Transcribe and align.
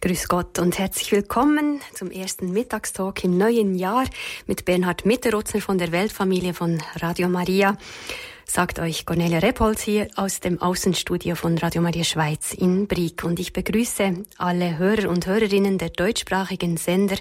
Grüß 0.00 0.28
Gott 0.28 0.60
und 0.60 0.78
herzlich 0.78 1.10
willkommen 1.10 1.80
zum 1.92 2.12
ersten 2.12 2.52
Mittagstalk 2.52 3.24
im 3.24 3.36
neuen 3.36 3.74
Jahr 3.74 4.04
mit 4.46 4.64
Bernhard 4.64 5.04
Mitterutzner 5.04 5.60
von 5.60 5.76
der 5.76 5.90
Weltfamilie 5.90 6.54
von 6.54 6.80
Radio 7.00 7.28
Maria. 7.28 7.76
Sagt 8.44 8.78
euch 8.78 9.06
Cornelia 9.06 9.40
Repholz 9.40 9.82
hier 9.82 10.06
aus 10.14 10.38
dem 10.38 10.62
Außenstudio 10.62 11.34
von 11.34 11.58
Radio 11.58 11.82
Maria 11.82 12.04
Schweiz 12.04 12.54
in 12.54 12.86
Brieg 12.86 13.24
und 13.24 13.40
ich 13.40 13.52
begrüße 13.52 14.22
alle 14.36 14.78
Hörer 14.78 15.10
und 15.10 15.26
Hörerinnen 15.26 15.78
der 15.78 15.90
deutschsprachigen 15.90 16.76
Sender 16.76 17.16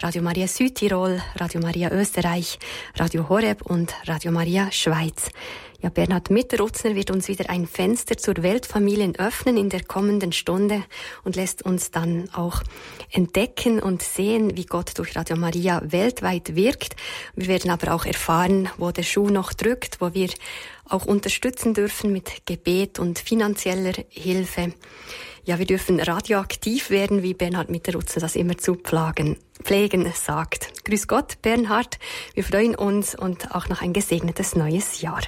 Radio 0.00 0.22
Maria 0.22 0.46
Südtirol, 0.46 1.20
Radio 1.34 1.60
Maria 1.60 1.90
Österreich, 1.90 2.60
Radio 2.94 3.28
Horeb 3.28 3.62
und 3.62 3.92
Radio 4.06 4.30
Maria 4.30 4.70
Schweiz. 4.70 5.30
Ja, 5.82 5.88
Bernhard 5.88 6.28
Mitterutzner 6.28 6.94
wird 6.94 7.10
uns 7.10 7.28
wieder 7.28 7.48
ein 7.48 7.66
Fenster 7.66 8.18
zur 8.18 8.42
Weltfamilien 8.42 9.16
öffnen 9.18 9.56
in 9.56 9.70
der 9.70 9.82
kommenden 9.82 10.30
Stunde 10.30 10.84
und 11.24 11.36
lässt 11.36 11.62
uns 11.62 11.90
dann 11.90 12.28
auch 12.34 12.62
entdecken 13.10 13.80
und 13.80 14.02
sehen, 14.02 14.58
wie 14.58 14.66
Gott 14.66 14.98
durch 14.98 15.16
Radio 15.16 15.36
Maria 15.36 15.80
weltweit 15.86 16.54
wirkt. 16.54 16.96
Wir 17.34 17.48
werden 17.48 17.70
aber 17.70 17.94
auch 17.94 18.04
erfahren, 18.04 18.68
wo 18.76 18.90
der 18.90 19.04
Schuh 19.04 19.30
noch 19.30 19.54
drückt, 19.54 20.02
wo 20.02 20.12
wir 20.12 20.28
auch 20.86 21.06
unterstützen 21.06 21.72
dürfen 21.72 22.12
mit 22.12 22.44
Gebet 22.44 22.98
und 22.98 23.18
finanzieller 23.18 23.94
Hilfe. 24.10 24.74
Ja, 25.44 25.58
wir 25.58 25.66
dürfen 25.66 25.98
radioaktiv 25.98 26.90
werden, 26.90 27.22
wie 27.22 27.32
Bernhard 27.32 27.70
Mitterutzer 27.70 28.20
das 28.20 28.36
immer 28.36 28.58
zu 28.58 28.74
plagen, 28.74 29.38
pflegen 29.62 30.12
sagt. 30.14 30.84
Grüß 30.84 31.08
Gott, 31.08 31.40
Bernhard. 31.40 31.98
Wir 32.34 32.44
freuen 32.44 32.74
uns 32.74 33.14
und 33.14 33.54
auch 33.54 33.70
noch 33.70 33.80
ein 33.80 33.94
gesegnetes 33.94 34.54
neues 34.54 35.00
Jahr. 35.00 35.22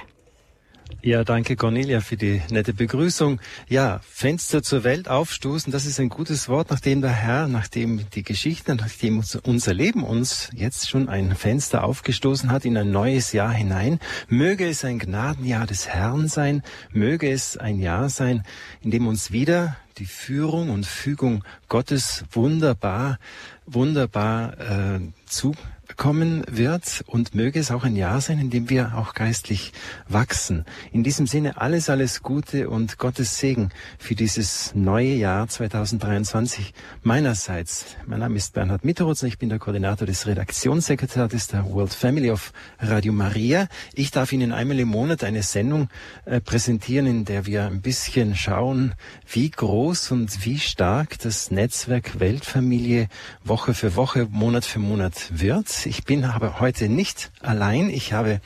Ja, 1.01 1.23
danke 1.23 1.55
Cornelia 1.55 2.01
für 2.01 2.17
die 2.17 2.41
nette 2.49 2.73
Begrüßung. 2.73 3.39
Ja, 3.67 3.99
Fenster 4.09 4.63
zur 4.63 4.83
Welt 4.83 5.09
aufstoßen, 5.09 5.71
das 5.71 5.85
ist 5.85 5.99
ein 5.99 6.09
gutes 6.09 6.47
Wort, 6.47 6.69
nachdem 6.69 7.01
der 7.01 7.11
Herr, 7.11 7.47
nachdem 7.47 8.09
die 8.11 8.23
Geschichte, 8.23 8.75
nachdem 8.75 9.23
unser 9.43 9.73
Leben 9.73 10.03
uns 10.03 10.49
jetzt 10.53 10.89
schon 10.89 11.09
ein 11.09 11.35
Fenster 11.35 11.83
aufgestoßen 11.83 12.51
hat 12.51 12.65
in 12.65 12.77
ein 12.77 12.91
neues 12.91 13.33
Jahr 13.33 13.51
hinein. 13.51 13.99
Möge 14.27 14.67
es 14.67 14.85
ein 14.85 14.99
Gnadenjahr 14.99 15.67
des 15.67 15.87
Herrn 15.87 16.27
sein, 16.27 16.63
möge 16.91 17.31
es 17.31 17.57
ein 17.57 17.79
Jahr 17.79 18.09
sein, 18.09 18.43
in 18.81 18.91
dem 18.91 19.07
uns 19.07 19.31
wieder 19.31 19.77
die 19.97 20.05
Führung 20.05 20.69
und 20.69 20.85
Fügung 20.85 21.43
Gottes 21.69 22.23
wunderbar, 22.31 23.19
wunderbar 23.65 24.59
äh, 24.59 24.99
zu 25.25 25.55
kommen 25.97 26.43
wird 26.49 27.03
und 27.07 27.35
möge 27.35 27.59
es 27.59 27.71
auch 27.71 27.83
ein 27.83 27.95
Jahr 27.95 28.21
sein, 28.21 28.39
in 28.39 28.49
dem 28.49 28.69
wir 28.69 28.97
auch 28.97 29.13
geistlich 29.13 29.73
wachsen. 30.07 30.65
In 30.91 31.03
diesem 31.03 31.27
Sinne 31.27 31.59
alles, 31.61 31.89
alles 31.89 32.21
Gute 32.21 32.69
und 32.69 32.97
Gottes 32.97 33.37
Segen 33.37 33.69
für 33.97 34.15
dieses 34.15 34.73
neue 34.75 35.13
Jahr 35.13 35.47
2023 35.47 36.73
meinerseits. 37.03 37.85
Mein 38.05 38.19
Name 38.19 38.35
ist 38.37 38.53
Bernhard 38.53 38.85
Mitterutz, 38.85 39.23
ich 39.23 39.37
bin 39.37 39.49
der 39.49 39.59
Koordinator 39.59 40.07
des 40.07 40.27
Redaktionssekretariats 40.27 41.47
der 41.47 41.65
World 41.65 41.93
Family 41.93 42.31
of 42.31 42.51
Radio 42.79 43.13
Maria. 43.13 43.67
Ich 43.93 44.11
darf 44.11 44.31
Ihnen 44.31 44.51
einmal 44.51 44.79
im 44.79 44.89
Monat 44.89 45.23
eine 45.23 45.43
Sendung 45.43 45.89
äh, 46.25 46.41
präsentieren, 46.41 47.05
in 47.05 47.25
der 47.25 47.45
wir 47.45 47.65
ein 47.65 47.81
bisschen 47.81 48.35
schauen, 48.35 48.93
wie 49.31 49.49
groß 49.49 50.11
und 50.11 50.45
wie 50.45 50.59
stark 50.59 51.19
das 51.19 51.51
Netzwerk 51.51 52.19
Weltfamilie 52.19 53.07
Woche 53.43 53.73
für 53.73 53.95
Woche, 53.95 54.27
Monat 54.29 54.65
für 54.65 54.79
Monat 54.79 55.29
wird. 55.31 55.82
Ich 55.85 56.03
bin 56.03 56.23
aber 56.23 56.59
heute 56.59 56.89
nicht 56.89 57.31
allein. 57.41 57.89
Ich 57.89 58.13
habe 58.13 58.41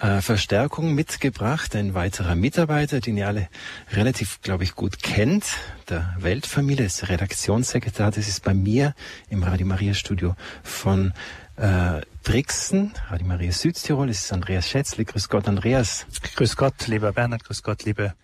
äh, 0.00 0.20
Verstärkung 0.20 0.94
mitgebracht. 0.94 1.74
Ein 1.76 1.94
weiterer 1.94 2.34
Mitarbeiter, 2.34 3.00
den 3.00 3.16
ihr 3.16 3.26
alle 3.26 3.48
relativ, 3.92 4.40
glaube 4.42 4.64
ich, 4.64 4.74
gut 4.74 5.02
kennt. 5.02 5.44
Der 5.88 6.14
Weltfamilie, 6.18 6.84
das 6.84 7.08
Redaktionssekretär. 7.08 8.10
Das 8.10 8.28
ist 8.28 8.42
bei 8.42 8.54
mir 8.54 8.94
im 9.30 9.42
Radio 9.42 9.66
Maria 9.66 9.94
Studio 9.94 10.34
von 10.62 11.12
äh, 11.56 12.00
Brixen, 12.22 12.92
Radio 13.08 13.26
Maria 13.26 13.52
Südtirol. 13.52 14.08
Das 14.08 14.24
ist 14.24 14.32
Andreas 14.32 14.68
Schätzle. 14.68 15.04
Grüß 15.04 15.28
Gott, 15.28 15.48
Andreas. 15.48 16.06
Grüß 16.36 16.56
Gott, 16.56 16.86
lieber 16.86 17.12
Bernhard. 17.12 17.44
Grüß 17.44 17.62
Gott, 17.62 17.84
liebe 17.84 18.14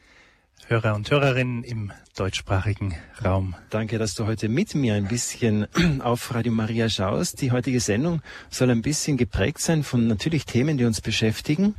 Hörer 0.67 0.95
und 0.95 1.11
Hörerinnen 1.11 1.63
im 1.63 1.93
deutschsprachigen 2.17 2.95
Raum. 3.23 3.55
Danke, 3.69 3.99
dass 3.99 4.15
du 4.15 4.25
heute 4.25 4.49
mit 4.49 4.75
mir 4.75 4.95
ein 4.95 5.09
bisschen 5.09 5.67
auf 6.01 6.35
Radio 6.35 6.53
Maria 6.53 6.89
schaust. 6.89 7.43
Die 7.43 7.53
heutige 7.53 7.81
Sendung 7.81 8.23
soll 8.49 8.71
ein 8.71 8.81
bisschen 8.81 9.19
geprägt 9.19 9.61
sein 9.61 9.83
von 9.83 10.07
natürlich 10.07 10.47
Themen, 10.47 10.79
die 10.79 10.87
uns 10.87 11.03
beschäftigen. 11.03 11.75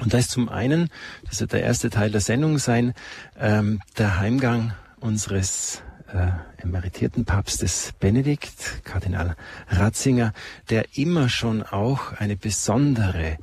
Und 0.00 0.14
da 0.14 0.18
ist 0.18 0.30
zum 0.30 0.48
einen, 0.48 0.90
das 1.28 1.40
wird 1.40 1.54
der 1.54 1.64
erste 1.64 1.90
Teil 1.90 2.12
der 2.12 2.20
Sendung 2.20 2.58
sein, 2.58 2.94
ähm, 3.36 3.80
der 3.98 4.20
Heimgang 4.20 4.74
unseres 5.00 5.82
äh, 6.12 6.62
emeritierten 6.62 7.24
Papstes 7.24 7.92
Benedikt, 7.98 8.84
Kardinal 8.84 9.36
Ratzinger, 9.68 10.32
der 10.70 10.84
immer 10.96 11.28
schon 11.28 11.62
auch 11.62 12.12
eine 12.12 12.36
besondere 12.36 13.38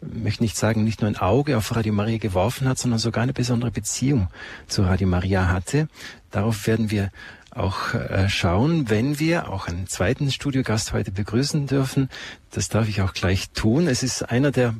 möchte 0.00 0.42
nicht 0.42 0.56
sagen, 0.56 0.84
nicht 0.84 1.00
nur 1.00 1.10
ein 1.10 1.16
Auge 1.16 1.56
auf 1.56 1.74
Radio 1.74 1.92
Maria 1.92 2.18
geworfen 2.18 2.68
hat, 2.68 2.78
sondern 2.78 2.98
sogar 2.98 3.22
eine 3.22 3.32
besondere 3.32 3.70
Beziehung 3.70 4.28
zu 4.66 4.82
Radio 4.82 5.08
Maria 5.08 5.48
hatte. 5.48 5.88
Darauf 6.30 6.66
werden 6.66 6.90
wir 6.90 7.10
auch 7.50 7.94
äh, 7.94 8.28
schauen, 8.28 8.90
wenn 8.90 9.18
wir 9.18 9.50
auch 9.50 9.66
einen 9.66 9.86
zweiten 9.86 10.30
Studiogast 10.30 10.92
heute 10.92 11.10
begrüßen 11.10 11.66
dürfen. 11.66 12.10
Das 12.50 12.68
darf 12.68 12.88
ich 12.88 13.00
auch 13.00 13.14
gleich 13.14 13.50
tun. 13.50 13.88
Es 13.88 14.02
ist 14.02 14.22
einer 14.22 14.50
der 14.50 14.74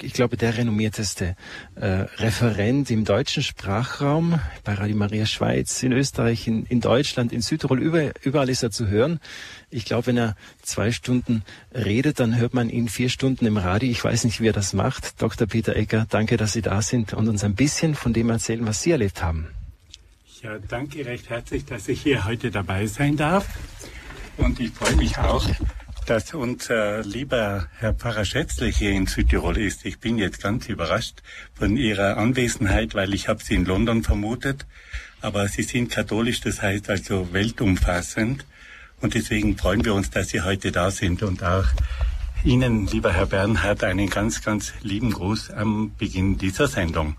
ich 0.00 0.12
glaube, 0.12 0.36
der 0.36 0.56
renommierteste 0.56 1.36
äh, 1.74 1.86
Referent 1.86 2.90
im 2.90 3.04
deutschen 3.04 3.42
Sprachraum 3.42 4.40
bei 4.64 4.74
Radio 4.74 4.96
Maria 4.96 5.26
Schweiz, 5.26 5.82
in 5.82 5.92
Österreich, 5.92 6.46
in, 6.46 6.64
in 6.66 6.80
Deutschland, 6.80 7.32
in 7.32 7.42
Südtirol, 7.42 7.80
über, 7.80 8.10
überall 8.22 8.48
ist 8.48 8.62
er 8.62 8.70
zu 8.70 8.88
hören. 8.88 9.20
Ich 9.70 9.84
glaube, 9.84 10.08
wenn 10.08 10.16
er 10.16 10.36
zwei 10.62 10.92
Stunden 10.92 11.42
redet, 11.74 12.20
dann 12.20 12.36
hört 12.36 12.54
man 12.54 12.70
ihn 12.70 12.88
vier 12.88 13.08
Stunden 13.08 13.46
im 13.46 13.56
Radio. 13.56 13.90
Ich 13.90 14.02
weiß 14.02 14.24
nicht, 14.24 14.40
wie 14.40 14.48
er 14.48 14.52
das 14.52 14.72
macht. 14.72 15.20
Dr. 15.20 15.46
Peter 15.46 15.76
Ecker, 15.76 16.06
danke, 16.08 16.36
dass 16.36 16.52
Sie 16.52 16.62
da 16.62 16.82
sind 16.82 17.12
und 17.12 17.28
uns 17.28 17.44
ein 17.44 17.54
bisschen 17.54 17.94
von 17.94 18.12
dem 18.12 18.30
erzählen, 18.30 18.66
was 18.66 18.82
Sie 18.82 18.90
erlebt 18.90 19.22
haben. 19.22 19.48
Ja, 20.42 20.58
danke 20.58 21.06
recht 21.06 21.30
herzlich, 21.30 21.64
dass 21.64 21.86
ich 21.88 22.02
hier 22.02 22.24
heute 22.24 22.50
dabei 22.50 22.86
sein 22.86 23.16
darf. 23.16 23.46
Und 24.36 24.58
ich 24.58 24.70
freue 24.72 24.96
mich 24.96 25.16
auch, 25.18 25.46
dass 26.06 26.34
unser 26.34 27.02
lieber 27.02 27.68
Herr 27.78 27.94
Pfarrer 27.94 28.24
Schätzle 28.24 28.66
hier 28.66 28.90
in 28.90 29.06
Südtirol 29.06 29.56
ist. 29.56 29.84
Ich 29.84 30.00
bin 30.00 30.18
jetzt 30.18 30.42
ganz 30.42 30.68
überrascht 30.68 31.22
von 31.54 31.76
Ihrer 31.76 32.16
Anwesenheit, 32.16 32.94
weil 32.94 33.14
ich 33.14 33.28
habe 33.28 33.42
Sie 33.42 33.54
in 33.54 33.64
London 33.64 34.02
vermutet. 34.02 34.66
Aber 35.20 35.46
Sie 35.48 35.62
sind 35.62 35.90
katholisch, 35.90 36.40
das 36.40 36.60
heißt 36.60 36.90
also 36.90 37.32
weltumfassend. 37.32 38.44
Und 39.00 39.14
deswegen 39.14 39.56
freuen 39.56 39.84
wir 39.84 39.94
uns, 39.94 40.10
dass 40.10 40.28
Sie 40.28 40.40
heute 40.40 40.72
da 40.72 40.90
sind 40.90 41.22
und 41.22 41.42
auch 41.42 41.66
Ihnen, 42.44 42.88
lieber 42.88 43.12
Herr 43.12 43.26
Bernhard, 43.26 43.84
einen 43.84 44.10
ganz, 44.10 44.42
ganz 44.42 44.72
lieben 44.82 45.12
Gruß 45.12 45.50
am 45.50 45.94
Beginn 45.96 46.38
dieser 46.38 46.66
Sendung. 46.66 47.16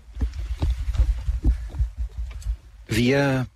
Wir 2.86 3.46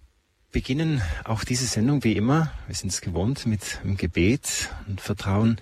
beginnen 0.52 1.02
auch 1.24 1.44
diese 1.44 1.66
Sendung 1.66 2.04
wie 2.04 2.14
immer, 2.14 2.52
wir 2.66 2.74
sind 2.74 2.90
es 2.90 3.00
gewohnt, 3.00 3.46
mit 3.46 3.80
einem 3.82 3.96
Gebet 3.96 4.70
und 4.86 5.00
vertrauen 5.00 5.60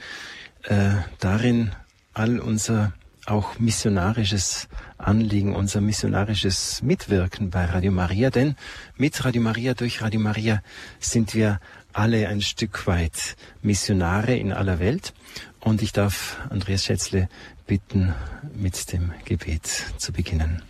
äh, 0.64 0.94
darin, 1.18 1.72
all 2.14 2.38
unser 2.38 2.92
auch 3.26 3.58
missionarisches 3.58 4.68
Anliegen, 4.98 5.54
unser 5.54 5.80
missionarisches 5.80 6.80
Mitwirken 6.82 7.50
bei 7.50 7.64
Radio 7.64 7.90
Maria. 7.90 8.30
Denn 8.30 8.54
mit 8.96 9.24
Radio 9.24 9.42
Maria, 9.42 9.74
durch 9.74 10.00
Radio 10.00 10.20
Maria 10.20 10.62
sind 11.00 11.34
wir 11.34 11.60
alle 11.92 12.28
ein 12.28 12.40
Stück 12.40 12.86
weit 12.86 13.36
Missionare 13.62 14.36
in 14.36 14.52
aller 14.52 14.78
Welt. 14.78 15.12
Und 15.60 15.82
ich 15.82 15.92
darf 15.92 16.38
Andreas 16.50 16.84
Schätzle 16.84 17.28
bitten, 17.66 18.14
mit 18.54 18.92
dem 18.92 19.12
Gebet 19.24 19.66
zu 19.98 20.12
beginnen. 20.12 20.62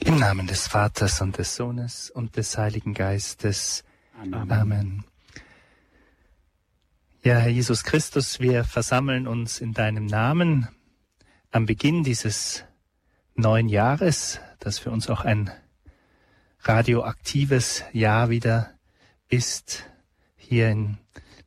Im 0.00 0.18
Namen 0.18 0.46
des 0.46 0.68
Vaters 0.68 1.20
und 1.20 1.38
des 1.38 1.56
Sohnes 1.56 2.10
und 2.10 2.36
des 2.36 2.56
Heiligen 2.56 2.94
Geistes. 2.94 3.84
Amen. 4.20 4.50
Amen. 4.50 5.04
Ja, 7.22 7.38
Herr 7.38 7.50
Jesus 7.50 7.84
Christus, 7.84 8.40
wir 8.40 8.64
versammeln 8.64 9.26
uns 9.26 9.60
in 9.60 9.74
deinem 9.74 10.06
Namen 10.06 10.68
am 11.50 11.66
Beginn 11.66 12.04
dieses 12.04 12.64
neuen 13.34 13.68
Jahres, 13.68 14.40
das 14.60 14.78
für 14.78 14.90
uns 14.90 15.10
auch 15.10 15.24
ein 15.24 15.50
radioaktives 16.60 17.84
Jahr 17.92 18.30
wieder 18.30 18.70
ist, 19.28 19.84
hier 20.36 20.70
in 20.70 20.98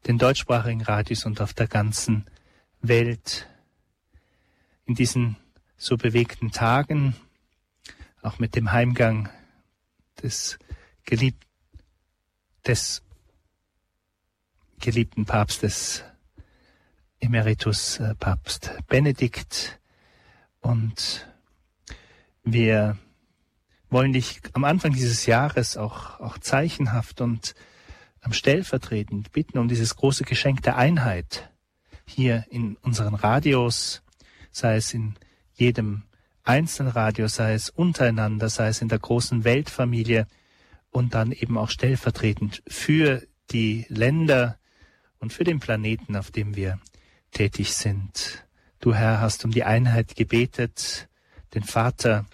den 0.07 0.17
deutschsprachigen 0.17 0.81
Radios 0.81 1.25
und 1.25 1.41
auf 1.41 1.53
der 1.53 1.67
ganzen 1.67 2.25
Welt. 2.81 3.47
In 4.85 4.95
diesen 4.95 5.37
so 5.77 5.95
bewegten 5.97 6.51
Tagen, 6.51 7.15
auch 8.21 8.39
mit 8.39 8.55
dem 8.55 8.71
Heimgang 8.71 9.29
des, 10.21 10.57
gelieb 11.03 11.35
des 12.65 13.01
geliebten 14.79 15.25
Papstes 15.25 16.03
Emeritus 17.19 17.99
äh, 17.99 18.15
Papst 18.15 18.71
Benedikt. 18.87 19.79
Und 20.59 21.27
wir 22.43 22.97
wollen 23.89 24.13
dich 24.13 24.41
am 24.53 24.63
Anfang 24.63 24.93
dieses 24.93 25.25
Jahres 25.25 25.77
auch, 25.77 26.19
auch 26.19 26.37
zeichenhaft 26.39 27.21
und 27.21 27.55
stellvertretend 28.29 29.31
bitten 29.31 29.57
um 29.57 29.67
dieses 29.67 29.95
große 29.95 30.23
Geschenk 30.23 30.61
der 30.63 30.77
Einheit 30.77 31.49
hier 32.05 32.45
in 32.49 32.75
unseren 32.77 33.15
Radios, 33.15 34.01
sei 34.51 34.75
es 34.75 34.93
in 34.93 35.15
jedem 35.53 36.03
Einzelradio, 36.43 37.27
sei 37.27 37.53
es 37.53 37.69
untereinander, 37.69 38.49
sei 38.49 38.67
es 38.67 38.81
in 38.81 38.89
der 38.89 38.99
großen 38.99 39.43
Weltfamilie 39.43 40.27
und 40.89 41.13
dann 41.13 41.31
eben 41.31 41.57
auch 41.57 41.69
stellvertretend 41.69 42.63
für 42.67 43.21
die 43.51 43.85
Länder 43.89 44.57
und 45.19 45.33
für 45.33 45.43
den 45.43 45.59
Planeten, 45.59 46.15
auf 46.15 46.31
dem 46.31 46.55
wir 46.55 46.79
tätig 47.31 47.73
sind. 47.73 48.45
Du 48.79 48.93
Herr 48.93 49.21
hast 49.21 49.45
um 49.45 49.51
die 49.51 49.63
Einheit 49.63 50.15
gebetet, 50.15 51.07
den 51.53 51.63
Vater 51.63 52.25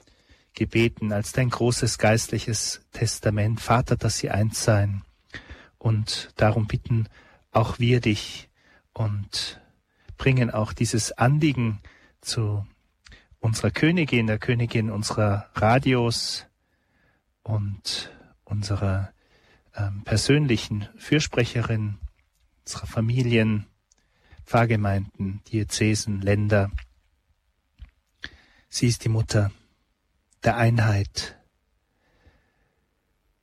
gebeten 0.54 1.12
als 1.12 1.34
dein 1.34 1.50
großes 1.50 1.98
geistliches 1.98 2.82
Testament. 2.92 3.62
Vater, 3.62 3.96
dass 3.96 4.18
sie 4.18 4.32
eins 4.32 4.64
seien. 4.64 5.04
Und 5.78 6.32
darum 6.36 6.66
bitten 6.68 7.08
auch 7.52 7.80
wir 7.80 8.02
dich 8.02 8.50
und 8.94 9.62
bringen 10.18 10.50
auch 10.50 10.74
dieses 10.74 11.12
Anliegen 11.12 11.80
zu 12.22 12.66
unserer 13.40 13.72
Königin, 13.72 14.28
der 14.28 14.40
Königin 14.40 14.90
unserer 14.90 15.50
Radios 15.54 16.46
und 17.44 18.12
unserer 18.44 19.14
ähm, 19.76 20.04
persönlichen 20.04 20.88
Fürsprecherin, 20.98 21.98
unserer 22.66 22.88
Familien, 22.88 23.68
Pfarrgemeinden, 24.46 25.42
Diözesen, 25.52 26.22
Länder. 26.22 26.72
Sie 28.70 28.88
ist 28.88 29.04
die 29.04 29.10
Mutter 29.10 29.52
der 30.44 30.58
Einheit. 30.58 31.38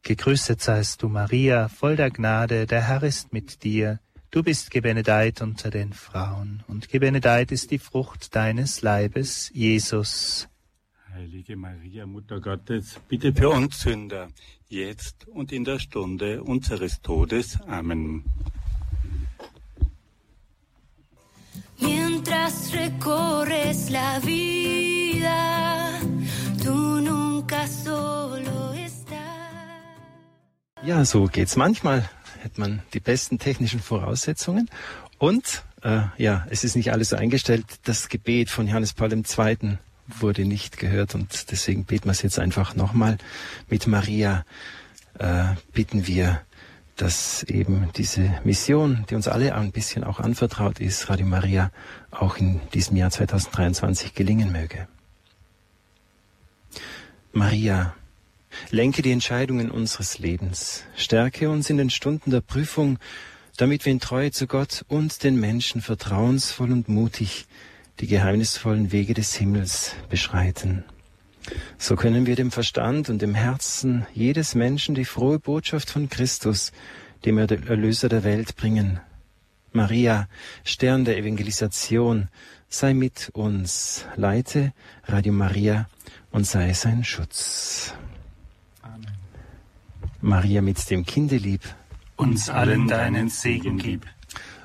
Gegrüßet 0.02 0.60
seist 0.60 1.02
du, 1.02 1.08
Maria, 1.08 1.68
voll 1.68 1.96
der 1.96 2.10
Gnade, 2.10 2.66
der 2.66 2.88
Herr 2.88 3.02
ist 3.02 3.32
mit 3.32 3.64
dir. 3.64 4.00
Du 4.34 4.42
bist 4.42 4.72
gebenedeit 4.72 5.42
unter 5.42 5.70
den 5.70 5.92
Frauen, 5.92 6.64
und 6.66 6.88
gebenedeit 6.88 7.52
ist 7.52 7.70
die 7.70 7.78
Frucht 7.78 8.34
deines 8.34 8.82
Leibes, 8.82 9.48
Jesus. 9.54 10.48
Heilige 11.12 11.54
Maria, 11.54 12.04
Mutter 12.04 12.40
Gottes, 12.40 12.98
bitte 13.08 13.32
für 13.32 13.50
uns 13.50 13.82
Sünder, 13.82 14.26
jetzt 14.68 15.28
und 15.28 15.52
in 15.52 15.62
der 15.62 15.78
Stunde 15.78 16.42
unseres 16.42 17.00
Todes. 17.00 17.60
Amen. 17.68 18.24
Mientras 21.78 22.72
recorres 22.74 23.88
la 23.90 24.18
vida, 24.20 25.44
Ja, 30.84 31.02
so 31.06 31.24
geht's 31.24 31.56
manchmal. 31.56 32.10
Hat 32.44 32.58
man 32.58 32.82
die 32.92 33.00
besten 33.00 33.38
technischen 33.38 33.80
Voraussetzungen 33.80 34.68
und 35.18 35.64
äh, 35.82 36.02
ja, 36.18 36.46
es 36.50 36.62
ist 36.62 36.76
nicht 36.76 36.92
alles 36.92 37.08
so 37.08 37.16
eingestellt. 37.16 37.64
Das 37.84 38.10
Gebet 38.10 38.50
von 38.50 38.68
Johannes 38.68 38.92
Paul 38.92 39.10
II. 39.12 39.78
wurde 40.06 40.44
nicht 40.44 40.76
gehört 40.76 41.14
und 41.14 41.50
deswegen 41.50 41.84
beten 41.84 42.04
wir 42.04 42.12
es 42.12 42.20
jetzt 42.20 42.38
einfach 42.38 42.74
nochmal. 42.74 43.16
Mit 43.70 43.86
Maria 43.86 44.44
äh, 45.18 45.44
bitten 45.72 46.06
wir, 46.06 46.42
dass 46.96 47.42
eben 47.44 47.88
diese 47.96 48.40
Mission, 48.44 49.06
die 49.08 49.14
uns 49.14 49.26
alle 49.26 49.54
ein 49.54 49.72
bisschen 49.72 50.04
auch 50.04 50.20
anvertraut 50.20 50.80
ist, 50.80 51.08
Radio 51.08 51.26
Maria, 51.26 51.70
auch 52.10 52.36
in 52.36 52.60
diesem 52.74 52.96
Jahr 52.96 53.10
2023 53.10 54.14
gelingen 54.14 54.52
möge. 54.52 54.86
Maria, 57.32 57.94
lenke 58.74 59.02
die 59.02 59.12
Entscheidungen 59.12 59.70
unseres 59.70 60.18
Lebens, 60.18 60.84
stärke 60.96 61.48
uns 61.48 61.70
in 61.70 61.76
den 61.76 61.90
Stunden 61.90 62.30
der 62.30 62.40
Prüfung, 62.40 62.98
damit 63.56 63.84
wir 63.84 63.92
in 63.92 64.00
Treue 64.00 64.32
zu 64.32 64.48
Gott 64.48 64.84
und 64.88 65.22
den 65.22 65.38
Menschen 65.38 65.80
vertrauensvoll 65.80 66.72
und 66.72 66.88
mutig 66.88 67.46
die 68.00 68.08
geheimnisvollen 68.08 68.90
Wege 68.90 69.14
des 69.14 69.34
Himmels 69.36 69.94
beschreiten. 70.10 70.82
So 71.78 71.94
können 71.94 72.26
wir 72.26 72.34
dem 72.34 72.50
Verstand 72.50 73.08
und 73.08 73.22
dem 73.22 73.36
Herzen 73.36 74.06
jedes 74.12 74.56
Menschen 74.56 74.96
die 74.96 75.04
frohe 75.04 75.38
Botschaft 75.38 75.90
von 75.90 76.08
Christus, 76.08 76.72
dem 77.24 77.38
Erlöser 77.38 78.08
der 78.08 78.24
Welt, 78.24 78.56
bringen. 78.56 78.98
Maria, 79.70 80.28
Stern 80.64 81.04
der 81.04 81.16
Evangelisation, 81.16 82.28
sei 82.68 82.92
mit 82.92 83.30
uns, 83.34 84.04
leite 84.16 84.72
Radio 85.04 85.32
Maria 85.32 85.88
und 86.32 86.44
sei 86.44 86.72
sein 86.72 87.04
Schutz. 87.04 87.94
Maria 90.24 90.62
mit 90.62 90.90
dem 90.90 91.04
Kindelieb, 91.04 91.60
uns 92.16 92.48
allen 92.48 92.88
deinen 92.88 93.28
Segen 93.28 93.76
gib. 93.76 94.06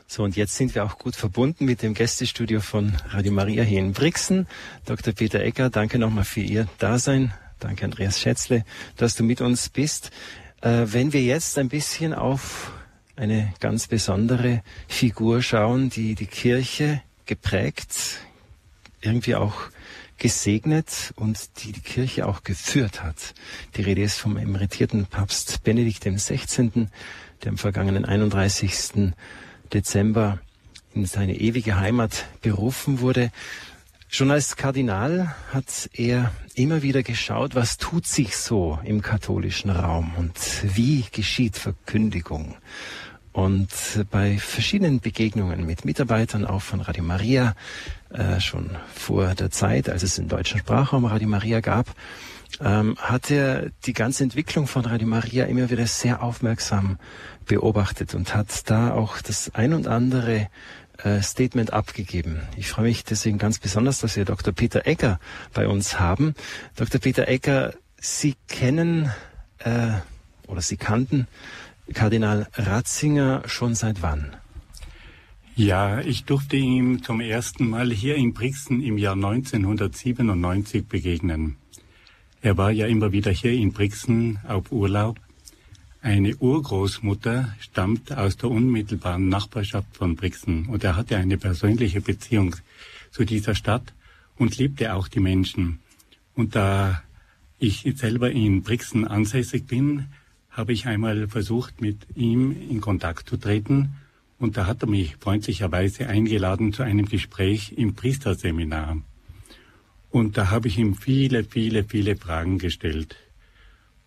So, 0.07 0.23
und 0.23 0.38
jetzt 0.38 0.56
sind 0.56 0.73
wir 0.73 0.85
auch 0.85 0.97
gut 0.97 1.15
verbunden 1.15 1.65
mit 1.65 1.81
dem 1.81 1.94
Gästestudio 1.94 2.61
von 2.61 2.94
Radio 3.09 3.33
Maria 3.33 3.63
hier 3.63 3.79
in 3.79 3.91
Brixen. 3.91 4.47
Dr. 4.85 5.13
Peter 5.13 5.41
Ecker, 5.41 5.69
danke 5.69 6.00
nochmal 6.00 6.23
für 6.23 6.39
Ihr 6.39 6.67
Dasein. 6.77 7.33
Danke, 7.59 7.83
Andreas 7.83 8.21
Schätzle, 8.21 8.63
dass 8.95 9.15
du 9.15 9.23
mit 9.23 9.41
uns 9.41 9.67
bist. 9.67 10.11
Äh, 10.61 10.85
wenn 10.85 11.11
wir 11.11 11.21
jetzt 11.21 11.57
ein 11.59 11.67
bisschen 11.67 12.13
auf 12.13 12.71
eine 13.17 13.53
ganz 13.59 13.88
besondere 13.88 14.63
Figur 14.88 15.44
schauen, 15.44 15.89
die 15.89 16.15
die 16.15 16.27
Kirche 16.27 17.01
geprägt, 17.25 18.21
irgendwie 19.01 19.35
auch 19.35 19.56
gesegnet 20.19 21.13
und 21.16 21.63
die 21.63 21.71
die 21.71 21.81
Kirche 21.81 22.27
auch 22.27 22.44
geführt 22.44 23.01
hat. 23.01 23.33
Die 23.75 23.81
Rede 23.81 24.04
ist 24.04 24.19
vom 24.19 24.38
emeritierten 24.38 25.06
Papst 25.06 25.63
Benedikt 25.63 26.04
XVI., 26.04 26.88
der 27.44 27.50
am 27.50 27.57
vergangenen 27.57 28.06
31. 28.06 29.13
Dezember 29.74 30.39
in 30.94 31.06
seine 31.06 31.39
ewige 31.39 31.80
Heimat 31.80 32.25
berufen 32.42 33.00
wurde. 33.00 33.31
Schon 34.07 34.31
als 34.31 34.56
Kardinal 34.56 35.36
hat 35.54 35.89
er 35.94 36.31
immer 36.56 36.81
wieder 36.81 37.04
geschaut, 37.04 37.54
was 37.54 37.77
tut 37.77 38.07
sich 38.07 38.36
so 38.36 38.80
im 38.83 39.01
katholischen 39.01 39.69
Raum 39.69 40.13
und 40.18 40.33
wie 40.63 41.06
geschieht 41.12 41.57
Verkündigung. 41.57 42.56
Und 43.39 43.69
bei 44.12 44.38
verschiedenen 44.38 45.00
Begegnungen 45.00 45.65
mit 45.65 45.86
Mitarbeitern 45.86 46.45
auch 46.45 46.62
von 46.62 46.81
Radio 46.81 47.06
Maria, 47.06 47.56
äh, 48.09 48.41
schon 48.41 48.71
vor 48.94 49.33
der 49.33 49.50
Zeit, 49.50 49.88
als 49.88 50.03
es 50.03 50.18
im 50.18 50.27
deutschen 50.27 50.59
Sprachraum 50.59 51.06
Radio 51.06 51.30
Maria 51.30 51.62
gab, 51.62 51.88
ähm, 52.59 52.97
hat 52.97 53.31
er 53.31 53.69
die 53.86 53.94
ganze 53.94 54.25
Entwicklung 54.25 54.68
von 54.68 54.83
Radio 54.83 55.07
Maria 55.07 55.45
immer 55.45 55.69
wieder 55.69 55.88
sehr 55.88 56.21
aufmerksam 56.21 57.00
beobachtet 57.45 58.13
und 58.13 58.36
hat 58.36 58.69
da 58.69 58.91
auch 58.91 59.21
das 59.21 59.56
ein 59.56 59.71
und 59.71 59.87
andere 59.87 60.49
äh, 60.97 61.21
Statement 61.21 61.71
abgegeben. 61.71 62.42
Ich 62.57 62.68
freue 62.68 62.87
mich 62.87 63.06
deswegen 63.06 63.37
ganz 63.37 63.57
besonders, 63.57 63.99
dass 63.99 64.18
wir 64.18 64.25
Dr. 64.25 64.54
Peter 64.54 64.85
Ecker 64.85 65.18
bei 65.54 65.66
uns 65.66 65.97
haben. 65.97 66.35
Dr. 66.75 66.99
Peter 66.99 67.30
Ecker, 67.30 67.73
Sie 68.02 68.35
kennen 68.49 69.09
äh, 69.59 69.92
oder 70.45 70.59
Sie 70.59 70.75
kannten 70.75 71.28
Kardinal 71.94 72.48
Ratzinger 72.54 73.44
schon 73.46 73.76
seit 73.76 74.02
wann? 74.02 74.36
Ja, 75.56 76.00
ich 76.00 76.24
durfte 76.24 76.56
ihm 76.56 77.04
zum 77.04 77.19
ersten 77.19 77.69
Mal 77.69 77.92
hier 77.92 78.16
in 78.16 78.34
Brixen 78.34 78.81
im 78.81 78.98
Jahr 78.98 79.16
1997 79.16 80.88
begegnen. 80.88 81.58
Er 82.42 82.58
war 82.58 82.72
ja 82.72 82.88
immer 82.88 83.12
wieder 83.12 83.31
hier 83.31 83.52
in 83.52 83.74
Brixen 83.74 84.40
auf 84.48 84.72
Urlaub. 84.72 85.19
Eine 86.02 86.38
Urgroßmutter 86.38 87.54
stammt 87.60 88.14
aus 88.14 88.38
der 88.38 88.50
unmittelbaren 88.50 89.28
Nachbarschaft 89.28 89.98
von 89.98 90.16
Brixen 90.16 90.68
und 90.68 90.86
er 90.86 90.96
hatte 90.96 91.18
eine 91.18 91.38
persönliche 91.38 92.00
Beziehung 92.00 92.56
zu 93.12 93.26
dieser 93.26 93.56
Stadt 93.56 93.94
und 94.38 94.58
liebte 94.58 94.94
auch 94.94 95.10
die 95.10 95.19
Menschen. 95.19 95.80
Und 96.36 96.56
da 96.56 97.04
ich 97.58 97.86
selber 97.96 98.31
in 98.31 98.64
Brixen 98.64 99.06
ansässig 99.06 99.68
bin, 99.68 100.08
habe 100.49 100.73
ich 100.73 100.87
einmal 100.87 101.27
versucht, 101.27 101.81
mit 101.81 102.07
ihm 102.15 102.56
in 102.69 102.81
Kontakt 102.81 103.29
zu 103.29 103.37
treten 103.37 103.95
und 104.39 104.56
da 104.56 104.65
hat 104.65 104.81
er 104.81 104.87
mich 104.87 105.18
freundlicherweise 105.18 106.07
eingeladen 106.07 106.71
zu 106.71 106.83
einem 106.83 107.06
Gespräch 107.06 107.73
im 107.75 107.94
Priesterseminar. 107.94 108.97
Und 110.09 110.37
da 110.37 110.49
habe 110.49 110.69
ich 110.69 110.77
ihm 110.77 110.95
viele, 110.95 111.44
viele, 111.44 111.83
viele 111.83 112.15
Fragen 112.15 112.57
gestellt. 112.57 113.18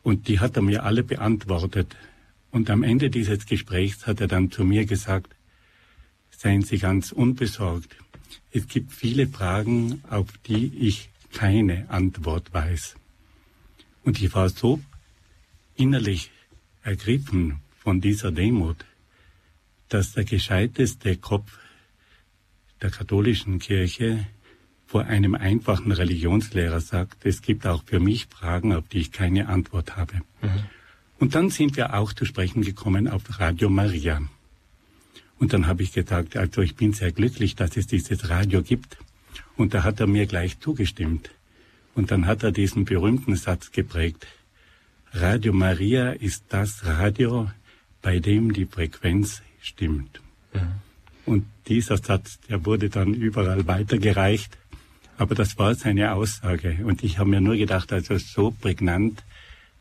Und 0.03 0.27
die 0.29 0.41
hat 0.41 0.57
er 0.57 0.63
mir 0.63 0.85
alle 0.85 1.05
beantwortet. 1.05 1.95
Und 2.51 2.71
am 2.71 2.83
Ende 2.83 3.11
dieses 3.11 3.47
Gesprächs 3.47 4.07
hat 4.07 4.21
er 4.21 4.27
dann 4.27 4.51
zu 4.51 4.65
mir 4.65 4.85
gesagt, 4.87 5.37
seien 6.31 6.63
Sie 6.63 6.79
ganz 6.79 7.13
unbesorgt. 7.13 7.95
Es 8.51 8.67
gibt 8.67 8.93
viele 8.93 9.29
Fragen, 9.29 10.03
auf 10.09 10.27
die 10.47 10.73
ich 10.79 11.11
keine 11.33 11.89
Antwort 11.89 12.53
weiß. 12.53 12.97
Und 14.03 14.21
ich 14.21 14.35
war 14.35 14.49
so 14.49 14.81
innerlich 15.83 16.31
ergriffen 16.83 17.61
von 17.83 18.01
dieser 18.01 18.31
Demut, 18.31 18.85
dass 19.89 20.13
der 20.13 20.25
gescheiteste 20.25 21.17
Kopf 21.17 21.59
der 22.81 22.91
katholischen 22.91 23.59
Kirche 23.59 24.27
vor 24.87 25.05
einem 25.05 25.35
einfachen 25.35 25.91
Religionslehrer 25.91 26.81
sagt, 26.81 27.27
es 27.27 27.43
gibt 27.43 27.67
auch 27.67 27.83
für 27.85 27.99
mich 27.99 28.27
Fragen, 28.27 28.75
auf 28.75 28.87
die 28.89 28.99
ich 28.99 29.11
keine 29.11 29.49
Antwort 29.49 29.97
habe. 29.97 30.17
Mhm. 30.41 30.65
Und 31.19 31.35
dann 31.35 31.51
sind 31.51 31.77
wir 31.77 31.95
auch 31.95 32.13
zu 32.13 32.25
sprechen 32.25 32.63
gekommen 32.63 33.09
auf 33.09 33.41
Radio 33.41 33.69
Maria. 33.71 34.21
Und 35.39 35.53
dann 35.53 35.67
habe 35.67 35.83
ich 35.83 35.93
gesagt, 35.93 36.37
also 36.37 36.63
ich 36.63 36.77
bin 36.77 36.93
sehr 36.93 37.13
glücklich, 37.13 37.57
dass 37.57 37.77
es 37.77 37.87
dieses 37.87 38.29
Radio 38.29 38.63
gibt. 38.63 38.99
Und 39.57 39.75
da 39.75 39.83
hat 39.83 39.99
er 40.01 40.07
mir 40.07 40.27
gleich 40.27 40.61
zugestimmt. 40.61 41.31
Und 41.95 42.11
dann 42.11 42.27
hat 42.27 42.43
er 42.43 42.53
diesen 42.53 42.85
berühmten 42.85 43.37
Satz 43.37 43.73
geprägt. 43.73 44.27
Radio 45.15 45.53
Maria 45.53 46.11
ist 46.13 46.45
das 46.49 46.87
Radio, 46.87 47.51
bei 48.01 48.19
dem 48.19 48.53
die 48.53 48.65
Frequenz 48.65 49.43
stimmt. 49.61 50.23
Ja. 50.55 50.73
Und 51.27 51.45
dieser 51.69 51.99
Satz, 51.99 52.41
der 52.49 52.65
wurde 52.65 52.89
dann 52.89 53.13
überall 53.13 53.67
weitergereicht. 53.67 54.57
Aber 55.19 55.35
das 55.35 55.59
war 55.59 55.75
seine 55.75 56.15
Aussage. 56.15 56.79
Und 56.85 57.05
ich 57.05 57.19
habe 57.19 57.29
mir 57.29 57.41
nur 57.43 57.57
gedacht, 57.57 57.93
also 57.93 58.17
so 58.17 58.51
prägnant, 58.51 59.23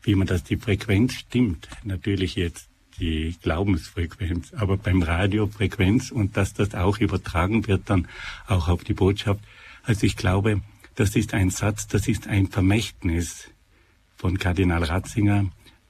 wie 0.02 0.14
man 0.14 0.26
das 0.26 0.44
die 0.44 0.58
Frequenz 0.58 1.14
stimmt. 1.14 1.66
Natürlich 1.82 2.36
jetzt 2.36 2.68
die 3.00 3.34
Glaubensfrequenz, 3.42 4.52
aber 4.52 4.76
beim 4.76 5.02
Radio 5.02 5.46
Frequenz 5.46 6.10
und 6.10 6.36
dass 6.36 6.52
das 6.52 6.74
auch 6.74 6.98
übertragen 6.98 7.66
wird 7.66 7.88
dann 7.88 8.06
auch 8.46 8.68
auf 8.68 8.84
die 8.84 8.92
Botschaft. 8.92 9.40
Also 9.82 10.06
ich 10.06 10.16
glaube, 10.16 10.60
das 10.94 11.16
ist 11.16 11.32
ein 11.32 11.48
Satz, 11.48 11.88
das 11.88 12.06
ist 12.06 12.28
ein 12.28 12.48
Vermächtnis 12.48 13.48
von 14.22 14.38
Kardinal 14.38 14.84
Ratzinger, 14.84 15.46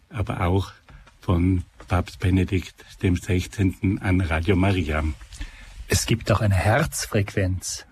aber 0.09 0.41
auch 0.41 0.73
von 1.21 1.65
Papst 1.87 2.19
Benedikt 2.19 2.75
dem 3.03 3.15
16. 3.15 4.01
an 4.01 4.23
Radio 4.23 4.57
Maria. 4.57 5.05
Es 5.87 6.07
gibt 6.07 6.33
auch 6.33 6.41
eine 6.41 6.55
Herzfrequenz, 6.55 7.85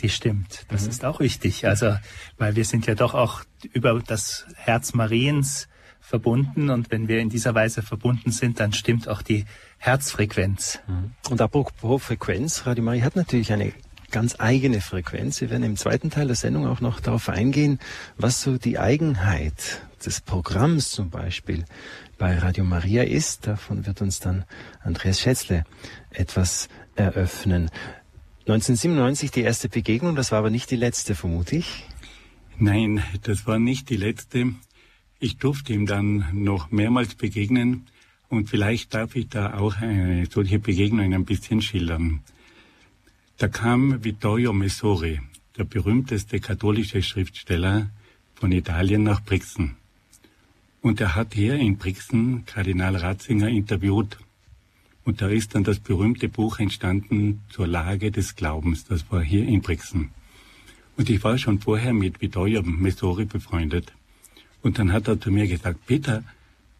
die 0.00 0.08
stimmt. 0.08 0.64
Das 0.70 0.84
mhm. 0.84 0.88
ist 0.88 1.04
auch 1.04 1.20
wichtig. 1.20 1.66
Also, 1.66 1.94
weil 2.38 2.56
wir 2.56 2.64
sind 2.64 2.86
ja 2.86 2.94
doch 2.94 3.12
auch 3.12 3.42
über 3.74 4.00
das 4.00 4.46
Herz 4.54 4.94
Mariens 4.94 5.68
verbunden 6.00 6.70
und 6.70 6.90
wenn 6.90 7.06
wir 7.06 7.18
in 7.18 7.28
dieser 7.28 7.54
Weise 7.54 7.82
verbunden 7.82 8.32
sind, 8.32 8.60
dann 8.60 8.72
stimmt 8.72 9.08
auch 9.08 9.20
die 9.20 9.44
Herzfrequenz. 9.76 10.80
Und 11.28 11.42
apropos 11.42 12.02
Frequenz, 12.02 12.64
Radio 12.64 12.82
Maria 12.82 13.04
hat 13.04 13.14
natürlich 13.14 13.52
eine 13.52 13.74
ganz 14.12 14.36
eigene 14.38 14.80
Frequenz. 14.80 15.40
Wir 15.40 15.50
werden 15.50 15.64
im 15.64 15.76
zweiten 15.76 16.10
Teil 16.10 16.28
der 16.28 16.36
Sendung 16.36 16.66
auch 16.66 16.80
noch 16.80 17.00
darauf 17.00 17.28
eingehen, 17.28 17.80
was 18.16 18.42
so 18.42 18.58
die 18.58 18.78
Eigenheit 18.78 19.82
des 20.06 20.20
Programms 20.20 20.90
zum 20.90 21.10
Beispiel 21.10 21.64
bei 22.18 22.38
Radio 22.38 22.62
Maria 22.62 23.02
ist. 23.02 23.46
Davon 23.48 23.86
wird 23.86 24.00
uns 24.00 24.20
dann 24.20 24.44
Andreas 24.84 25.20
Schätzle 25.20 25.64
etwas 26.10 26.68
eröffnen. 26.94 27.70
1997 28.46 29.30
die 29.30 29.42
erste 29.42 29.68
Begegnung, 29.68 30.14
das 30.14 30.30
war 30.30 30.38
aber 30.38 30.50
nicht 30.50 30.70
die 30.70 30.76
letzte, 30.76 31.14
vermute 31.14 31.56
ich. 31.56 31.84
Nein, 32.58 33.02
das 33.22 33.46
war 33.46 33.58
nicht 33.58 33.88
die 33.88 33.96
letzte. 33.96 34.52
Ich 35.18 35.38
durfte 35.38 35.72
ihm 35.72 35.86
dann 35.86 36.26
noch 36.32 36.70
mehrmals 36.70 37.14
begegnen 37.14 37.86
und 38.28 38.48
vielleicht 38.48 38.94
darf 38.94 39.14
ich 39.14 39.28
da 39.28 39.54
auch 39.54 39.76
eine 39.76 40.26
solche 40.26 40.58
Begegnung 40.58 41.14
ein 41.14 41.24
bisschen 41.24 41.62
schildern. 41.62 42.22
Da 43.42 43.48
kam 43.48 44.04
Vittorio 44.04 44.52
Messori, 44.52 45.18
der 45.58 45.64
berühmteste 45.64 46.38
katholische 46.38 47.02
Schriftsteller 47.02 47.90
von 48.36 48.52
Italien 48.52 49.02
nach 49.02 49.20
Brixen. 49.20 49.74
Und 50.80 51.00
er 51.00 51.16
hat 51.16 51.34
hier 51.34 51.56
in 51.56 51.76
Brixen 51.76 52.46
Kardinal 52.46 52.94
Ratzinger 52.94 53.48
interviewt. 53.48 54.16
Und 55.04 55.22
da 55.22 55.26
ist 55.26 55.56
dann 55.56 55.64
das 55.64 55.80
berühmte 55.80 56.28
Buch 56.28 56.60
entstanden 56.60 57.40
zur 57.50 57.66
Lage 57.66 58.12
des 58.12 58.36
Glaubens. 58.36 58.84
Das 58.84 59.10
war 59.10 59.24
hier 59.24 59.44
in 59.44 59.60
Brixen. 59.60 60.10
Und 60.96 61.10
ich 61.10 61.24
war 61.24 61.36
schon 61.36 61.58
vorher 61.58 61.92
mit 61.92 62.20
Vittorio 62.20 62.62
Messori 62.62 63.24
befreundet. 63.24 63.92
Und 64.62 64.78
dann 64.78 64.92
hat 64.92 65.08
er 65.08 65.20
zu 65.20 65.32
mir 65.32 65.48
gesagt, 65.48 65.84
Peter, 65.86 66.22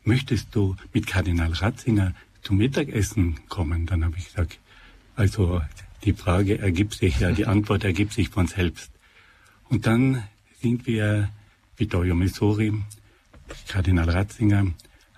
möchtest 0.04 0.54
du 0.54 0.76
mit 0.92 1.08
Kardinal 1.08 1.54
Ratzinger 1.54 2.14
zum 2.40 2.58
Mittagessen 2.58 3.40
kommen? 3.48 3.86
Dann 3.86 4.04
habe 4.04 4.16
ich 4.16 4.26
gesagt, 4.26 4.60
also 5.16 5.60
die 6.04 6.12
Frage 6.12 6.58
ergibt 6.58 6.94
sich 6.94 7.20
ja, 7.20 7.32
die 7.32 7.46
Antwort 7.54 7.84
ergibt 7.84 8.12
sich 8.12 8.28
von 8.28 8.46
selbst. 8.46 8.90
Und 9.68 9.86
dann 9.86 10.24
sind 10.60 10.86
wir 10.86 11.30
Vittorio 11.76 12.14
Messori, 12.14 12.72
Kardinal 13.68 14.08
Ratzinger, 14.08 14.66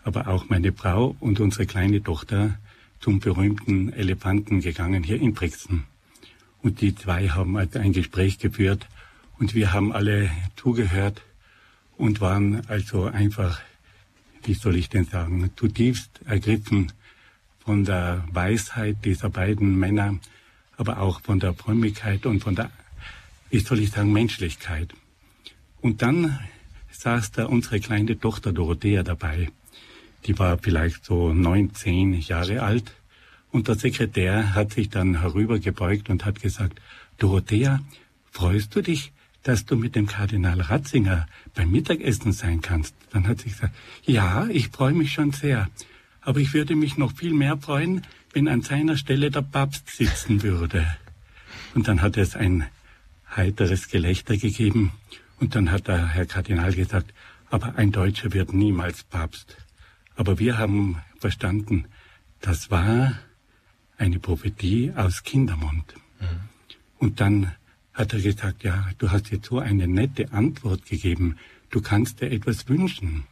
aber 0.02 0.28
auch 0.28 0.48
meine 0.48 0.72
Frau 0.72 1.16
und 1.20 1.40
unsere 1.40 1.66
kleine 1.66 2.02
Tochter 2.02 2.58
zum 3.00 3.20
berühmten 3.20 3.92
Elefanten 3.92 4.60
gegangen 4.60 5.02
hier 5.02 5.20
in 5.20 5.34
Brixen. 5.34 5.84
Und 6.62 6.80
die 6.80 6.94
zwei 6.94 7.28
haben 7.28 7.56
also 7.56 7.78
ein 7.78 7.92
Gespräch 7.92 8.38
geführt 8.38 8.86
und 9.38 9.54
wir 9.54 9.72
haben 9.72 9.92
alle 9.92 10.30
zugehört 10.56 11.22
und 11.96 12.20
waren 12.20 12.66
also 12.68 13.04
einfach, 13.04 13.60
wie 14.44 14.54
soll 14.54 14.76
ich 14.76 14.88
denn 14.88 15.04
sagen, 15.04 15.50
zutiefst 15.56 16.20
ergriffen 16.24 16.92
von 17.58 17.84
der 17.84 18.24
Weisheit 18.32 19.04
dieser 19.04 19.30
beiden 19.30 19.78
Männer, 19.78 20.18
aber 20.76 21.00
auch 21.00 21.20
von 21.20 21.40
der 21.40 21.54
Frömmigkeit 21.54 22.26
und 22.26 22.40
von 22.40 22.54
der, 22.54 22.70
wie 23.50 23.60
soll 23.60 23.80
ich 23.80 23.90
sagen, 23.90 24.12
Menschlichkeit. 24.12 24.92
Und 25.80 26.02
dann 26.02 26.38
saß 26.90 27.32
da 27.32 27.46
unsere 27.46 27.80
kleine 27.80 28.18
Tochter 28.18 28.52
Dorothea 28.52 29.02
dabei. 29.02 29.50
Die 30.26 30.38
war 30.38 30.58
vielleicht 30.58 31.04
so 31.04 31.32
neun, 31.32 31.74
zehn 31.74 32.14
Jahre 32.14 32.62
alt. 32.62 32.94
Und 33.50 33.68
der 33.68 33.74
Sekretär 33.74 34.54
hat 34.54 34.72
sich 34.72 34.88
dann 34.88 35.20
herübergebeugt 35.20 36.08
und 36.08 36.24
hat 36.24 36.40
gesagt, 36.40 36.80
Dorothea, 37.18 37.80
freust 38.32 38.74
du 38.74 38.82
dich, 38.82 39.12
dass 39.42 39.66
du 39.66 39.76
mit 39.76 39.94
dem 39.94 40.06
Kardinal 40.06 40.60
Ratzinger 40.60 41.26
beim 41.54 41.70
Mittagessen 41.70 42.32
sein 42.32 42.62
kannst? 42.62 42.94
Dann 43.10 43.28
hat 43.28 43.40
sie 43.40 43.50
gesagt, 43.50 43.74
ja, 44.04 44.48
ich 44.48 44.68
freue 44.68 44.94
mich 44.94 45.12
schon 45.12 45.32
sehr. 45.32 45.68
Aber 46.22 46.40
ich 46.40 46.54
würde 46.54 46.74
mich 46.74 46.96
noch 46.96 47.12
viel 47.12 47.34
mehr 47.34 47.58
freuen, 47.58 48.02
wenn 48.34 48.48
an 48.48 48.62
seiner 48.62 48.96
Stelle 48.96 49.30
der 49.30 49.42
Papst 49.42 49.88
sitzen 49.88 50.42
würde. 50.42 50.86
Und 51.74 51.88
dann 51.88 52.02
hat 52.02 52.16
es 52.16 52.34
ein 52.34 52.66
heiteres 53.34 53.88
Gelächter 53.88 54.36
gegeben. 54.36 54.92
Und 55.38 55.54
dann 55.54 55.70
hat 55.70 55.88
der 55.88 56.08
Herr 56.08 56.26
Kardinal 56.26 56.74
gesagt, 56.74 57.14
aber 57.50 57.76
ein 57.76 57.92
Deutscher 57.92 58.32
wird 58.32 58.52
niemals 58.52 59.04
Papst. 59.04 59.56
Aber 60.16 60.38
wir 60.38 60.58
haben 60.58 61.00
verstanden, 61.18 61.86
das 62.40 62.70
war 62.70 63.14
eine 63.96 64.18
Prophetie 64.18 64.92
aus 64.94 65.22
Kindermund. 65.22 65.94
Mhm. 66.20 66.26
Und 66.98 67.20
dann 67.20 67.54
hat 67.92 68.12
er 68.12 68.20
gesagt, 68.20 68.64
ja, 68.64 68.90
du 68.98 69.12
hast 69.12 69.30
jetzt 69.30 69.46
so 69.46 69.60
eine 69.60 69.86
nette 69.86 70.32
Antwort 70.32 70.86
gegeben, 70.86 71.36
du 71.70 71.80
kannst 71.80 72.20
dir 72.20 72.30
etwas 72.30 72.68
wünschen. 72.68 73.24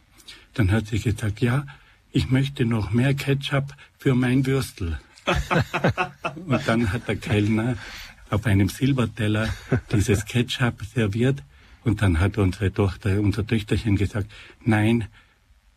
Dann 0.53 0.71
hat 0.71 0.87
sie 0.87 0.99
gesagt, 0.99 1.41
ja, 1.41 1.65
ich 2.13 2.29
möchte 2.29 2.63
noch 2.63 2.91
mehr 2.91 3.13
Ketchup 3.13 3.75
für 3.97 4.15
mein 4.15 4.45
Würstel. 4.45 4.99
und 6.45 6.67
dann 6.67 6.93
hat 6.93 7.07
der 7.07 7.15
Kellner 7.15 7.75
auf 8.29 8.45
einem 8.45 8.69
Silberteller 8.69 9.49
dieses 9.91 10.25
Ketchup 10.25 10.83
serviert 10.85 11.43
und 11.83 12.01
dann 12.01 12.19
hat 12.19 12.37
unsere 12.37 12.71
Tochter, 12.71 13.19
unser 13.19 13.45
Töchterchen 13.45 13.95
gesagt, 13.95 14.31
nein, 14.63 15.07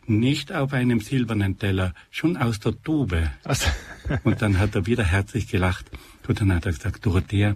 nicht 0.05 0.53
auf 0.53 0.73
einem 0.73 1.01
silbernen 1.01 1.57
Teller, 1.57 1.93
schon 2.11 2.37
aus 2.37 2.59
der 2.59 2.81
Tube. 2.81 3.29
Also. 3.43 3.67
und 4.23 4.41
dann 4.41 4.59
hat 4.59 4.75
er 4.75 4.85
wieder 4.85 5.03
herzlich 5.03 5.47
gelacht 5.47 5.85
und 6.27 6.39
dann 6.39 6.53
hat 6.53 6.65
er 6.65 6.71
gesagt, 6.71 7.05
Dorothea, 7.05 7.55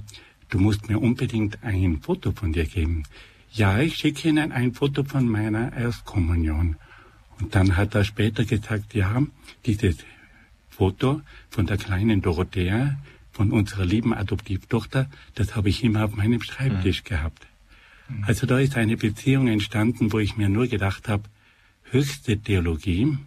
du 0.50 0.60
musst 0.60 0.90
mir 0.90 1.00
unbedingt 1.00 1.64
ein 1.64 2.02
Foto 2.02 2.32
von 2.32 2.52
dir 2.52 2.66
geben. 2.66 3.04
Ja, 3.52 3.80
ich 3.80 3.96
schicke 3.98 4.30
Ihnen 4.30 4.52
ein 4.52 4.74
Foto 4.74 5.04
von 5.04 5.28
meiner 5.28 5.74
Erstkommunion. 5.74 6.78
Und 7.42 7.56
dann 7.56 7.76
hat 7.76 7.96
er 7.96 8.04
später 8.04 8.46
gesagt, 8.46 8.94
ja, 8.94 9.22
dieses 9.66 9.98
Foto 10.70 11.22
von 11.50 11.66
der 11.66 11.78
kleinen 11.78 12.22
Dorothea, 12.22 13.00
von 13.32 13.52
unserer 13.52 13.86
lieben 13.86 14.14
Adoptivtochter, 14.14 15.10
das 15.36 15.56
habe 15.56 15.70
ich 15.70 15.84
immer 15.84 16.06
auf 16.06 16.16
meinem 16.16 16.42
Schreibtisch 16.42 17.04
mhm. 17.04 17.08
gehabt. 17.08 17.48
Mhm. 18.10 18.24
Also 18.26 18.46
da 18.46 18.60
ist 18.60 18.78
eine 18.78 18.98
Beziehung 18.98 19.48
entstanden, 19.48 20.12
wo 20.14 20.20
ich 20.20 20.38
mir 20.38 20.50
nur 20.50 20.68
gedacht 20.68 21.08
habe, 21.08 21.24
höchste 21.90 22.38
Theologie 22.38 23.18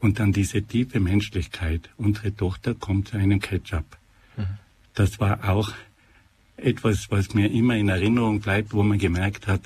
und 0.00 0.18
dann 0.18 0.32
diese 0.32 0.62
tiefe 0.62 1.00
Menschlichkeit. 1.00 1.90
Unsere 1.96 2.34
Tochter 2.34 2.74
kommt 2.74 3.08
zu 3.08 3.16
einem 3.16 3.40
Ketchup. 3.40 3.86
Mhm. 4.36 4.46
Das 4.94 5.20
war 5.20 5.48
auch 5.48 5.72
etwas, 6.56 7.10
was 7.10 7.34
mir 7.34 7.50
immer 7.50 7.76
in 7.76 7.88
Erinnerung 7.88 8.40
bleibt, 8.40 8.72
wo 8.72 8.82
man 8.82 8.98
gemerkt 8.98 9.46
hat, 9.46 9.60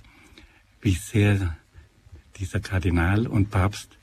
wie 0.82 0.94
sehr 0.94 1.56
dieser 2.42 2.58
Kardinal 2.58 3.28
und 3.28 3.50
Papst 3.50 3.96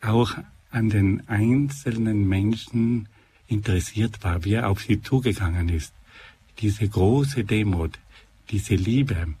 auch 0.00 0.36
an 0.70 0.88
den 0.88 1.28
einzelnen 1.28 2.28
Menschen 2.28 3.08
interessiert 3.48 4.22
war, 4.22 4.44
wie 4.44 4.54
er 4.54 4.70
auf 4.70 4.82
sie 4.82 5.02
zugegangen 5.02 5.68
ist. 5.68 5.92
Diese 6.60 6.88
große 6.88 7.42
Demut, 7.42 7.98
diese 8.50 8.76
Liebe, 8.76 9.34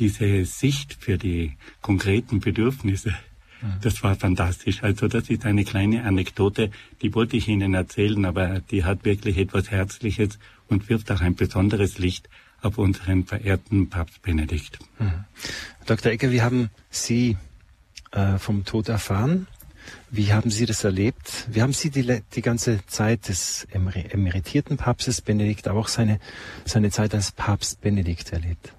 diese 0.00 0.44
Sicht 0.44 0.96
für 0.98 1.16
die 1.16 1.56
konkreten 1.80 2.40
Bedürfnisse, 2.40 3.14
mhm. 3.62 3.74
das 3.82 4.02
war 4.02 4.16
fantastisch. 4.16 4.82
Also 4.82 5.06
das 5.06 5.30
ist 5.30 5.46
eine 5.46 5.64
kleine 5.64 6.02
Anekdote, 6.02 6.72
die 7.02 7.14
wollte 7.14 7.36
ich 7.36 7.46
Ihnen 7.46 7.74
erzählen, 7.74 8.24
aber 8.24 8.60
die 8.60 8.82
hat 8.82 9.04
wirklich 9.04 9.38
etwas 9.38 9.70
Herzliches 9.70 10.40
und 10.66 10.88
wirft 10.88 11.12
auch 11.12 11.20
ein 11.20 11.36
besonderes 11.36 11.98
Licht 11.98 12.28
auf 12.62 12.78
unseren 12.78 13.24
verehrten 13.26 13.88
Papst 13.88 14.22
Benedikt. 14.22 14.80
Mhm. 14.98 15.24
Dr. 15.86 16.10
Ecker, 16.10 16.32
wir 16.32 16.42
haben 16.42 16.70
Sie 16.90 17.36
äh, 18.12 18.38
vom 18.38 18.64
Tod 18.64 18.88
erfahren. 18.88 19.46
Wie 20.10 20.32
haben 20.32 20.50
Sie 20.50 20.66
das 20.66 20.84
erlebt? 20.84 21.46
Wie 21.50 21.62
haben 21.62 21.72
Sie 21.72 21.90
die, 21.90 22.22
die 22.34 22.42
ganze 22.42 22.84
Zeit 22.86 23.28
des 23.28 23.66
emeritierten 23.72 24.76
Papstes 24.76 25.20
Benedikt, 25.20 25.68
aber 25.68 25.80
auch 25.80 25.88
seine, 25.88 26.20
seine 26.64 26.90
Zeit 26.90 27.14
als 27.14 27.32
Papst 27.32 27.80
Benedikt 27.80 28.32
erlebt? 28.32 28.74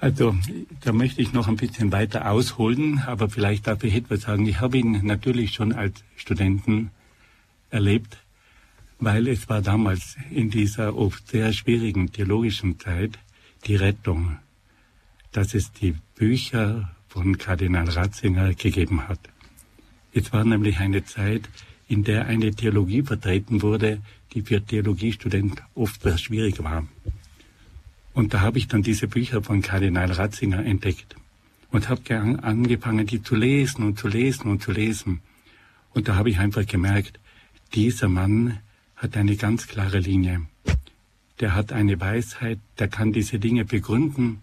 Also, 0.00 0.36
da 0.80 0.92
möchte 0.92 1.20
ich 1.20 1.32
noch 1.32 1.48
ein 1.48 1.56
bisschen 1.56 1.90
weiter 1.90 2.30
ausholen, 2.30 3.00
aber 3.00 3.28
vielleicht 3.28 3.66
darf 3.66 3.82
ich 3.82 3.94
etwas 3.94 4.22
sagen. 4.22 4.46
Ich 4.46 4.60
habe 4.60 4.78
ihn 4.78 5.04
natürlich 5.04 5.52
schon 5.52 5.72
als 5.72 6.04
Studenten 6.16 6.92
erlebt, 7.70 8.18
weil 9.00 9.26
es 9.26 9.48
war 9.48 9.60
damals 9.60 10.16
in 10.30 10.50
dieser 10.50 10.96
oft 10.96 11.28
sehr 11.28 11.52
schwierigen 11.52 12.12
theologischen 12.12 12.78
Zeit 12.78 13.18
die 13.66 13.76
Rettung, 13.76 14.38
dass 15.32 15.54
es 15.54 15.72
die 15.72 15.96
Bücher 16.14 16.90
von 17.18 17.36
Kardinal 17.36 17.88
Ratzinger 17.88 18.54
gegeben 18.54 19.08
hat. 19.08 19.18
Es 20.12 20.32
war 20.32 20.44
nämlich 20.44 20.78
eine 20.78 21.04
Zeit, 21.04 21.48
in 21.88 22.04
der 22.04 22.26
eine 22.26 22.52
Theologie 22.52 23.02
vertreten 23.02 23.60
wurde, 23.60 24.00
die 24.32 24.42
für 24.42 24.64
Theologiestudenten 24.64 25.60
oft 25.74 26.00
sehr 26.02 26.16
schwierig 26.16 26.62
war. 26.62 26.86
Und 28.14 28.34
da 28.34 28.40
habe 28.40 28.58
ich 28.58 28.68
dann 28.68 28.82
diese 28.82 29.08
Bücher 29.08 29.42
von 29.42 29.62
Kardinal 29.62 30.12
Ratzinger 30.12 30.64
entdeckt 30.64 31.16
und 31.72 31.88
habe 31.88 32.20
angefangen, 32.40 33.04
die 33.04 33.20
zu 33.20 33.34
lesen 33.34 33.84
und 33.84 33.98
zu 33.98 34.06
lesen 34.06 34.48
und 34.48 34.62
zu 34.62 34.70
lesen. 34.70 35.20
Und 35.94 36.06
da 36.06 36.14
habe 36.14 36.30
ich 36.30 36.38
einfach 36.38 36.66
gemerkt, 36.66 37.18
dieser 37.74 38.08
Mann 38.08 38.60
hat 38.94 39.16
eine 39.16 39.34
ganz 39.34 39.66
klare 39.66 39.98
Linie. 39.98 40.42
Der 41.40 41.56
hat 41.56 41.72
eine 41.72 42.00
Weisheit, 42.00 42.60
der 42.78 42.86
kann 42.86 43.12
diese 43.12 43.40
Dinge 43.40 43.64
begründen 43.64 44.40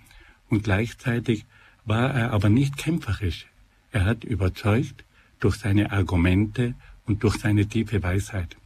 und 0.50 0.66
gleichzeitig 0.66 1.46
war 1.86 2.14
er 2.14 2.32
aber 2.32 2.50
nicht 2.50 2.78
kämpferisch. 2.78 3.48
Er 3.92 4.06
hat 4.06 4.24
überzeugt 4.24 5.06
durch 5.40 5.56
seine 5.56 5.92
Argumente 5.92 6.74
und 7.06 7.24
durch 7.24 7.38
seine 7.38 7.68
tiefe 7.68 8.02
Weisheit. 8.02 8.58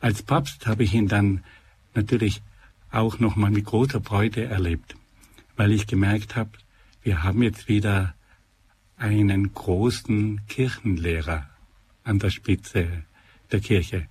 Als 0.00 0.22
Papst 0.22 0.66
habe 0.66 0.84
ich 0.84 0.94
ihn 0.94 1.08
dann 1.08 1.42
natürlich 1.94 2.42
auch 2.90 3.18
nochmal 3.18 3.50
mit 3.50 3.64
großer 3.64 4.00
Freude 4.00 4.44
erlebt, 4.44 4.96
weil 5.56 5.72
ich 5.72 5.86
gemerkt 5.86 6.36
habe, 6.36 6.50
wir 7.02 7.22
haben 7.22 7.42
jetzt 7.42 7.68
wieder 7.68 8.14
einen 8.96 9.52
großen 9.52 10.46
Kirchenlehrer 10.46 11.48
an 12.04 12.18
der 12.18 12.30
Spitze 12.30 13.04
der 13.50 13.60
Kirche. 13.60 14.06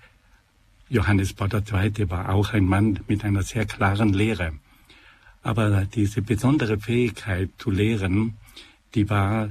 Johannes 0.89 1.33
Paul 1.33 1.49
II. 1.53 2.09
war 2.09 2.29
auch 2.29 2.53
ein 2.53 2.65
Mann 2.65 2.99
mit 3.07 3.23
einer 3.23 3.43
sehr 3.43 3.65
klaren 3.65 4.13
Lehre. 4.13 4.53
Aber 5.43 5.85
diese 5.85 6.21
besondere 6.21 6.79
Fähigkeit 6.79 7.49
zu 7.57 7.69
lehren, 7.69 8.37
die 8.95 9.09
war 9.09 9.49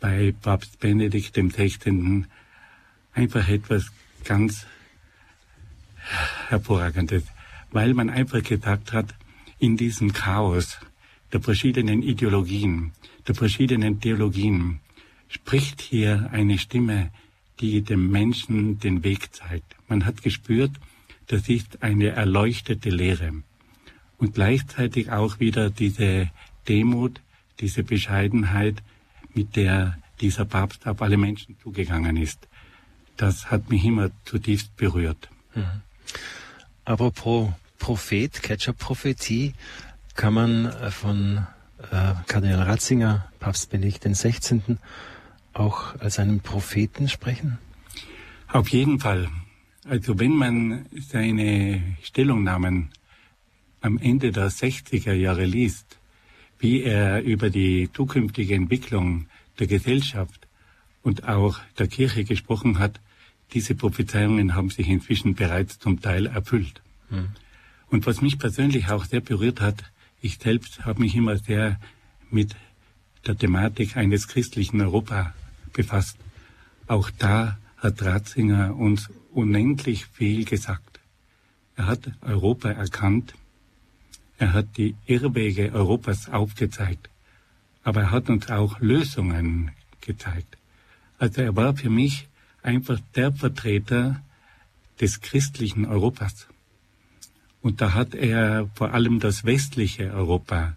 bei 0.00 0.32
Papst 0.40 0.80
Benedikt 0.80 1.34
XVI. 1.34 2.24
einfach 3.12 3.48
etwas 3.48 3.90
ganz 4.24 4.66
Hervorragendes 6.48 7.24
weil 7.76 7.94
man 7.94 8.10
einfach 8.10 8.42
gesagt 8.42 8.92
hat, 8.92 9.14
in 9.58 9.76
diesem 9.76 10.12
Chaos 10.12 10.78
der 11.32 11.40
verschiedenen 11.40 12.02
Ideologien, 12.02 12.92
der 13.26 13.34
verschiedenen 13.34 14.00
Theologien, 14.00 14.80
spricht 15.28 15.80
hier 15.80 16.30
eine 16.32 16.58
Stimme, 16.58 17.10
die 17.60 17.82
dem 17.82 18.10
Menschen 18.10 18.78
den 18.78 19.02
Weg 19.02 19.34
zeigt. 19.34 19.76
Man 19.88 20.04
hat 20.04 20.22
gespürt, 20.22 20.72
das 21.26 21.48
ist 21.48 21.82
eine 21.82 22.08
erleuchtete 22.08 22.90
Lehre. 22.90 23.32
Und 24.18 24.34
gleichzeitig 24.34 25.10
auch 25.12 25.40
wieder 25.40 25.70
diese 25.70 26.30
Demut, 26.68 27.20
diese 27.60 27.82
Bescheidenheit, 27.82 28.82
mit 29.34 29.56
der 29.56 29.98
dieser 30.20 30.44
Papst 30.46 30.86
auf 30.86 31.02
alle 31.02 31.16
Menschen 31.16 31.56
zugegangen 31.62 32.16
ist. 32.16 32.48
Das 33.16 33.50
hat 33.50 33.70
mich 33.70 33.84
immer 33.84 34.10
zutiefst 34.24 34.76
berührt. 34.76 35.28
Mhm. 35.54 35.82
Apropos 36.84 37.50
Prophet, 37.78 38.42
Ketchup-Prophetie, 38.42 39.54
kann 40.14 40.34
man 40.34 40.66
äh, 40.66 40.90
von 40.90 41.46
äh, 41.90 42.14
Kardinal 42.26 42.62
Ratzinger, 42.62 43.30
Papst 43.38 43.70
Benedikt 43.70 44.04
XVI., 44.04 44.78
auch 45.52 45.98
als 46.00 46.18
einen 46.18 46.40
Propheten 46.40 47.08
sprechen? 47.08 47.58
Auf 48.48 48.68
jeden 48.68 49.00
Fall. 49.00 49.28
Also 49.88 50.18
wenn 50.18 50.32
man 50.32 50.86
seine 50.98 51.96
Stellungnahmen 52.02 52.90
am 53.80 53.98
Ende 53.98 54.32
der 54.32 54.50
60er 54.50 55.12
Jahre 55.12 55.44
liest, 55.44 55.98
wie 56.58 56.82
er 56.82 57.22
über 57.22 57.50
die 57.50 57.90
zukünftige 57.92 58.54
Entwicklung 58.54 59.26
der 59.58 59.66
Gesellschaft 59.66 60.46
und 61.02 61.28
auch 61.28 61.60
der 61.78 61.86
Kirche 61.88 62.24
gesprochen 62.24 62.78
hat, 62.78 63.00
diese 63.52 63.74
Prophezeiungen 63.74 64.54
haben 64.54 64.70
sich 64.70 64.88
inzwischen 64.88 65.34
bereits 65.34 65.78
zum 65.78 66.00
Teil 66.00 66.26
erfüllt. 66.26 66.82
Hm. 67.10 67.28
Und 67.88 68.06
was 68.06 68.20
mich 68.20 68.38
persönlich 68.38 68.88
auch 68.88 69.04
sehr 69.04 69.20
berührt 69.20 69.60
hat, 69.60 69.84
ich 70.20 70.38
selbst 70.38 70.84
habe 70.84 71.02
mich 71.02 71.14
immer 71.14 71.36
sehr 71.36 71.78
mit 72.30 72.56
der 73.26 73.36
Thematik 73.36 73.96
eines 73.96 74.26
christlichen 74.28 74.80
Europa 74.80 75.34
befasst. 75.72 76.18
Auch 76.88 77.10
da 77.10 77.58
hat 77.76 78.02
Ratzinger 78.02 78.74
uns 78.74 79.10
unendlich 79.32 80.06
viel 80.06 80.44
gesagt. 80.44 81.00
Er 81.76 81.86
hat 81.86 82.10
Europa 82.22 82.70
erkannt, 82.70 83.34
er 84.38 84.52
hat 84.52 84.76
die 84.76 84.94
Irrwege 85.06 85.72
Europas 85.72 86.28
aufgezeigt, 86.28 87.08
aber 87.82 88.02
er 88.02 88.10
hat 88.10 88.28
uns 88.28 88.50
auch 88.50 88.80
Lösungen 88.80 89.70
gezeigt. 90.00 90.58
Also 91.18 91.40
er 91.42 91.56
war 91.56 91.74
für 91.74 91.90
mich 91.90 92.28
einfach 92.62 93.00
der 93.14 93.32
Vertreter 93.32 94.22
des 95.00 95.20
christlichen 95.20 95.86
Europas. 95.86 96.48
Und 97.62 97.80
da 97.80 97.94
hat 97.94 98.14
er 98.14 98.68
vor 98.74 98.92
allem 98.92 99.20
das 99.20 99.44
westliche 99.44 100.12
Europa 100.12 100.76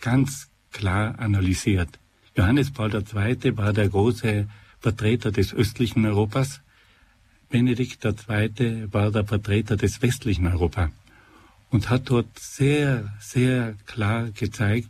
ganz 0.00 0.48
klar 0.70 1.18
analysiert. 1.18 1.98
Johannes 2.36 2.70
Paul 2.70 2.94
II. 2.94 3.56
war 3.56 3.72
der 3.72 3.88
große 3.88 4.46
Vertreter 4.80 5.32
des 5.32 5.52
östlichen 5.52 6.04
Europas. 6.06 6.60
Benedikt 7.48 8.04
II. 8.04 8.92
war 8.92 9.10
der 9.10 9.24
Vertreter 9.24 9.76
des 9.76 10.02
westlichen 10.02 10.46
Europa 10.46 10.90
und 11.70 11.90
hat 11.90 12.10
dort 12.10 12.38
sehr, 12.38 13.12
sehr 13.20 13.74
klar 13.86 14.30
gezeigt, 14.30 14.88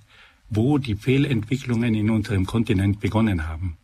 wo 0.49 0.79
die 0.79 0.95
Fehlentwicklungen 0.95 1.95
in 1.95 2.11
unserem 2.11 2.47
Kontinent 2.47 3.01
begonnen 3.01 3.49
haben. 3.49 3.77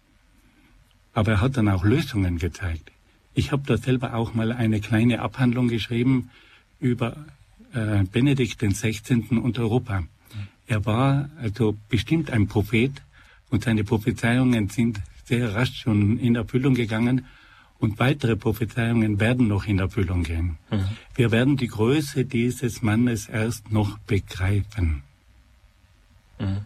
Aber 1.13 1.33
er 1.33 1.41
hat 1.41 1.57
dann 1.57 1.69
auch 1.69 1.85
Lösungen 1.85 2.39
gezeigt. 2.39 2.93
Ich 3.35 3.51
habe 3.53 3.63
da 3.67 3.77
selber 3.77 4.15
auch 4.15 4.35
mal 4.35 4.53
eine 4.53 4.81
kleine 4.81 5.21
Abhandlung 5.21 5.69
geschrieben 5.69 6.31
über 6.81 7.17
äh, 7.73 8.05
Benedikt 8.05 8.59
XVI. 8.61 9.25
und 9.31 9.59
Europa. 9.59 10.05
Er 10.67 10.85
war 10.87 11.31
also 11.41 11.77
bestimmt 11.89 12.31
ein 12.31 12.47
Prophet 12.47 12.93
und 13.51 13.65
seine 13.65 13.85
Prophezeiungen 13.85 14.69
sind 14.69 15.01
sehr 15.25 15.55
rasch 15.55 15.81
schon 15.81 16.19
in 16.19 16.37
Erfüllung 16.37 16.75
gegangen 16.75 17.27
und 17.83 17.99
weitere 17.99 18.37
Prophezeiungen 18.37 19.19
werden 19.19 19.49
noch 19.49 19.67
in 19.67 19.81
Erfüllung 19.81 20.23
gehen. 20.23 20.57
Mhm. 20.71 20.85
Wir 21.17 21.33
werden 21.33 21.57
die 21.57 21.67
Größe 21.67 22.25
dieses 22.25 22.81
Mannes 22.81 23.29
erst 23.29 23.73
noch 23.73 23.99
begreifen. 23.99 25.03
Mhm. 26.39 26.59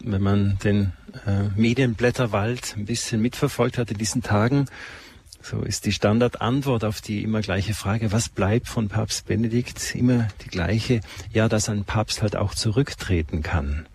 Wenn 0.00 0.22
man 0.22 0.58
den 0.62 0.92
äh, 1.26 1.44
Medienblätterwald 1.56 2.74
ein 2.76 2.84
bisschen 2.84 3.22
mitverfolgt 3.22 3.78
hat 3.78 3.90
in 3.90 3.96
diesen 3.96 4.22
Tagen, 4.22 4.66
so 5.40 5.62
ist 5.62 5.86
die 5.86 5.92
Standardantwort 5.92 6.84
auf 6.84 7.00
die 7.00 7.22
immer 7.22 7.40
gleiche 7.40 7.72
Frage, 7.72 8.12
was 8.12 8.28
bleibt 8.28 8.68
von 8.68 8.88
Papst 8.88 9.26
Benedikt? 9.26 9.94
Immer 9.94 10.28
die 10.44 10.50
gleiche, 10.50 11.00
ja, 11.32 11.48
dass 11.48 11.70
ein 11.70 11.84
Papst 11.84 12.20
halt 12.20 12.36
auch 12.36 12.54
zurücktreten 12.54 13.42
kann. 13.42 13.86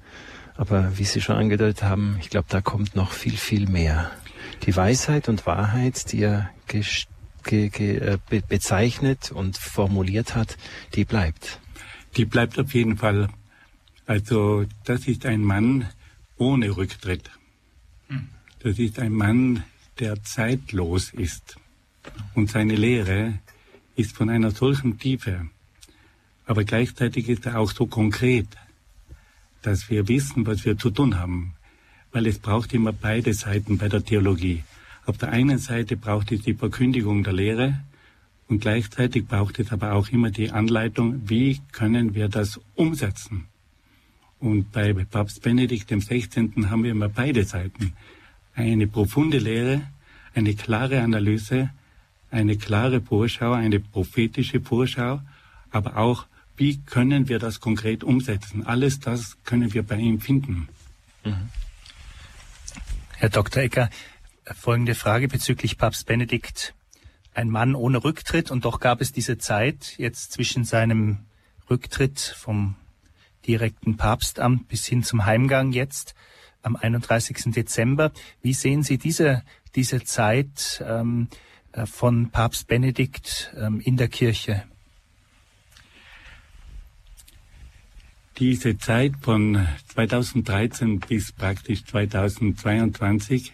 Aber 0.57 0.97
wie 0.97 1.05
Sie 1.05 1.21
schon 1.21 1.35
angedeutet 1.35 1.83
haben, 1.83 2.17
ich 2.19 2.31
glaube, 2.31 2.47
da 2.49 2.61
kommt 2.61 2.95
noch 2.95 3.11
viel, 3.11 3.37
viel 3.37 3.69
mehr. 3.69 4.09
Die 4.63 4.75
Weisheit 4.75 5.29
und 5.29 5.45
Wahrheit, 5.45 6.11
die 6.11 6.21
er 6.23 6.49
ge 6.67 6.83
ge 7.43 7.97
äh, 7.97 8.17
be 8.29 8.41
bezeichnet 8.41 9.31
und 9.31 9.57
formuliert 9.57 10.35
hat, 10.35 10.57
die 10.95 11.05
bleibt. 11.05 11.59
Die 12.17 12.25
bleibt 12.25 12.59
auf 12.59 12.73
jeden 12.73 12.97
Fall. 12.97 13.29
Also 14.05 14.65
das 14.85 15.07
ist 15.07 15.25
ein 15.25 15.43
Mann 15.43 15.87
ohne 16.37 16.75
Rücktritt. 16.75 17.29
Hm. 18.07 18.29
Das 18.59 18.79
ist 18.79 18.99
ein 18.99 19.13
Mann, 19.13 19.63
der 19.99 20.23
zeitlos 20.23 21.11
ist. 21.11 21.57
Und 22.33 22.49
seine 22.49 22.75
Lehre 22.75 23.39
ist 23.95 24.15
von 24.15 24.29
einer 24.29 24.51
solchen 24.51 24.97
Tiefe. 24.97 25.47
Aber 26.45 26.63
gleichzeitig 26.63 27.29
ist 27.29 27.45
er 27.45 27.59
auch 27.59 27.71
so 27.71 27.85
konkret, 27.85 28.47
dass 29.61 29.89
wir 29.89 30.07
wissen, 30.07 30.47
was 30.47 30.65
wir 30.65 30.77
zu 30.77 30.89
tun 30.89 31.19
haben. 31.19 31.53
Weil 32.11 32.27
es 32.27 32.39
braucht 32.39 32.73
immer 32.73 32.93
beide 32.93 33.33
Seiten 33.33 33.77
bei 33.77 33.87
der 33.87 34.03
Theologie. 34.03 34.63
Auf 35.05 35.17
der 35.17 35.29
einen 35.29 35.57
Seite 35.57 35.95
braucht 35.95 36.31
es 36.31 36.41
die 36.41 36.53
Verkündigung 36.53 37.23
der 37.23 37.33
Lehre 37.33 37.79
und 38.47 38.61
gleichzeitig 38.61 39.27
braucht 39.27 39.59
es 39.59 39.71
aber 39.71 39.93
auch 39.93 40.09
immer 40.09 40.31
die 40.31 40.51
Anleitung, 40.51 41.29
wie 41.29 41.61
können 41.71 42.15
wir 42.15 42.29
das 42.29 42.59
umsetzen. 42.75 43.45
Und 44.39 44.71
bei 44.71 44.93
Papst 44.93 45.41
Benedikt 45.41 45.89
XVI. 45.89 46.49
haben 46.69 46.83
wir 46.83 46.91
immer 46.91 47.09
beide 47.09 47.43
Seiten 47.43 47.93
eine 48.55 48.87
profunde 48.87 49.37
Lehre, 49.37 49.81
eine 50.33 50.53
klare 50.53 51.01
Analyse, 51.01 51.69
eine 52.31 52.57
klare 52.57 53.01
Vorschau, 53.01 53.53
eine 53.53 53.79
prophetische 53.79 54.61
Vorschau, 54.61 55.21
aber 55.71 55.97
auch, 55.97 56.25
wie 56.57 56.77
können 56.77 57.29
wir 57.29 57.39
das 57.39 57.59
konkret 57.59 58.03
umsetzen. 58.03 58.65
Alles 58.65 58.99
das 58.99 59.37
können 59.43 59.73
wir 59.73 59.83
bei 59.83 59.97
ihm 59.97 60.19
finden. 60.19 60.67
Mhm. 61.23 61.49
Herr 63.19 63.27
Dr. 63.27 63.63
Ecker, 63.63 63.89
folgende 64.45 64.95
Frage 64.95 65.27
bezüglich 65.27 65.77
Papst 65.77 66.05
Benedikt. 66.05 66.73
Ein 67.33 67.49
Mann 67.49 67.75
ohne 67.75 68.01
Rücktritt 68.01 68.49
und 68.49 68.63
doch 68.63 68.79
gab 68.79 69.01
es 69.01 69.11
diese 69.11 69.37
Zeit 69.37 69.95
jetzt 69.97 70.31
zwischen 70.31 70.63
seinem 70.63 71.25
Rücktritt 71.69 72.17
vom 72.17 72.77
direkten 73.45 73.97
Papstamt 73.97 74.69
bis 74.69 74.85
hin 74.85 75.03
zum 75.03 75.25
Heimgang 75.25 75.73
jetzt 75.73 76.15
am 76.61 76.77
31. 76.77 77.53
Dezember. 77.53 78.13
Wie 78.41 78.53
sehen 78.53 78.83
Sie 78.83 78.97
diese, 78.97 79.43
diese 79.75 80.01
Zeit 80.05 80.81
ähm, 80.87 81.27
äh, 81.73 81.85
von 81.85 82.29
Papst 82.29 82.67
Benedikt 82.67 83.53
ähm, 83.57 83.81
in 83.81 83.97
der 83.97 84.07
Kirche? 84.07 84.63
Diese 88.39 88.77
Zeit 88.77 89.15
von 89.19 89.67
2013 89.89 91.01
bis 91.01 91.33
praktisch 91.33 91.83
2022, 91.83 93.51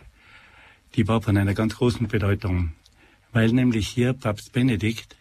die 0.93 1.08
war 1.08 1.24
von 1.24 1.38
einer 1.38 1.56
ganz 1.56 1.78
großen 1.78 2.08
Bedeutung, 2.08 2.74
weil 3.32 3.52
nämlich 3.52 3.88
hier 3.88 4.13
Papst 4.13 4.54
Benedikt 4.54 5.17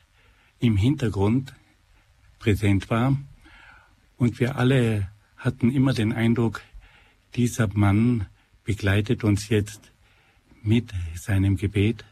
im 0.60 0.76
Hintergrund 0.76 1.54
präsent 2.40 2.90
war 2.90 3.16
und 4.18 4.38
wir 4.38 4.56
alle 4.56 5.08
hatten 5.38 5.70
immer 5.70 5.94
den 5.94 6.12
Eindruck, 6.12 6.60
dieser 7.34 7.68
Mann 7.68 8.26
begleitet 8.64 9.24
uns 9.24 9.48
jetzt 9.48 9.92
mit 10.62 10.92
seinem 11.14 11.56
Gebet, 11.56 12.04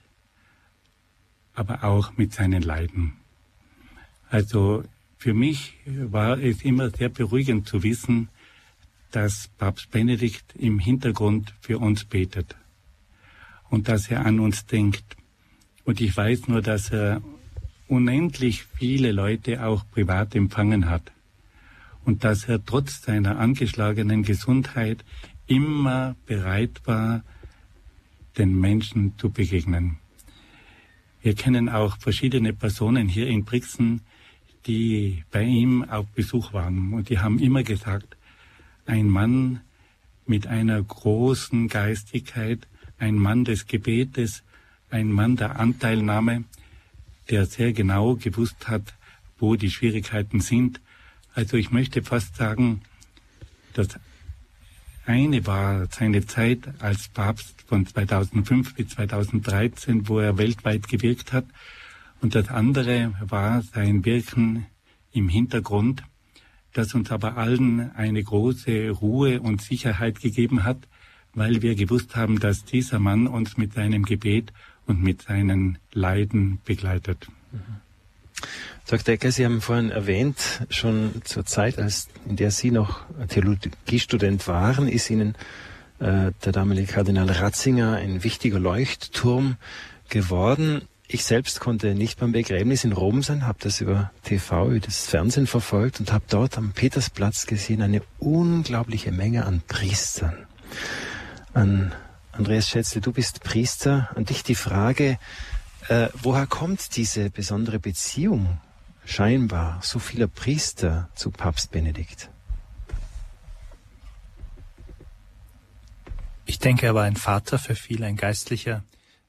aber 1.52 1.84
auch 1.84 2.16
mit 2.16 2.32
seinen 2.32 2.62
Leiden. 2.62 3.12
Also 4.30 4.84
für 5.22 5.34
mich 5.34 5.74
war 5.86 6.36
es 6.40 6.62
immer 6.62 6.90
sehr 6.90 7.08
beruhigend 7.08 7.68
zu 7.68 7.84
wissen, 7.84 8.28
dass 9.12 9.46
Papst 9.56 9.92
Benedikt 9.92 10.56
im 10.56 10.80
Hintergrund 10.80 11.54
für 11.60 11.78
uns 11.78 12.04
betet 12.04 12.56
und 13.70 13.86
dass 13.86 14.10
er 14.10 14.26
an 14.26 14.40
uns 14.40 14.66
denkt. 14.66 15.16
Und 15.84 16.00
ich 16.00 16.16
weiß 16.16 16.48
nur, 16.48 16.60
dass 16.60 16.90
er 16.90 17.22
unendlich 17.86 18.64
viele 18.64 19.12
Leute 19.12 19.64
auch 19.64 19.88
privat 19.92 20.34
empfangen 20.34 20.90
hat 20.90 21.12
und 22.04 22.24
dass 22.24 22.48
er 22.48 22.64
trotz 22.64 23.02
seiner 23.02 23.38
angeschlagenen 23.38 24.24
Gesundheit 24.24 25.04
immer 25.46 26.16
bereit 26.26 26.80
war, 26.84 27.22
den 28.38 28.58
Menschen 28.58 29.16
zu 29.18 29.30
begegnen. 29.30 29.98
Wir 31.20 31.36
kennen 31.36 31.68
auch 31.68 31.96
verschiedene 31.98 32.52
Personen 32.52 33.06
hier 33.06 33.28
in 33.28 33.44
Brixen, 33.44 34.00
die 34.66 35.24
bei 35.30 35.42
ihm 35.42 35.88
auf 35.88 36.06
Besuch 36.08 36.52
waren 36.52 36.92
und 36.92 37.08
die 37.08 37.18
haben 37.18 37.38
immer 37.38 37.62
gesagt, 37.62 38.16
ein 38.86 39.08
Mann 39.08 39.60
mit 40.26 40.46
einer 40.46 40.82
großen 40.82 41.68
Geistigkeit, 41.68 42.66
ein 42.98 43.16
Mann 43.16 43.44
des 43.44 43.66
Gebetes, 43.66 44.42
ein 44.90 45.10
Mann 45.10 45.36
der 45.36 45.58
Anteilnahme, 45.58 46.44
der 47.30 47.46
sehr 47.46 47.72
genau 47.72 48.14
gewusst 48.14 48.68
hat, 48.68 48.94
wo 49.38 49.56
die 49.56 49.70
Schwierigkeiten 49.70 50.40
sind. 50.40 50.80
Also 51.34 51.56
ich 51.56 51.70
möchte 51.70 52.02
fast 52.02 52.36
sagen, 52.36 52.82
das 53.74 53.88
eine 55.04 55.46
war 55.46 55.86
seine 55.90 56.26
Zeit 56.26 56.60
als 56.78 57.08
Papst 57.08 57.62
von 57.66 57.86
2005 57.86 58.74
bis 58.74 58.88
2013, 58.90 60.08
wo 60.08 60.20
er 60.20 60.38
weltweit 60.38 60.88
gewirkt 60.88 61.32
hat. 61.32 61.46
Und 62.22 62.34
das 62.36 62.48
andere 62.48 63.12
war 63.20 63.62
sein 63.62 64.04
Wirken 64.04 64.66
im 65.12 65.28
Hintergrund, 65.28 66.04
das 66.72 66.94
uns 66.94 67.10
aber 67.10 67.36
allen 67.36 67.90
eine 67.94 68.22
große 68.22 68.90
Ruhe 68.90 69.40
und 69.40 69.60
Sicherheit 69.60 70.20
gegeben 70.20 70.62
hat, 70.62 70.78
weil 71.34 71.62
wir 71.62 71.74
gewusst 71.74 72.16
haben, 72.16 72.38
dass 72.38 72.64
dieser 72.64 73.00
Mann 73.00 73.26
uns 73.26 73.56
mit 73.56 73.74
seinem 73.74 74.04
Gebet 74.04 74.52
und 74.86 75.02
mit 75.02 75.22
seinen 75.22 75.78
Leiden 75.92 76.60
begleitet. 76.64 77.26
Mhm. 77.50 77.58
Dr. 78.88 79.14
Ecker, 79.14 79.32
Sie 79.32 79.44
haben 79.44 79.60
vorhin 79.60 79.90
erwähnt, 79.90 80.66
schon 80.68 81.22
zur 81.24 81.44
Zeit, 81.44 81.78
als, 81.78 82.08
in 82.28 82.36
der 82.36 82.50
Sie 82.50 82.70
noch 82.70 83.04
Theologiestudent 83.28 84.46
waren, 84.48 84.88
ist 84.88 85.10
Ihnen 85.10 85.34
äh, 85.98 86.32
der 86.44 86.52
damalige 86.52 86.92
Kardinal 86.92 87.30
Ratzinger 87.30 87.96
ein 87.96 88.24
wichtiger 88.24 88.58
Leuchtturm 88.58 89.56
geworden. 90.08 90.82
Ich 91.14 91.26
selbst 91.26 91.60
konnte 91.60 91.94
nicht 91.94 92.18
beim 92.20 92.32
Begräbnis 92.32 92.84
in 92.84 92.92
Rom 92.92 93.22
sein, 93.22 93.46
habe 93.46 93.58
das 93.60 93.82
über 93.82 94.10
TV, 94.24 94.70
über 94.70 94.80
das 94.80 95.04
Fernsehen 95.04 95.46
verfolgt 95.46 96.00
und 96.00 96.10
habe 96.10 96.24
dort 96.26 96.56
am 96.56 96.72
Petersplatz 96.72 97.44
gesehen 97.44 97.82
eine 97.82 98.00
unglaubliche 98.18 99.12
Menge 99.12 99.44
an 99.44 99.60
Priestern. 99.68 100.46
An 101.52 101.92
Andreas 102.32 102.70
Schätzle, 102.70 103.02
du 103.02 103.12
bist 103.12 103.42
Priester. 103.42 104.08
An 104.14 104.24
dich 104.24 104.42
die 104.42 104.54
Frage, 104.54 105.18
äh, 105.88 106.08
woher 106.14 106.46
kommt 106.46 106.96
diese 106.96 107.28
besondere 107.28 107.78
Beziehung 107.78 108.58
scheinbar 109.04 109.80
so 109.82 109.98
vieler 109.98 110.28
Priester 110.28 111.10
zu 111.14 111.30
Papst 111.30 111.72
Benedikt? 111.72 112.30
Ich 116.46 116.58
denke, 116.58 116.86
er 116.86 116.94
war 116.94 117.04
ein 117.04 117.16
Vater 117.16 117.58
für 117.58 117.74
viele, 117.74 118.06
ein 118.06 118.16
geistlicher 118.16 118.82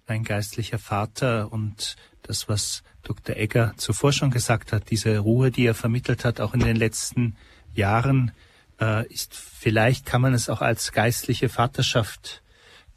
ein 0.08 0.24
geistlicher 0.24 0.80
Vater 0.80 1.52
und 1.52 1.96
das, 2.22 2.50
was 2.50 2.84
Dr. 3.04 3.36
Egger 3.36 3.74
zuvor 3.78 4.13
schon 4.13 4.32
gesagt 4.32 4.72
hat, 4.72 4.89
diese 4.89 5.18
Ruhe, 5.20 5.52
die 5.52 5.66
er 5.66 5.76
vermittelt 5.76 6.26
hat, 6.26 6.39
auch 6.39 6.54
in 6.54 6.62
den 6.62 6.76
letzten 6.76 7.36
Jahren, 7.74 8.32
äh, 8.80 9.08
ist 9.08 9.36
vielleicht 9.36 10.06
kann 10.06 10.22
man 10.22 10.34
es 10.34 10.50
auch 10.50 10.62
als 10.62 10.92
geistliche 10.92 11.50
Vaterschaft 11.50 12.42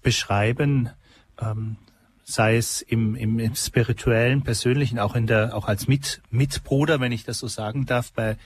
beschreiben, 0.02 0.90
ähm, 1.40 1.76
sei 2.24 2.56
es 2.56 2.82
im, 2.82 3.14
im, 3.14 3.38
im 3.38 3.54
spirituellen, 3.54 4.42
persönlichen, 4.42 4.98
auch 4.98 5.14
in 5.14 5.26
der, 5.26 5.54
auch 5.54 5.68
als 5.68 5.86
Mit, 5.86 6.22
Mitbruder, 6.30 7.00
wenn 7.00 7.12
ich 7.12 7.24
das 7.24 7.38
so 7.38 7.48
sagen 7.48 7.86
darf, 7.86 8.12
bei 8.12 8.36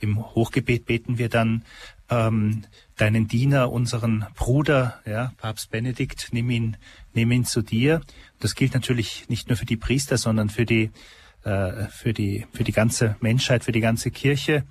im 0.00 0.34
Hochgebet 0.34 0.86
beten 0.86 1.18
wir 1.18 1.28
dann 1.28 1.62
ähm, 2.08 2.62
deinen 2.96 3.28
Diener, 3.28 3.70
unseren 3.70 4.26
Bruder, 4.34 5.00
ja, 5.06 5.32
Papst 5.36 5.70
Benedikt, 5.70 6.28
nimm 6.32 6.50
ihn, 6.50 6.76
nimm 7.14 7.32
ihn 7.32 7.44
zu 7.44 7.62
dir. 7.62 8.00
Das 8.38 8.54
gilt 8.54 8.74
natürlich 8.74 9.28
nicht 9.28 9.48
nur 9.48 9.56
für 9.56 9.66
die 9.66 9.76
Priester, 9.76 10.16
sondern 10.16 10.48
für 10.48 10.64
die, 10.64 10.90
äh, 11.44 11.86
für 11.88 12.12
die, 12.12 12.46
für 12.52 12.64
die 12.64 12.72
ganze 12.72 13.16
Menschheit, 13.20 13.64
für 13.64 13.72
die 13.72 13.80
ganze 13.80 14.10
Kirche. 14.10 14.64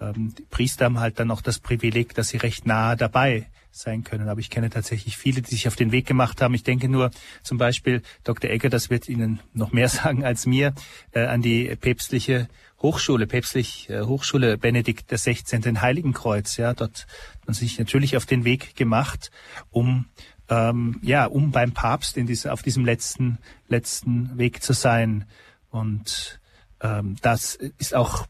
Ähm, 0.00 0.34
die 0.36 0.44
Priester 0.44 0.86
haben 0.86 1.00
halt 1.00 1.18
dann 1.18 1.28
noch 1.28 1.42
das 1.42 1.58
Privileg, 1.58 2.14
dass 2.14 2.28
sie 2.28 2.36
recht 2.36 2.66
nahe 2.66 2.96
dabei 2.96 3.48
sein 3.70 4.04
können. 4.04 4.28
Aber 4.28 4.40
ich 4.40 4.50
kenne 4.50 4.70
tatsächlich 4.70 5.16
viele, 5.16 5.42
die 5.42 5.50
sich 5.50 5.68
auf 5.68 5.76
den 5.76 5.92
Weg 5.92 6.06
gemacht 6.06 6.40
haben. 6.42 6.54
Ich 6.54 6.62
denke 6.62 6.88
nur 6.88 7.10
zum 7.42 7.58
Beispiel 7.58 8.02
Dr. 8.24 8.50
Egger, 8.50 8.68
das 8.68 8.90
wird 8.90 9.08
Ihnen 9.08 9.40
noch 9.52 9.72
mehr 9.72 9.88
sagen 9.88 10.24
als 10.24 10.46
mir, 10.46 10.74
äh, 11.12 11.26
an 11.26 11.42
die 11.42 11.74
päpstliche 11.76 12.48
Hochschule, 12.80 13.26
päpstlich 13.26 13.90
äh, 13.90 14.02
Hochschule 14.02 14.56
Benedikt 14.56 15.08
XVI. 15.08 15.68
in 15.68 15.80
Heiligenkreuz. 15.80 16.56
Ja, 16.56 16.74
dort 16.74 17.06
hat 17.34 17.46
man 17.46 17.54
sich 17.54 17.78
natürlich 17.78 18.16
auf 18.16 18.26
den 18.26 18.44
Weg 18.44 18.76
gemacht, 18.76 19.30
um 19.70 20.06
ähm, 20.48 20.98
ja, 21.02 21.26
um 21.26 21.50
beim 21.50 21.72
Papst 21.72 22.16
in 22.16 22.26
diese, 22.26 22.52
auf 22.52 22.62
diesem 22.62 22.84
letzten 22.84 23.38
letzten 23.68 24.38
Weg 24.38 24.62
zu 24.62 24.72
sein. 24.72 25.24
Und 25.70 26.40
ähm, 26.80 27.16
das 27.20 27.54
ist 27.54 27.94
auch 27.94 28.26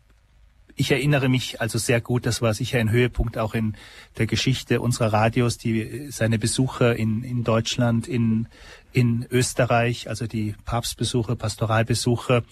ich 0.79 0.93
erinnere 0.93 1.29
mich 1.29 1.61
also 1.61 1.77
sehr 1.77 2.01
gut, 2.01 2.25
das 2.25 2.41
war 2.41 2.55
sicher 2.55 2.79
ein 2.79 2.93
Höhepunkt 2.93 3.37
auch 3.37 3.55
in 3.55 3.77
der 4.17 4.27
Geschichte 4.27 4.81
unserer 4.81 5.13
Radios, 5.13 5.59
die 5.59 6.07
seine 6.11 6.39
Besucher 6.39 6.95
in, 6.95 7.25
in 7.25 7.43
Deutschland, 7.43 8.07
in, 8.07 8.47
in 8.93 9.27
Österreich, 9.29 10.09
also 10.09 10.29
die 10.29 10.55
Papstbesuche, 10.65 11.35
Pastoralbesuche, 11.35 12.45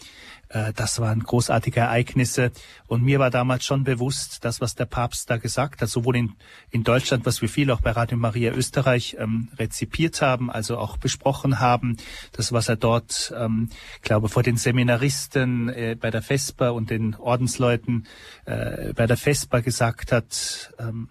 das 0.49 1.01
waren 1.01 1.21
großartige 1.21 1.81
Ereignisse. 1.81 2.53
Und 2.87 3.03
mir 3.03 3.19
war 3.19 3.31
damals 3.31 3.65
schon 3.65 3.85
bewusst, 3.85 4.45
das, 4.45 4.61
was 4.61 4.75
der 4.75 4.85
Papst 4.85 5.29
da 5.29 5.39
gesagt 5.39 5.83
hat, 5.83 5.89
sowohl 5.89 6.17
in, 6.17 6.33
in 6.71 6.85
Deutschland, 6.85 7.27
was 7.27 7.43
wir 7.43 7.49
viel 7.49 7.71
auch 7.71 7.81
bei 7.81 7.91
Radio 7.91 8.17
Maria 8.17 8.53
Österreich 8.53 9.17
ähm, 9.19 9.49
rezipiert 9.59 10.23
haben, 10.23 10.51
also 10.51 10.79
auch 10.79 10.97
besprochen 10.97 11.59
haben, 11.59 11.97
das, 12.33 12.53
was 12.53 12.69
er 12.69 12.77
dort, 12.77 13.35
ähm, 13.37 13.71
glaube 14.03 14.29
vor 14.29 14.43
den 14.43 14.57
Seminaristen 14.57 15.69
äh, 15.69 15.97
bei 15.99 16.11
der 16.11 16.23
Vesper 16.23 16.75
und 16.75 16.91
den 16.91 17.15
Ordensleuten 17.17 18.07
äh, 18.45 18.93
bei 18.93 19.07
der 19.07 19.17
Vesper 19.17 19.63
gesagt 19.63 20.13
hat, 20.13 20.73
ähm, 20.79 21.09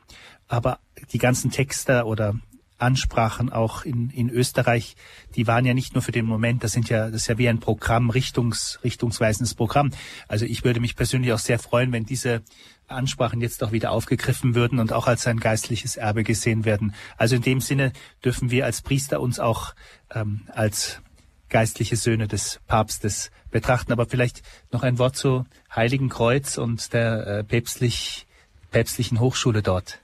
aber 0.48 0.80
die 1.12 1.18
ganzen 1.18 1.52
Texte 1.52 2.06
oder 2.06 2.36
Ansprachen 2.78 3.52
auch 3.52 3.86
in, 3.86 4.10
in 4.10 4.30
Österreich, 4.30 4.96
die 5.36 5.48
waren 5.48 5.66
ja 5.66 5.74
nicht 5.74 5.94
nur 5.94 6.02
für 6.02 6.12
den 6.12 6.26
Moment, 6.26 6.64
das 6.64 6.74
sind 6.74 6.90
ja, 6.90 7.06
das 7.06 7.22
ist 7.22 7.28
ja 7.28 7.38
wie 7.38 7.48
ein 7.48 7.60
Programm, 7.60 8.10
Richtungs, 8.10 8.80
richtungsweisendes 8.84 9.56
Programm. 9.56 9.92
Also 10.28 10.46
ich 10.46 10.64
würde 10.64 10.80
mich 10.80 10.96
persönlich 10.96 11.32
auch 11.32 11.40
sehr 11.40 11.60
freuen, 11.60 11.92
wenn 11.92 12.06
diese 12.06 12.44
Ansprachen 12.88 13.42
jetzt 13.42 13.64
auch 13.64 13.72
wieder 13.72 13.92
aufgegriffen 13.92 14.56
würden 14.56 14.80
und 14.80 14.94
auch 14.94 15.08
als 15.08 15.26
ein 15.28 15.40
geistliches 15.40 15.96
Erbe 15.96 16.24
gesehen 16.24 16.66
werden. 16.66 16.94
Also 17.18 17.36
in 17.36 17.42
dem 17.42 17.62
Sinne 17.62 17.94
dürfen 18.24 18.52
wir 18.52 18.66
als 18.66 18.82
Priester 18.82 19.22
uns 19.22 19.40
auch 19.40 19.74
ähm, 20.14 20.42
als 20.52 21.02
geistliche 21.50 21.96
Söhne 21.96 22.28
des 22.28 22.60
Papstes 22.68 23.32
betrachten. 23.50 23.92
Aber 23.92 24.06
vielleicht 24.06 24.42
noch 24.72 24.84
ein 24.84 25.00
Wort 25.00 25.16
zu 25.16 25.46
Heiligen 25.74 26.10
Kreuz 26.10 26.58
und 26.58 26.94
der 26.94 27.28
äh, 27.28 27.44
päpstlich, 27.44 28.28
päpstlichen 28.72 29.20
Hochschule 29.20 29.64
dort. 29.64 30.00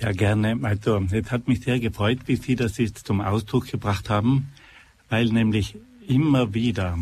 Ja, 0.00 0.12
gerne. 0.12 0.58
Also, 0.62 1.04
es 1.10 1.30
hat 1.30 1.46
mich 1.46 1.60
sehr 1.60 1.78
gefreut, 1.78 2.20
wie 2.24 2.36
Sie 2.36 2.56
das 2.56 2.78
jetzt 2.78 3.06
zum 3.06 3.20
Ausdruck 3.20 3.66
gebracht 3.66 4.08
haben, 4.08 4.50
weil 5.10 5.26
nämlich 5.26 5.76
immer 6.08 6.54
wieder 6.54 6.98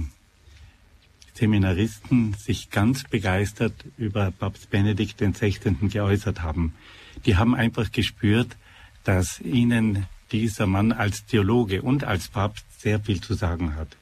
Seminaristen 1.34 2.34
sich 2.34 2.70
ganz 2.70 3.04
begeistert 3.04 3.72
über 3.96 4.32
Papst 4.32 4.70
Benedikt 4.70 5.18
XVI. 5.18 5.74
geäußert 5.88 6.42
haben. 6.42 6.74
Die 7.24 7.36
haben 7.36 7.54
einfach 7.54 7.92
gespürt, 7.92 8.56
dass 9.04 9.40
ihnen 9.40 10.06
dieser 10.32 10.66
Mann 10.66 10.90
als 10.90 11.24
Theologe 11.24 11.82
und 11.82 12.02
als 12.02 12.26
Papst 12.26 12.66
sehr 12.80 12.98
viel 12.98 13.20
zu 13.20 13.34
sagen 13.34 13.76
hat. 13.76 13.96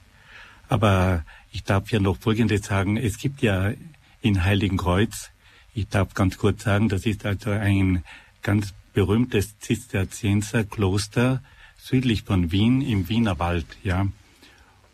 Aber 0.68 1.22
ich 1.52 1.64
darf 1.64 1.92
ja 1.92 2.00
noch 2.00 2.16
Folgendes 2.16 2.62
sagen. 2.62 2.96
Es 2.96 3.18
gibt 3.18 3.42
ja 3.42 3.74
in 4.22 4.42
Heiligen 4.42 4.78
Kreuz, 4.78 5.30
ich 5.74 5.88
darf 5.88 6.14
ganz 6.14 6.38
kurz 6.38 6.64
sagen, 6.64 6.88
das 6.88 7.04
ist 7.04 7.26
also 7.26 7.50
ein 7.50 8.02
ganz 8.42 8.72
berühmtes 8.96 9.58
Zisterzienserkloster 9.58 11.42
südlich 11.76 12.22
von 12.22 12.50
Wien 12.50 12.80
im 12.80 13.10
Wienerwald, 13.10 13.66
ja. 13.84 14.06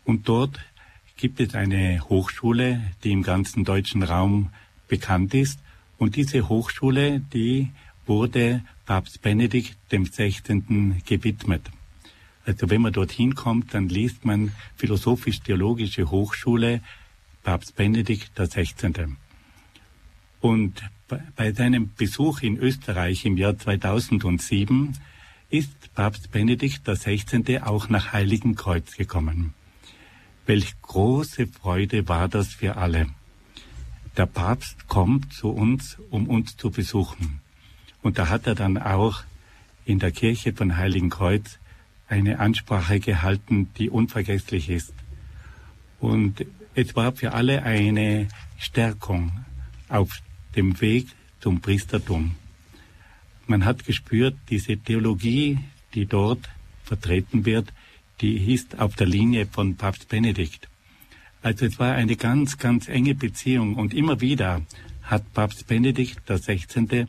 Und 0.03 0.27
dort 0.27 0.59
gibt 1.15 1.39
es 1.39 1.55
eine 1.55 2.01
Hochschule, 2.09 2.81
die 3.05 3.13
im 3.13 3.23
ganzen 3.23 3.63
deutschen 3.63 4.03
Raum 4.03 4.49
bekannt 4.89 5.33
ist. 5.33 5.57
Und 5.97 6.17
diese 6.17 6.49
Hochschule, 6.49 7.21
die 7.21 7.69
wurde 8.05 8.61
Papst 8.85 9.21
Benedikt 9.21 9.77
dem 9.93 10.05
16. 10.05 11.01
gewidmet. 11.05 11.61
Also 12.45 12.69
wenn 12.69 12.81
man 12.81 12.91
dorthin 12.91 13.35
kommt, 13.35 13.73
dann 13.73 13.87
liest 13.87 14.25
man 14.25 14.51
Philosophisch-Theologische 14.75 16.11
Hochschule 16.11 16.81
Papst 17.43 17.77
Benedikt 17.77 18.35
XVI. 18.35 19.15
Und 20.41 20.83
bei 21.07 21.51
seinem 21.53 21.91
Besuch 21.95 22.41
in 22.41 22.57
Österreich 22.57 23.25
im 23.25 23.37
Jahr 23.37 23.57
2007 23.57 24.93
ist 25.49 25.93
Papst 25.93 26.31
Benedikt 26.31 26.83
XVI. 26.85 27.61
auch 27.61 27.89
nach 27.89 28.13
Heiligenkreuz 28.13 28.97
gekommen. 28.97 29.53
Welch 30.45 30.73
große 30.81 31.47
Freude 31.47 32.07
war 32.07 32.27
das 32.27 32.53
für 32.53 32.77
alle. 32.77 33.07
Der 34.17 34.25
Papst 34.25 34.87
kommt 34.87 35.33
zu 35.33 35.49
uns, 35.49 35.97
um 36.09 36.27
uns 36.27 36.57
zu 36.57 36.71
besuchen. 36.71 37.39
Und 38.01 38.17
da 38.17 38.29
hat 38.29 38.47
er 38.47 38.55
dann 38.55 38.77
auch 38.77 39.23
in 39.85 39.99
der 39.99 40.11
Kirche 40.11 40.53
von 40.53 40.77
Heiligenkreuz 40.77 41.59
eine 42.07 42.39
Ansprache 42.39 42.99
gehalten, 42.99 43.69
die 43.77 43.89
unvergesslich 43.89 44.69
ist. 44.69 44.93
Und 45.99 46.45
es 46.75 46.95
war 46.95 47.13
für 47.13 47.33
alle 47.33 47.63
eine 47.63 48.27
Stärkung 48.57 49.45
auf 49.87 50.19
dem 50.55 50.79
Weg 50.81 51.07
zum 51.39 51.61
Priestertum. 51.61 52.35
Man 53.47 53.65
hat 53.65 53.85
gespürt, 53.85 54.35
diese 54.49 54.77
Theologie, 54.77 55.59
die 55.93 56.05
dort 56.05 56.49
vertreten 56.83 57.45
wird, 57.45 57.73
die 58.21 58.53
ist 58.53 58.79
auf 58.79 58.95
der 58.95 59.07
Linie 59.07 59.45
von 59.45 59.75
Papst 59.75 60.07
Benedikt. 60.07 60.69
Also 61.41 61.65
es 61.65 61.77
war 61.77 61.93
eine 61.93 62.15
ganz, 62.15 62.57
ganz 62.57 62.87
enge 62.87 63.15
Beziehung 63.15 63.75
und 63.75 63.93
immer 63.93 64.21
wieder 64.21 64.61
hat 65.01 65.33
Papst 65.33 65.67
Benedikt 65.67 66.21
XVI. 66.25 67.07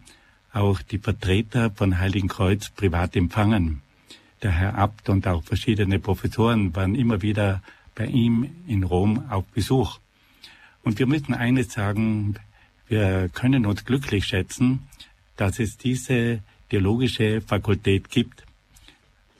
auch 0.52 0.82
die 0.82 0.98
Vertreter 0.98 1.70
von 1.70 1.98
Heiligen 1.98 2.28
Kreuz 2.28 2.70
privat 2.70 3.14
empfangen. 3.14 3.82
Der 4.42 4.50
Herr 4.50 4.74
Abt 4.76 5.08
und 5.08 5.26
auch 5.28 5.44
verschiedene 5.44 6.00
Professoren 6.00 6.74
waren 6.74 6.96
immer 6.96 7.22
wieder 7.22 7.62
bei 7.94 8.06
ihm 8.06 8.50
in 8.66 8.82
Rom 8.82 9.30
auf 9.30 9.44
Besuch. 9.46 10.00
Und 10.82 10.98
wir 10.98 11.06
müssen 11.06 11.32
eines 11.32 11.72
sagen, 11.72 12.34
wir 12.88 13.28
können 13.32 13.66
uns 13.66 13.84
glücklich 13.84 14.26
schätzen, 14.26 14.86
dass 15.36 15.58
es 15.58 15.76
diese 15.76 16.40
theologische 16.68 17.40
Fakultät 17.40 18.10
gibt, 18.10 18.44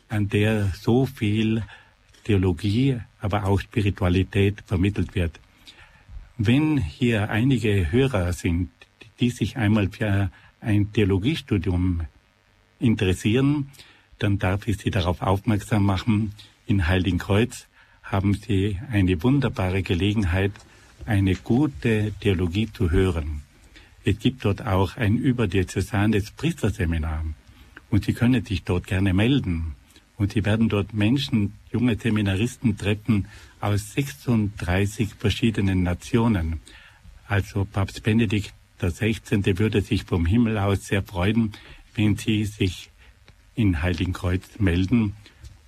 an 0.08 0.28
der 0.28 0.72
so 0.80 1.06
viel 1.06 1.62
Theologie, 2.24 3.00
aber 3.20 3.44
auch 3.44 3.60
Spiritualität 3.60 4.62
vermittelt 4.66 5.14
wird. 5.14 5.38
Wenn 6.38 6.78
hier 6.78 7.30
einige 7.30 7.92
Hörer 7.92 8.32
sind, 8.32 8.70
die 9.20 9.30
sich 9.30 9.56
einmal 9.56 9.88
für 9.88 10.30
ein 10.60 10.92
Theologiestudium 10.92 12.02
interessieren, 12.80 13.70
dann 14.18 14.38
darf 14.38 14.66
ich 14.66 14.78
Sie 14.78 14.90
darauf 14.90 15.22
aufmerksam 15.22 15.84
machen, 15.84 16.32
in 16.66 16.88
Heiligenkreuz 16.88 17.66
haben 18.02 18.34
Sie 18.34 18.78
eine 18.90 19.22
wunderbare 19.22 19.82
Gelegenheit, 19.82 20.52
eine 21.06 21.34
gute 21.34 22.12
Theologie 22.20 22.70
zu 22.72 22.90
hören. 22.90 23.42
Es 24.04 24.18
gibt 24.18 24.44
dort 24.44 24.66
auch 24.66 24.96
ein 24.96 25.16
überdiözesanes 25.16 26.30
Priesterseminar 26.32 27.24
und 27.90 28.04
Sie 28.04 28.12
können 28.12 28.44
sich 28.44 28.64
dort 28.64 28.86
gerne 28.86 29.14
melden. 29.14 29.74
Und 30.16 30.32
Sie 30.32 30.44
werden 30.44 30.68
dort 30.68 30.94
Menschen, 30.94 31.54
junge 31.72 31.96
Seminaristen 31.96 32.76
treffen 32.76 33.26
aus 33.60 33.94
36 33.94 35.14
verschiedenen 35.14 35.82
Nationen. 35.82 36.60
Also 37.26 37.64
Papst 37.64 38.02
Benedikt 38.02 38.52
XVI. 38.78 39.58
würde 39.58 39.80
sich 39.80 40.04
vom 40.04 40.26
Himmel 40.26 40.58
aus 40.58 40.84
sehr 40.84 41.02
freuen, 41.02 41.52
wenn 41.94 42.16
Sie 42.16 42.44
sich 42.44 42.90
in 43.54 43.82
Heiligenkreuz 43.82 44.58
melden, 44.58 45.14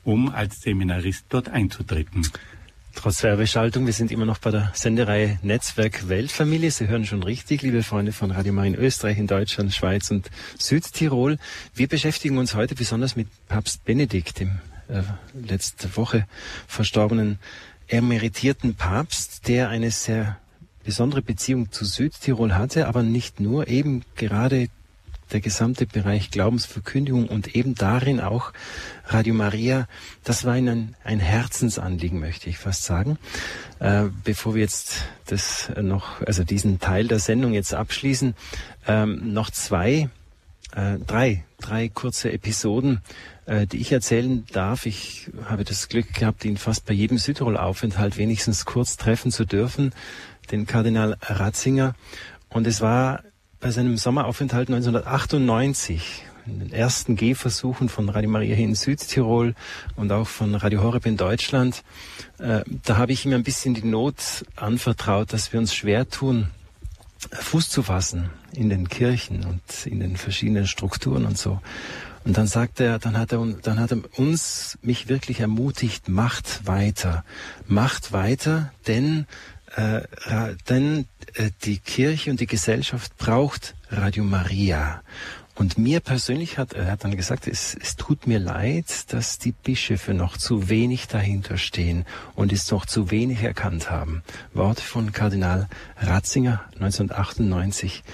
um 0.04 0.28
als 0.28 0.60
Seminarist 0.60 1.26
dort 1.28 1.48
einzutreten. 1.48 2.28
Trotz 2.96 3.22
Werbeschaltung, 3.22 3.84
wir 3.84 3.92
sind 3.92 4.10
immer 4.10 4.24
noch 4.24 4.38
bei 4.38 4.50
der 4.50 4.72
Sendereihe 4.74 5.38
Netzwerk 5.42 6.08
Weltfamilie. 6.08 6.70
Sie 6.70 6.88
hören 6.88 7.04
schon 7.04 7.22
richtig, 7.22 7.60
liebe 7.60 7.82
Freunde 7.82 8.10
von 8.10 8.30
Radio 8.30 8.54
Marin 8.54 8.74
Österreich, 8.74 9.18
in 9.18 9.26
Deutschland, 9.26 9.74
Schweiz 9.74 10.10
und 10.10 10.30
Südtirol. 10.58 11.36
Wir 11.74 11.88
beschäftigen 11.88 12.38
uns 12.38 12.54
heute 12.54 12.74
besonders 12.74 13.14
mit 13.14 13.28
Papst 13.48 13.84
Benedikt, 13.84 14.40
dem 14.40 14.60
äh, 14.88 15.02
letzte 15.34 15.94
Woche 15.96 16.26
verstorbenen 16.66 17.38
emeritierten 17.86 18.74
Papst, 18.74 19.46
der 19.46 19.68
eine 19.68 19.90
sehr 19.90 20.38
besondere 20.82 21.20
Beziehung 21.20 21.70
zu 21.70 21.84
Südtirol 21.84 22.54
hatte, 22.54 22.88
aber 22.88 23.02
nicht 23.02 23.40
nur, 23.40 23.68
eben 23.68 24.04
gerade 24.16 24.68
der 25.32 25.40
gesamte 25.40 25.86
Bereich 25.86 26.30
Glaubensverkündigung 26.30 27.28
und 27.28 27.54
eben 27.54 27.74
darin 27.74 28.20
auch 28.20 28.52
Radio 29.06 29.34
Maria, 29.34 29.86
das 30.24 30.44
war 30.44 30.56
Ihnen 30.56 30.94
ein 31.04 31.20
Herzensanliegen, 31.20 32.20
möchte 32.20 32.48
ich 32.48 32.58
fast 32.58 32.84
sagen. 32.84 33.18
Äh, 33.78 34.04
bevor 34.24 34.54
wir 34.54 34.62
jetzt 34.62 35.04
das 35.26 35.70
noch, 35.80 36.20
also 36.22 36.44
diesen 36.44 36.80
Teil 36.80 37.08
der 37.08 37.18
Sendung 37.18 37.52
jetzt 37.52 37.74
abschließen, 37.74 38.34
ähm, 38.86 39.32
noch 39.32 39.50
zwei, 39.50 40.08
äh, 40.72 40.98
drei, 41.06 41.44
drei 41.60 41.88
kurze 41.88 42.32
Episoden, 42.32 43.00
äh, 43.46 43.66
die 43.66 43.78
ich 43.78 43.92
erzählen 43.92 44.44
darf. 44.52 44.86
Ich 44.86 45.30
habe 45.44 45.64
das 45.64 45.88
Glück 45.88 46.12
gehabt, 46.14 46.44
ihn 46.44 46.56
fast 46.56 46.86
bei 46.86 46.94
jedem 46.94 47.18
Südtirol-Aufenthalt 47.18 48.16
wenigstens 48.16 48.64
kurz 48.64 48.96
treffen 48.96 49.30
zu 49.30 49.44
dürfen, 49.44 49.92
den 50.50 50.66
Kardinal 50.66 51.16
Ratzinger. 51.22 51.94
Und 52.48 52.66
es 52.66 52.80
war 52.80 53.22
bei 53.66 53.72
seinem 53.72 53.96
Sommeraufenthalt 53.96 54.68
1998, 54.68 56.22
in 56.46 56.60
den 56.60 56.72
ersten 56.72 57.16
Gehversuchen 57.16 57.88
von 57.88 58.08
Radio 58.08 58.30
Maria 58.30 58.54
hier 58.54 58.64
in 58.64 58.76
Südtirol 58.76 59.56
und 59.96 60.12
auch 60.12 60.28
von 60.28 60.54
Radio 60.54 60.84
Horeb 60.84 61.04
in 61.04 61.16
Deutschland, 61.16 61.82
äh, 62.38 62.60
da 62.84 62.96
habe 62.96 63.10
ich 63.10 63.26
ihm 63.26 63.32
ein 63.32 63.42
bisschen 63.42 63.74
die 63.74 63.82
Not 63.82 64.44
anvertraut, 64.54 65.32
dass 65.32 65.52
wir 65.52 65.58
uns 65.58 65.74
schwer 65.74 66.08
tun, 66.08 66.46
Fuß 67.32 67.68
zu 67.68 67.82
fassen 67.82 68.30
in 68.52 68.68
den 68.68 68.88
Kirchen 68.88 69.44
und 69.44 69.84
in 69.84 69.98
den 69.98 70.16
verschiedenen 70.16 70.68
Strukturen 70.68 71.26
und 71.26 71.36
so. 71.36 71.60
Und 72.24 72.38
dann 72.38 72.46
sagt 72.46 72.78
er, 72.78 73.00
dann 73.00 73.18
hat 73.18 73.32
er, 73.32 73.44
dann 73.62 73.80
hat 73.80 73.90
er 73.90 73.98
uns, 74.16 74.78
mich 74.80 75.08
wirklich 75.08 75.40
ermutigt, 75.40 76.08
macht 76.08 76.68
weiter, 76.68 77.24
macht 77.66 78.12
weiter, 78.12 78.72
denn 78.86 79.26
äh, 79.76 80.02
denn 80.68 81.06
äh, 81.34 81.50
die 81.64 81.78
Kirche 81.78 82.30
und 82.30 82.40
die 82.40 82.46
Gesellschaft 82.46 83.16
braucht 83.18 83.74
Radio 83.90 84.24
Maria. 84.24 85.02
Und 85.54 85.78
mir 85.78 86.00
persönlich 86.00 86.58
hat 86.58 86.74
er 86.74 86.90
hat 86.90 87.04
dann 87.04 87.16
gesagt, 87.16 87.46
es, 87.46 87.74
es 87.80 87.96
tut 87.96 88.26
mir 88.26 88.38
leid, 88.38 89.10
dass 89.14 89.38
die 89.38 89.52
Bischöfe 89.52 90.12
noch 90.12 90.36
zu 90.36 90.68
wenig 90.68 91.08
dahinter 91.08 91.56
stehen 91.56 92.04
und 92.34 92.52
es 92.52 92.70
noch 92.70 92.84
zu 92.84 93.10
wenig 93.10 93.42
erkannt 93.42 93.90
haben. 93.90 94.22
Worte 94.52 94.82
von 94.82 95.12
Kardinal 95.12 95.66
Ratzinger 95.96 96.62
1998 96.74 98.04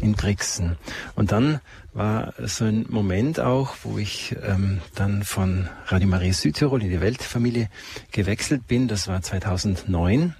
in 0.00 0.12
Brixen. 0.12 0.76
Und 1.14 1.32
dann 1.32 1.60
war 1.94 2.34
so 2.38 2.66
ein 2.66 2.84
Moment 2.90 3.40
auch, 3.40 3.76
wo 3.82 3.96
ich 3.96 4.36
ähm, 4.42 4.82
dann 4.94 5.22
von 5.22 5.70
Radio 5.86 6.06
Maria 6.06 6.34
Südtirol 6.34 6.82
in 6.82 6.90
die 6.90 7.00
Weltfamilie 7.00 7.70
gewechselt 8.12 8.66
bin. 8.68 8.88
Das 8.88 9.08
war 9.08 9.22
2009. 9.22 10.34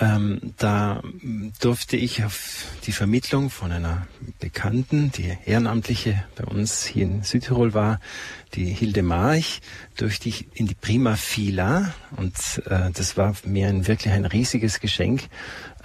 Ähm, 0.00 0.54
da 0.58 1.02
durfte 1.60 1.96
ich 1.96 2.24
auf 2.24 2.64
die 2.86 2.92
Vermittlung 2.92 3.50
von 3.50 3.70
einer 3.70 4.06
Bekannten, 4.40 5.12
die 5.12 5.36
Ehrenamtliche 5.46 6.24
bei 6.34 6.44
uns 6.44 6.84
hier 6.84 7.04
in 7.04 7.22
Südtirol 7.22 7.74
war, 7.74 8.00
die 8.54 8.66
Hilde 8.66 9.02
March, 9.02 9.60
durch 9.96 10.18
die 10.18 10.34
in 10.54 10.66
die 10.66 10.74
Prima 10.74 11.14
Fila 11.16 11.94
und 12.16 12.34
äh, 12.66 12.90
das 12.92 13.16
war 13.16 13.34
mir 13.44 13.68
ein, 13.68 13.86
wirklich 13.86 14.12
ein 14.12 14.24
riesiges 14.24 14.80
Geschenk, 14.80 15.28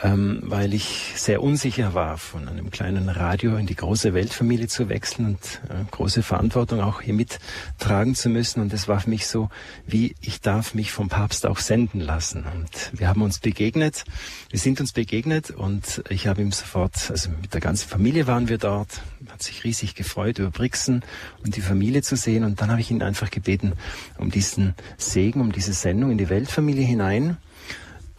ähm, 0.02 0.40
weil 0.44 0.74
ich 0.74 1.14
sehr 1.16 1.44
unsicher 1.44 1.94
war, 1.94 2.18
von 2.18 2.48
einem 2.48 2.72
kleinen 2.72 3.10
Radio 3.10 3.58
in 3.58 3.66
die 3.66 3.76
große 3.76 4.14
Weltfamilie 4.14 4.68
zu 4.68 4.88
wechseln 4.88 5.26
und 5.26 5.62
äh, 5.70 5.84
große 5.92 6.24
Verantwortung 6.24 6.80
auch 6.80 7.02
hier 7.02 7.14
mittragen 7.14 8.16
zu 8.16 8.30
müssen. 8.30 8.62
Und 8.62 8.72
es 8.72 8.88
war 8.88 9.02
für 9.02 9.10
mich 9.10 9.28
so, 9.28 9.50
wie 9.86 10.16
ich 10.22 10.40
darf 10.42 10.74
mich 10.74 10.92
vom 10.92 11.10
Papst 11.10 11.46
auch 11.46 11.60
senden 11.60 12.00
lassen. 12.00 12.46
Und 12.56 12.92
wir 12.94 13.08
haben 13.08 13.22
uns 13.22 13.40
begegnet, 13.40 14.06
wir 14.50 14.60
sind 14.60 14.80
uns 14.80 14.94
begegnet 14.94 15.52
und 15.52 16.04
ich 16.10 16.28
habe 16.28 16.42
ihm 16.42 16.52
sofort, 16.52 17.12
also 17.12 17.30
mit 17.42 17.54
der 17.54 17.62
ganzen 17.62 17.90
Familie 17.90 18.26
waren 18.26 18.48
wir 18.48 18.58
dort, 18.58 19.02
hat 19.30 19.44
sich 19.44 19.64
riesig 19.64 19.96
gefreut 19.96 20.40
über 20.40 20.50
Brixen 20.50 21.04
und 21.44 21.56
die 21.58 21.62
Familie 21.62 22.04
zu 22.04 22.16
sehen. 22.16 22.46
Und 22.46 22.62
dann 22.62 22.72
habe 22.72 22.80
ich 22.80 22.90
ihn 22.90 23.04
einfach 23.04 23.30
gebeten 23.30 23.74
um 24.18 24.32
diesen 24.32 24.76
Segen, 24.98 25.42
um 25.42 25.52
diese 25.52 25.74
Sendung 25.74 26.12
in 26.12 26.18
die 26.18 26.30
Weltfamilie 26.30 26.86
hinein. 26.86 27.38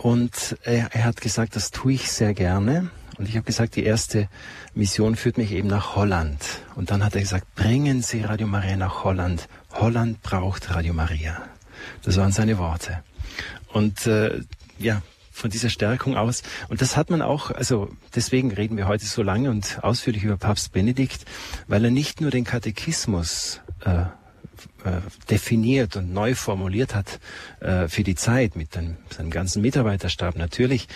Und 0.03 0.57
er, 0.63 0.89
er 0.95 1.05
hat 1.05 1.21
gesagt, 1.21 1.57
das 1.57 1.71
tue 1.71 1.93
ich 1.93 2.11
sehr 2.11 2.33
gerne. 2.33 2.91
Und 3.19 3.29
ich 3.29 3.37
habe 3.37 3.45
gesagt, 3.45 3.77
die 3.77 3.85
erste 3.85 4.31
Mission 4.75 5.15
führt 5.15 5.37
mich 5.37 5.53
eben 5.53 5.69
nach 5.69 5.95
Holland. 5.95 6.43
Und 6.75 6.91
dann 6.91 7.05
hat 7.05 7.15
er 7.15 7.21
gesagt, 7.21 7.55
bringen 7.55 8.01
Sie 8.01 8.23
Radio 8.23 8.47
Maria 8.47 8.77
nach 8.77 9.05
Holland. 9.05 9.47
Holland 9.73 10.23
braucht 10.23 10.71
Radio 10.75 10.95
Maria. 10.95 11.43
Das 12.03 12.17
waren 12.17 12.33
seine 12.33 12.57
Worte. 12.57 13.03
Und 13.75 14.07
äh, 14.07 14.41
ja, 14.79 15.03
von 15.31 15.51
dieser 15.51 15.69
Stärkung 15.69 16.17
aus. 16.17 16.45
Und 16.71 16.81
das 16.81 16.97
hat 16.97 17.11
man 17.11 17.21
auch, 17.21 17.51
also 17.51 17.91
deswegen 18.15 18.53
reden 18.53 18.79
wir 18.79 18.89
heute 18.89 19.05
so 19.05 19.23
lange 19.23 19.51
und 19.51 19.85
ausführlich 19.85 20.25
über 20.25 20.39
Papst 20.39 20.73
Benedikt, 20.73 21.27
weil 21.69 21.85
er 21.85 21.91
nicht 21.91 22.23
nur 22.23 22.31
den 22.31 22.45
Katechismus 22.45 23.61
äh, 23.85 24.05
definiert 25.31 25.97
und 25.97 26.13
neu 26.13 26.35
formuliert 26.35 26.95
hat 26.95 27.21
äh, 27.61 27.89
für 27.89 28.03
die 28.03 28.15
Zeit 28.15 28.57
mit 28.57 28.75
dem, 28.75 28.97
seinem 29.11 29.31
ganzen 29.31 29.63
Mitarbeiterstab 29.63 30.37
natürlich 30.37 30.89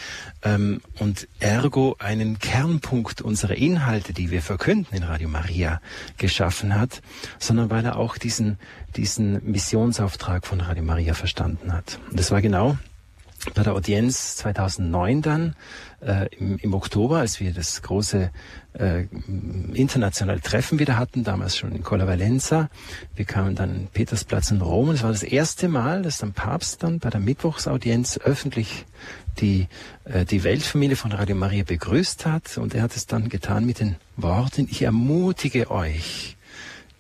ähm, 0.43 0.81
und 0.99 1.29
ergo 1.41 1.97
einen 1.99 2.39
Kernpunkt 2.39 3.21
unserer 3.21 3.55
Inhalte, 3.55 4.13
die 4.13 4.31
wir 4.31 4.43
verkünden 4.43 4.97
in 4.97 5.03
Radio 5.03 5.29
Maria, 5.29 5.81
geschaffen 6.19 6.79
hat, 6.79 7.03
sondern 7.39 7.71
weil 7.71 7.85
er 7.85 7.97
auch 7.97 8.19
diesen, 8.19 8.59
diesen 8.97 9.51
Missionsauftrag 9.51 10.47
von 10.47 10.61
Radio 10.61 10.83
Maria 10.83 11.15
verstanden 11.15 11.73
hat. 11.73 11.99
Und 12.11 12.19
das 12.19 12.31
war 12.31 12.41
genau 12.43 12.77
bei 13.53 13.63
der 13.63 13.75
Audienz 13.75 14.37
2009 14.37 15.23
dann, 15.23 15.57
äh, 16.01 16.29
im, 16.37 16.59
im, 16.59 16.75
Oktober, 16.75 17.19
als 17.19 17.41
wir 17.41 17.53
das 17.53 17.83
große 17.83 18.31
äh, 18.75 19.05
internationale 19.75 20.41
Treffen 20.41 20.79
wieder 20.79 20.99
hatten, 20.99 21.25
damals 21.25 21.57
schon 21.57 21.73
in 21.73 21.83
Colla 21.83 22.07
Valenza. 22.07 22.71
Wir 23.15 23.25
kamen 23.25 23.55
dann 23.55 23.75
in 23.75 23.87
Petersplatz 23.89 24.51
in 24.51 24.61
Rom. 24.61 24.91
Es 24.91 25.03
war 25.03 25.13
das 25.13 25.23
erste 25.23 25.69
Mal, 25.69 26.03
dass 26.03 26.19
der 26.19 26.29
Papst 26.29 26.83
dann 26.83 26.99
bei 26.99 27.11
der 27.11 27.21
Mittwochsaudienz 27.21 28.19
öffentlich 28.19 28.87
die, 29.41 29.69
äh, 30.05 30.25
die 30.25 30.45
Weltfamilie 30.45 30.97
von 30.97 31.13
Radio 31.13 31.37
Maria 31.37 31.65
begrüßt 31.65 32.27
hat. 32.27 32.57
Und 32.59 32.75
er 32.75 32.83
hat 32.83 32.97
es 32.97 33.07
dann 33.07 33.29
getan 33.29 33.67
mit 33.67 33.81
den 33.81 33.97
Worten, 34.17 34.69
ich 34.71 34.83
ermutige 34.83 35.71
euch, 35.71 36.37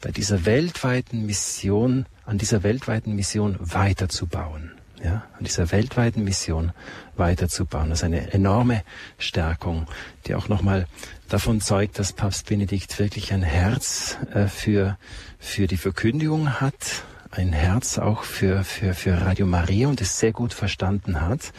bei 0.00 0.10
dieser 0.10 0.44
weltweiten 0.44 1.24
Mission, 1.24 2.04
an 2.26 2.36
dieser 2.36 2.62
weltweiten 2.62 3.14
Mission 3.14 3.56
weiterzubauen 3.58 4.73
ja, 5.04 5.24
an 5.38 5.44
dieser 5.44 5.70
weltweiten 5.70 6.24
Mission 6.24 6.72
weiterzubauen. 7.16 7.90
Das 7.90 8.00
ist 8.00 8.04
eine 8.04 8.32
enorme 8.32 8.82
Stärkung, 9.18 9.86
die 10.26 10.34
auch 10.34 10.48
nochmal 10.48 10.86
davon 11.28 11.60
zeugt, 11.60 11.98
dass 11.98 12.12
Papst 12.12 12.46
Benedikt 12.48 12.98
wirklich 12.98 13.32
ein 13.32 13.42
Herz 13.42 14.16
äh, 14.32 14.46
für, 14.46 14.98
für 15.38 15.66
die 15.66 15.76
Verkündigung 15.76 16.60
hat, 16.60 17.04
ein 17.30 17.52
Herz 17.52 17.98
auch 17.98 18.22
für, 18.22 18.64
für, 18.64 18.94
für 18.94 19.20
Radio 19.20 19.46
Maria 19.46 19.88
und 19.88 20.00
es 20.00 20.18
sehr 20.18 20.32
gut 20.32 20.54
verstanden 20.54 21.20
hat. 21.20 21.52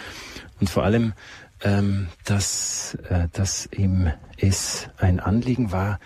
Und 0.59 0.69
vor 0.69 0.83
allem, 0.83 1.13
ähm, 1.61 2.07
dass, 2.23 2.95
äh, 3.09 3.27
dass 3.31 3.69
ihm 3.71 4.11
es 4.37 4.87
ein 4.97 5.19
Anliegen 5.19 5.71
war, 5.71 5.99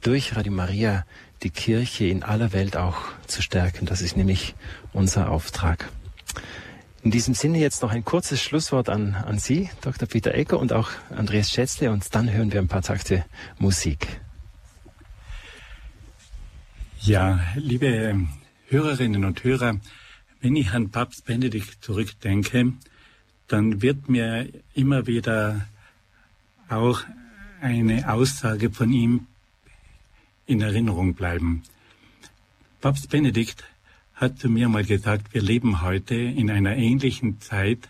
durch 0.00 0.36
Radio 0.36 0.52
Maria 0.52 1.04
die 1.42 1.50
Kirche 1.50 2.06
in 2.06 2.22
aller 2.22 2.52
Welt 2.52 2.76
auch 2.76 2.96
zu 3.26 3.42
stärken. 3.42 3.86
Das 3.86 4.00
ist 4.00 4.16
nämlich 4.16 4.54
unser 4.92 5.30
Auftrag. 5.30 5.88
In 7.02 7.12
diesem 7.12 7.34
Sinne 7.34 7.58
jetzt 7.58 7.82
noch 7.82 7.92
ein 7.92 8.04
kurzes 8.04 8.42
Schlusswort 8.42 8.88
an, 8.88 9.14
an 9.14 9.38
Sie, 9.38 9.70
Dr. 9.82 10.08
Peter 10.08 10.34
Ecker 10.34 10.58
und 10.58 10.72
auch 10.72 10.90
Andreas 11.10 11.50
Schätzle 11.50 11.92
und 11.92 12.12
dann 12.14 12.30
hören 12.30 12.52
wir 12.52 12.60
ein 12.60 12.66
paar 12.66 12.82
Takte 12.82 13.24
Musik. 13.58 14.20
Ja, 17.00 17.40
liebe 17.54 18.26
Hörerinnen 18.66 19.24
und 19.24 19.44
Hörer, 19.44 19.78
wenn 20.40 20.56
ich 20.56 20.72
an 20.72 20.90
Papst 20.90 21.24
Benedikt 21.24 21.82
zurückdenke, 21.84 22.72
dann 23.46 23.80
wird 23.80 24.08
mir 24.08 24.48
immer 24.74 25.06
wieder 25.06 25.66
auch 26.68 27.02
eine 27.60 28.12
Aussage 28.12 28.70
von 28.70 28.92
ihm 28.92 29.26
in 30.46 30.60
Erinnerung 30.60 31.14
bleiben. 31.14 31.62
Papst 32.80 33.08
Benedikt 33.08 33.64
hat 34.18 34.40
zu 34.40 34.48
mir 34.48 34.68
mal 34.68 34.84
gesagt, 34.84 35.32
wir 35.32 35.42
leben 35.42 35.80
heute 35.80 36.16
in 36.16 36.50
einer 36.50 36.76
ähnlichen 36.76 37.40
Zeit 37.40 37.88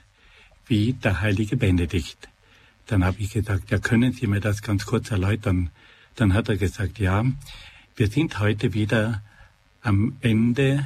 wie 0.66 0.92
der 0.92 1.22
heilige 1.22 1.56
Benedikt. 1.56 2.28
Dann 2.86 3.02
habe 3.02 3.16
ich 3.20 3.32
gesagt, 3.32 3.70
ja, 3.70 3.78
können 3.78 4.12
Sie 4.12 4.26
mir 4.26 4.40
das 4.40 4.60
ganz 4.60 4.84
kurz 4.84 5.10
erläutern? 5.10 5.70
Dann 6.16 6.34
hat 6.34 6.50
er 6.50 6.56
gesagt, 6.56 6.98
ja, 6.98 7.24
wir 7.96 8.08
sind 8.08 8.38
heute 8.40 8.74
wieder 8.74 9.22
am 9.80 10.16
Ende 10.20 10.84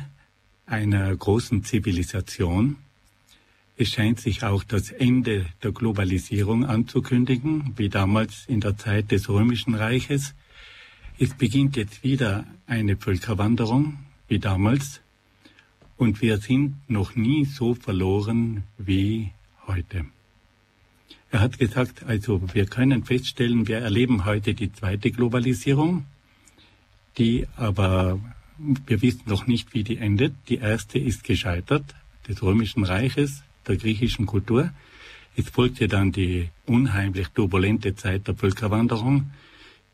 einer 0.67 1.15
großen 1.15 1.65
Zivilisation. 1.65 2.77
Es 3.77 3.89
scheint 3.89 4.21
sich 4.21 4.45
auch 4.45 4.63
das 4.63 4.93
Ende 4.93 5.47
der 5.65 5.73
Globalisierung 5.73 6.65
anzukündigen, 6.65 7.73
wie 7.77 7.89
damals 7.89 8.45
in 8.47 8.61
der 8.61 8.77
Zeit 8.77 9.11
des 9.11 9.29
Römischen 9.29 9.75
Reiches. 9.75 10.35
Es 11.19 11.35
beginnt 11.35 11.77
jetzt 11.77 12.05
wieder 12.05 12.47
eine 12.69 12.97
Völkerwanderung, 12.97 13.99
wie 14.29 14.39
damals. 14.39 15.01
Und 16.03 16.21
wir 16.21 16.39
sind 16.39 16.91
noch 16.91 17.15
nie 17.15 17.45
so 17.45 17.75
verloren 17.75 18.65
wie 18.77 19.31
heute. 19.69 20.05
Er 21.31 21.39
hat 21.39 21.61
gesagt, 21.61 22.03
also 22.03 22.43
wir 22.53 22.67
können 22.67 23.05
feststellen, 23.05 23.69
wir 23.69 23.79
erleben 23.79 24.25
heute 24.25 24.53
die 24.55 24.73
zweite 24.73 25.13
Globalisierung, 25.13 26.05
die 27.19 27.47
aber 27.55 28.19
wir 28.59 29.01
wissen 29.01 29.23
noch 29.27 29.47
nicht, 29.47 29.75
wie 29.75 29.85
die 29.85 29.99
endet. 29.99 30.35
Die 30.49 30.57
erste 30.57 30.99
ist 30.99 31.23
gescheitert, 31.23 31.95
des 32.27 32.43
Römischen 32.43 32.83
Reiches, 32.83 33.45
der 33.69 33.77
griechischen 33.77 34.27
Kultur. 34.27 34.73
Es 35.37 35.51
folgte 35.51 35.87
dann 35.87 36.11
die 36.11 36.49
unheimlich 36.67 37.29
turbulente 37.29 37.95
Zeit 37.95 38.27
der 38.27 38.35
Völkerwanderung. 38.35 39.31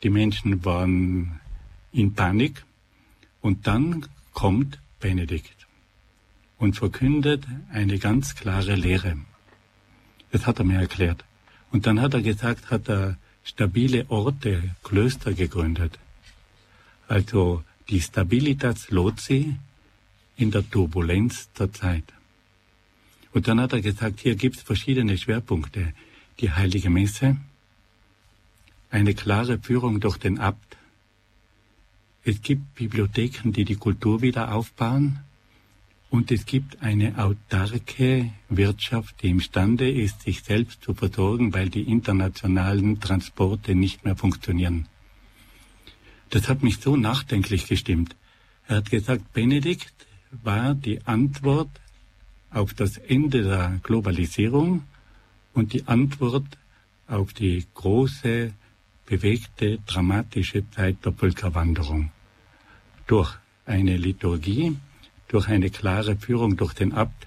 Die 0.03 0.09
Menschen 0.09 0.65
waren 0.65 1.39
in 1.93 2.15
Panik. 2.15 2.65
Und 3.43 3.67
dann 3.67 4.07
kommt 4.33 4.79
Benedikt 5.01 5.58
und 6.59 6.77
verkündet 6.77 7.47
eine 7.73 7.99
ganz 7.99 8.35
klare 8.35 8.75
Lehre. 8.75 9.17
Das 10.31 10.47
hat 10.47 10.59
er 10.59 10.65
mir 10.65 10.81
erklärt. 10.81 11.25
Und 11.71 11.87
dann 11.87 12.01
hat 12.01 12.15
er 12.15 12.23
gesagt, 12.23 12.71
hat 12.71 12.89
er 12.89 13.17
stabile 13.45 14.07
Orte, 14.11 14.75
Klöster 14.83 15.33
gegründet. 15.33 15.99
Also 17.07 17.65
die 17.89 18.01
Stabilitas 18.01 18.91
Lozi 18.91 19.57
in 20.37 20.51
der 20.51 20.69
Turbulenz 20.69 21.51
der 21.59 21.73
Zeit. 21.73 22.05
Und 23.33 23.49
dann 23.49 23.61
hat 23.61 23.73
er 23.73 23.81
gesagt, 23.81 24.21
hier 24.21 24.37
gibt 24.37 24.57
es 24.57 24.63
verschiedene 24.63 25.17
Schwerpunkte. 25.17 25.93
Die 26.41 26.53
heilige 26.53 26.91
Messe, 26.91 27.37
eine 28.91 29.15
klare 29.15 29.59
Führung 29.59 30.01
durch 30.01 30.19
den 30.19 30.39
Abt. 30.39 30.77
Es 32.25 32.43
gibt 32.43 32.75
Bibliotheken, 32.75 33.53
die 33.53 33.65
die 33.65 33.77
Kultur 33.77 34.23
wieder 34.23 34.55
aufbauen. 34.55 35.21
Und 36.11 36.31
es 36.31 36.47
gibt 36.47 36.83
eine 36.83 37.19
autarke 37.19 38.31
Wirtschaft, 38.49 39.23
die 39.23 39.29
imstande 39.29 39.91
ist, 39.91 40.23
sich 40.23 40.43
selbst 40.43 40.83
zu 40.83 40.95
versorgen, 40.95 41.53
weil 41.53 41.69
die 41.69 41.83
internationalen 41.83 42.99
Transporte 42.99 43.75
nicht 43.75 44.05
mehr 44.05 44.17
funktionieren. 44.17 44.87
Das 46.31 46.49
hat 46.49 46.63
mich 46.63 46.79
so 46.79 46.97
nachdenklich 46.97 47.67
gestimmt. 47.67 48.17
Er 48.67 48.77
hat 48.77 48.91
gesagt, 48.91 49.33
Benedikt 49.33 49.95
war 50.31 50.75
die 50.75 51.07
Antwort 51.07 51.71
auf 52.51 52.75
das 52.75 52.97
Ende 52.97 53.43
der 53.43 53.81
Globalisierung 53.83 54.83
und 55.53 55.73
die 55.73 55.87
Antwort 55.87 56.47
auf 57.07 57.33
die 57.33 57.67
große 57.75 58.53
bewegte, 59.07 59.79
dramatische 59.87 60.71
Zeit 60.71 61.05
der 61.05 61.13
Völkerwanderung. 61.13 62.13
Durch 63.07 63.35
eine 63.65 63.97
Liturgie, 63.97 64.77
durch 65.29 65.49
eine 65.49 65.71
klare 65.71 66.17
Führung 66.17 66.57
durch 66.57 66.75
den 66.75 66.93
Abt, 66.93 67.27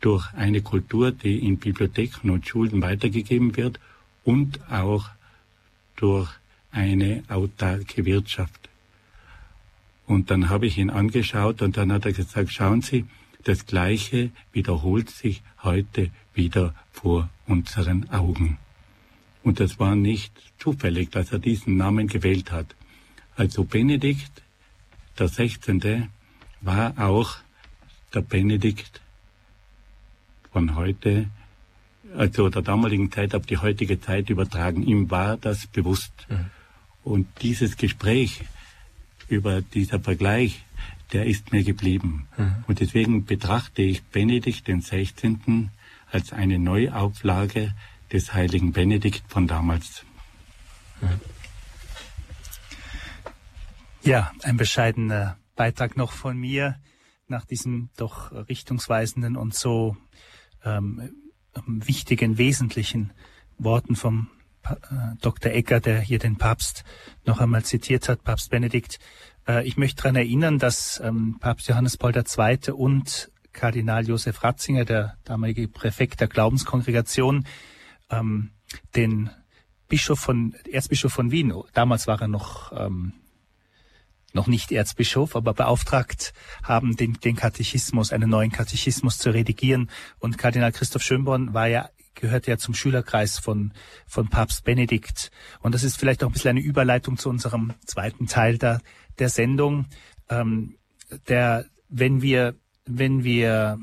durch 0.00 0.32
eine 0.34 0.60
Kultur, 0.62 1.12
die 1.12 1.38
in 1.38 1.58
Bibliotheken 1.58 2.30
und 2.30 2.46
Schulen 2.46 2.82
weitergegeben 2.82 3.56
wird 3.56 3.80
und 4.24 4.60
auch 4.70 5.06
durch 5.96 6.28
eine 6.70 7.22
autarke 7.28 8.04
Wirtschaft. 8.04 8.68
Und 10.06 10.30
dann 10.30 10.50
habe 10.50 10.66
ich 10.66 10.76
ihn 10.76 10.90
angeschaut 10.90 11.62
und 11.62 11.76
dann 11.76 11.92
hat 11.92 12.04
er 12.04 12.12
gesagt, 12.12 12.52
schauen 12.52 12.82
Sie, 12.82 13.06
das 13.44 13.66
Gleiche 13.66 14.30
wiederholt 14.52 15.10
sich 15.10 15.42
heute 15.62 16.10
wieder 16.34 16.74
vor 16.92 17.30
unseren 17.46 18.10
Augen. 18.10 18.58
Und 19.42 19.60
das 19.60 19.78
war 19.78 19.94
nicht 19.94 20.32
zufällig, 20.58 21.10
dass 21.10 21.32
er 21.32 21.38
diesen 21.38 21.76
Namen 21.76 22.08
gewählt 22.08 22.50
hat. 22.50 22.74
Also 23.36 23.64
Benedikt 23.64 24.42
der 25.18 25.28
16. 25.28 26.08
war 26.64 26.94
auch 26.98 27.36
der 28.12 28.22
Benedikt 28.22 29.00
von 30.52 30.74
heute, 30.76 31.28
also 32.16 32.48
der 32.48 32.62
damaligen 32.62 33.10
Zeit 33.10 33.34
auf 33.34 33.46
die 33.46 33.58
heutige 33.58 34.00
Zeit 34.00 34.30
übertragen. 34.30 34.82
Ihm 34.82 35.10
war 35.10 35.36
das 35.36 35.66
bewusst. 35.66 36.12
Mhm. 36.28 36.50
Und 37.02 37.26
dieses 37.42 37.76
Gespräch 37.76 38.42
über 39.28 39.62
dieser 39.62 40.00
Vergleich, 40.00 40.64
der 41.12 41.26
ist 41.26 41.52
mir 41.52 41.64
geblieben. 41.64 42.28
Mhm. 42.36 42.64
Und 42.66 42.80
deswegen 42.80 43.24
betrachte 43.24 43.82
ich 43.82 44.02
Benedikt 44.04 44.68
den 44.68 44.80
16. 44.80 45.70
als 46.10 46.32
eine 46.32 46.58
Neuauflage 46.58 47.74
des 48.12 48.32
heiligen 48.32 48.72
Benedikt 48.72 49.24
von 49.28 49.46
damals. 49.46 50.04
Mhm. 51.00 51.20
Ja, 54.02 54.30
ein 54.42 54.56
bescheidener 54.56 55.38
Beitrag 55.54 55.96
noch 55.96 56.12
von 56.12 56.36
mir 56.36 56.76
nach 57.26 57.44
diesem 57.44 57.90
doch 57.96 58.32
richtungsweisenden 58.32 59.36
und 59.36 59.54
so 59.54 59.96
ähm, 60.64 61.10
wichtigen, 61.66 62.38
wesentlichen 62.38 63.12
Worten 63.58 63.96
vom 63.96 64.28
äh, 64.64 64.74
Dr. 65.20 65.52
Egger, 65.52 65.80
der 65.80 66.00
hier 66.00 66.18
den 66.18 66.36
Papst 66.36 66.84
noch 67.24 67.40
einmal 67.40 67.64
zitiert 67.64 68.08
hat, 68.08 68.24
Papst 68.24 68.50
Benedikt. 68.50 68.98
Äh, 69.46 69.66
ich 69.66 69.76
möchte 69.76 70.02
daran 70.02 70.16
erinnern, 70.16 70.58
dass 70.58 71.00
ähm, 71.04 71.38
Papst 71.40 71.68
Johannes 71.68 71.96
Paul 71.96 72.14
II. 72.16 72.72
und 72.72 73.30
Kardinal 73.52 74.06
Josef 74.06 74.42
Ratzinger, 74.42 74.84
der 74.84 75.16
damalige 75.24 75.68
Präfekt 75.68 76.20
der 76.20 76.28
Glaubenskongregation, 76.28 77.46
ähm, 78.10 78.50
den 78.96 79.30
Bischof 79.88 80.18
von, 80.18 80.54
Erzbischof 80.70 81.12
von 81.12 81.30
Wien, 81.30 81.54
damals 81.72 82.06
war 82.06 82.20
er 82.20 82.28
noch 82.28 82.72
ähm, 82.72 83.12
noch 84.34 84.46
nicht 84.46 84.72
Erzbischof, 84.72 85.36
aber 85.36 85.54
beauftragt 85.54 86.32
haben, 86.62 86.96
den, 86.96 87.14
den 87.14 87.36
Katechismus, 87.36 88.12
einen 88.12 88.28
neuen 88.28 88.52
Katechismus 88.52 89.18
zu 89.18 89.30
redigieren. 89.30 89.90
Und 90.18 90.38
Kardinal 90.38 90.72
Christoph 90.72 91.02
Schönborn 91.02 91.54
war 91.54 91.68
ja 91.68 91.88
gehört 92.14 92.46
ja 92.46 92.56
zum 92.56 92.74
Schülerkreis 92.74 93.38
von, 93.38 93.72
von 94.06 94.28
Papst 94.28 94.64
Benedikt. 94.64 95.30
Und 95.60 95.74
das 95.74 95.82
ist 95.82 95.96
vielleicht 95.98 96.22
auch 96.22 96.28
ein 96.28 96.32
bisschen 96.32 96.50
eine 96.50 96.60
Überleitung 96.60 97.16
zu 97.16 97.28
unserem 97.28 97.74
zweiten 97.84 98.26
Teil 98.26 98.56
der, 98.56 98.80
der 99.18 99.28
Sendung. 99.28 99.86
Ähm, 100.28 100.76
der, 101.28 101.66
wenn 101.88 102.22
wir, 102.22 102.54
wenn 102.86 103.24
wir 103.24 103.78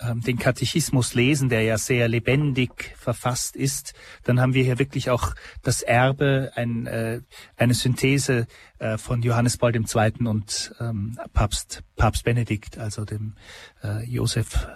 den 0.00 0.38
Katechismus 0.38 1.14
lesen, 1.14 1.48
der 1.48 1.62
ja 1.62 1.76
sehr 1.76 2.06
lebendig 2.06 2.94
verfasst 2.96 3.56
ist, 3.56 3.94
dann 4.22 4.40
haben 4.40 4.54
wir 4.54 4.62
hier 4.62 4.78
wirklich 4.78 5.10
auch 5.10 5.34
das 5.62 5.82
Erbe, 5.82 6.52
ein, 6.54 6.86
äh, 6.86 7.20
eine 7.56 7.74
Synthese 7.74 8.46
äh, 8.78 8.96
von 8.96 9.22
Johannes 9.22 9.56
Paul 9.56 9.74
II. 9.74 10.26
und 10.26 10.72
ähm, 10.78 11.18
Papst, 11.32 11.82
Papst 11.96 12.24
Benedikt, 12.24 12.78
also 12.78 13.04
dem 13.04 13.34
äh, 13.82 14.04
Josef, 14.04 14.68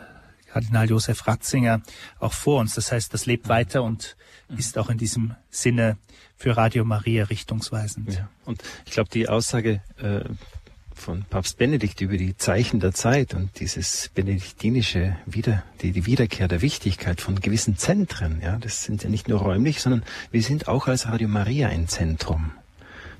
Kardinal 0.47 0.91
Josef 0.91 1.27
Ratzinger, 1.27 1.83
auch 2.18 2.33
vor 2.33 2.61
uns. 2.61 2.75
Das 2.75 2.91
heißt, 2.91 3.14
das 3.14 3.25
lebt 3.25 3.49
weiter 3.49 3.85
und 3.85 4.16
ist 4.59 4.77
auch 4.77 4.91
in 4.91 4.99
diesem 4.99 5.35
Sinne 5.51 5.99
für 6.37 6.57
Radio 6.57 6.85
Maria 6.85 7.25
richtungsweisend. 7.25 8.14
Ja. 8.14 8.29
Und 8.45 8.62
ich 8.85 8.93
glaube, 8.93 9.09
die 9.09 9.29
Aussage 9.29 9.83
äh, 9.99 10.25
von 11.03 11.24
Papst 11.28 11.59
Benedikt 11.59 12.00
über 12.00 12.16
die 12.16 12.36
Zeichen 12.36 12.78
der 12.78 12.94
Zeit 12.94 13.34
und 13.34 13.59
dieses 13.59 14.11
benediktinische 14.14 15.16
Wieder, 15.26 15.64
die, 15.82 15.90
die 15.90 16.07
Wiederkehr 16.07 16.46
der 16.46 16.62
Wichtigkeit 16.62 17.20
von 17.20 17.40
gewissen 17.40 17.76
Zentren. 17.76 18.40
Ja, 18.40 18.57
das 18.57 18.84
sind 18.84 19.03
ja 19.03 19.11
nicht 19.11 19.28
nur 19.28 19.40
räumlich, 19.40 19.82
sondern 19.82 20.05
wir 20.30 20.42
sind 20.42 20.68
auch 20.68 20.86
als 20.86 21.09
Radio 21.09 21.26
Maria 21.26 21.68
ein 21.68 21.88
Zentrum. 21.88 22.53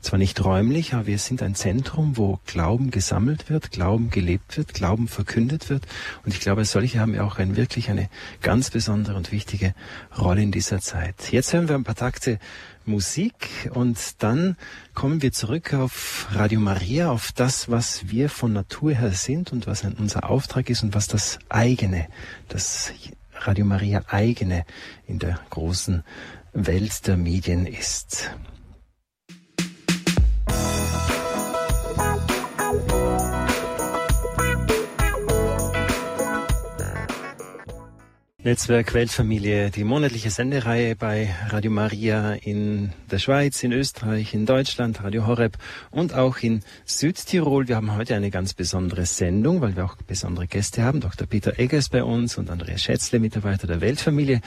Zwar 0.01 0.19
nicht 0.19 0.45
räumlich, 0.45 0.95
aber 0.95 1.07
wir 1.07 1.19
sind 1.19 1.43
ein 1.43 1.55
Zentrum, 1.55 2.17
wo 2.17 2.41
Glauben 2.47 2.91
gesammelt 2.91 3.51
wird, 3.51 3.71
Glauben 3.71 4.11
gelebt 4.11 4.57
wird, 4.57 4.75
Glauben 4.75 5.07
verkündet 5.07 5.69
wird. 5.71 5.85
Und 6.25 6.35
ich 6.35 6.41
glaube, 6.41 6.65
solche 6.65 7.01
haben 7.01 7.15
ja 7.15 7.25
auch 7.25 7.39
ein, 7.39 7.57
wirklich 7.57 7.89
eine 7.89 8.09
ganz 8.43 8.71
besondere 8.71 9.17
und 9.17 9.31
wichtige 9.31 9.75
Rolle 10.19 10.43
in 10.43 10.51
dieser 10.51 10.81
Zeit. 10.81 11.33
Jetzt 11.33 11.53
hören 11.53 11.69
wir 11.69 11.77
ein 11.77 11.85
paar 11.85 11.95
Takte 11.95 12.41
Musik 12.87 13.71
und 13.73 14.23
dann 14.23 14.57
kommen 14.95 15.23
wir 15.23 15.33
zurück 15.33 15.75
auf 15.75 16.27
Radio 16.33 16.61
Maria, 16.61 17.11
auf 17.11 17.33
das, 17.33 17.71
was 17.71 18.09
wir 18.09 18.29
von 18.29 18.53
Natur 18.53 18.93
her 18.93 19.13
sind 19.13 19.53
und 19.53 19.67
was 19.67 19.85
unser 19.85 20.29
Auftrag 20.29 20.71
ist 20.71 20.83
und 20.83 20.95
was 20.95 21.07
das 21.07 21.39
eigene, 21.49 22.09
das 22.49 22.93
Radio 23.35 23.65
Maria 23.65 24.03
eigene 24.09 24.65
in 25.07 25.19
der 25.19 25.39
großen 25.51 26.05
Welt 26.53 27.07
der 27.07 27.17
Medien 27.17 27.67
ist. 27.67 28.31
Netzwerk 38.45 38.93
Weltfamilie, 38.93 39.71
die 39.71 39.85
monatliche 39.85 40.31
Sendereihe 40.31 40.97
bei 40.97 41.33
Radio 41.51 41.71
Maria 41.71 42.33
in 42.33 42.93
der 43.09 43.21
Schweiz, 43.21 43.63
in 43.63 43.71
Österreich, 43.71 44.35
in 44.35 44.47
Deutschland, 44.47 45.01
Radio 45.05 45.29
Horeb 45.29 45.57
und 45.93 46.13
auch 46.15 46.39
in 46.39 46.65
Südtirol. 46.85 47.69
Wir 47.69 47.77
haben 47.77 47.95
heute 47.95 48.17
eine 48.17 48.33
ganz 48.33 48.53
besondere 48.53 49.07
Sendung, 49.07 49.61
weil 49.61 49.77
wir 49.77 49.85
auch 49.85 49.95
besondere 49.95 50.49
Gäste 50.49 50.83
haben. 50.83 50.99
Dr. 50.99 51.29
Peter 51.29 51.57
Eggers 51.61 51.89
bei 51.89 52.03
uns 52.03 52.37
und 52.37 52.51
Andreas 52.51 52.83
Schätzle, 52.83 53.21
Mitarbeiter 53.21 53.69
der 53.69 53.81
Weltfamilie, 53.81 54.41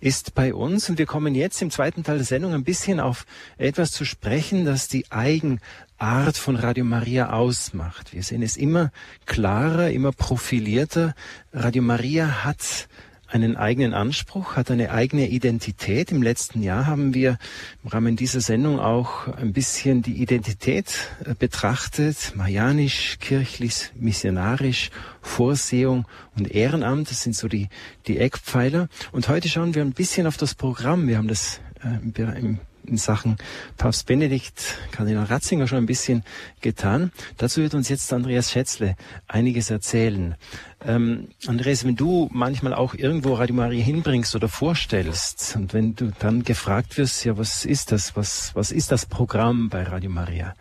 ist 0.00 0.34
bei 0.34 0.54
uns. 0.54 0.88
Und 0.88 0.96
wir 0.96 1.04
kommen 1.04 1.34
jetzt 1.34 1.60
im 1.60 1.70
zweiten 1.70 2.02
Teil 2.02 2.16
der 2.16 2.26
Sendung 2.26 2.54
ein 2.54 2.64
bisschen 2.64 2.98
auf 2.98 3.26
etwas 3.58 3.92
zu 3.92 4.06
sprechen, 4.06 4.64
das 4.64 4.88
die 4.88 5.04
Eigenart 5.10 6.38
von 6.38 6.56
Radio 6.56 6.86
Maria 6.86 7.28
ausmacht. 7.28 8.14
Wir 8.14 8.22
sehen 8.22 8.42
es 8.42 8.56
immer 8.56 8.90
klarer, 9.26 9.90
immer 9.90 10.12
profilierter. 10.12 11.14
Radio 11.52 11.82
Maria 11.82 12.42
hat 12.42 12.88
einen 13.28 13.56
eigenen 13.56 13.94
Anspruch, 13.94 14.56
hat 14.56 14.70
eine 14.70 14.90
eigene 14.90 15.28
Identität. 15.28 16.12
Im 16.12 16.22
letzten 16.22 16.62
Jahr 16.62 16.86
haben 16.86 17.14
wir 17.14 17.38
im 17.82 17.90
Rahmen 17.90 18.16
dieser 18.16 18.40
Sendung 18.40 18.78
auch 18.78 19.28
ein 19.28 19.52
bisschen 19.52 20.02
die 20.02 20.22
Identität 20.22 21.08
äh, 21.24 21.34
betrachtet. 21.34 22.32
Marianisch, 22.34 23.18
kirchlich, 23.20 23.90
missionarisch, 23.94 24.90
Vorsehung 25.20 26.06
und 26.36 26.50
Ehrenamt. 26.50 27.10
Das 27.10 27.22
sind 27.22 27.34
so 27.34 27.48
die, 27.48 27.68
die 28.06 28.18
Eckpfeiler. 28.18 28.88
Und 29.12 29.28
heute 29.28 29.48
schauen 29.48 29.74
wir 29.74 29.82
ein 29.82 29.92
bisschen 29.92 30.26
auf 30.26 30.36
das 30.36 30.54
Programm. 30.54 31.08
Wir 31.08 31.18
haben 31.18 31.28
das 31.28 31.60
äh, 31.82 32.38
im 32.38 32.58
in 32.86 32.96
Sachen 32.96 33.36
Papst 33.76 34.06
Benedikt, 34.06 34.76
Kardinal 34.92 35.24
Ratzinger 35.24 35.66
schon 35.66 35.78
ein 35.78 35.86
bisschen 35.86 36.24
getan. 36.60 37.12
Dazu 37.36 37.60
wird 37.60 37.74
uns 37.74 37.88
jetzt 37.88 38.12
Andreas 38.12 38.50
Schätzle 38.50 38.96
einiges 39.26 39.70
erzählen. 39.70 40.36
Ähm, 40.84 41.28
Andreas, 41.46 41.84
wenn 41.84 41.96
du 41.96 42.28
manchmal 42.32 42.74
auch 42.74 42.94
irgendwo 42.94 43.34
Radio 43.34 43.54
Maria 43.54 43.82
hinbringst 43.82 44.34
oder 44.34 44.48
vorstellst 44.48 45.56
und 45.56 45.72
wenn 45.72 45.94
du 45.94 46.12
dann 46.18 46.44
gefragt 46.44 46.98
wirst, 46.98 47.24
ja, 47.24 47.38
was 47.38 47.64
ist 47.64 47.92
das? 47.92 48.16
Was, 48.16 48.54
was 48.54 48.70
ist 48.70 48.92
das 48.92 49.06
Programm 49.06 49.68
bei 49.68 49.82
Radio 49.82 50.10
Maria? 50.10 50.54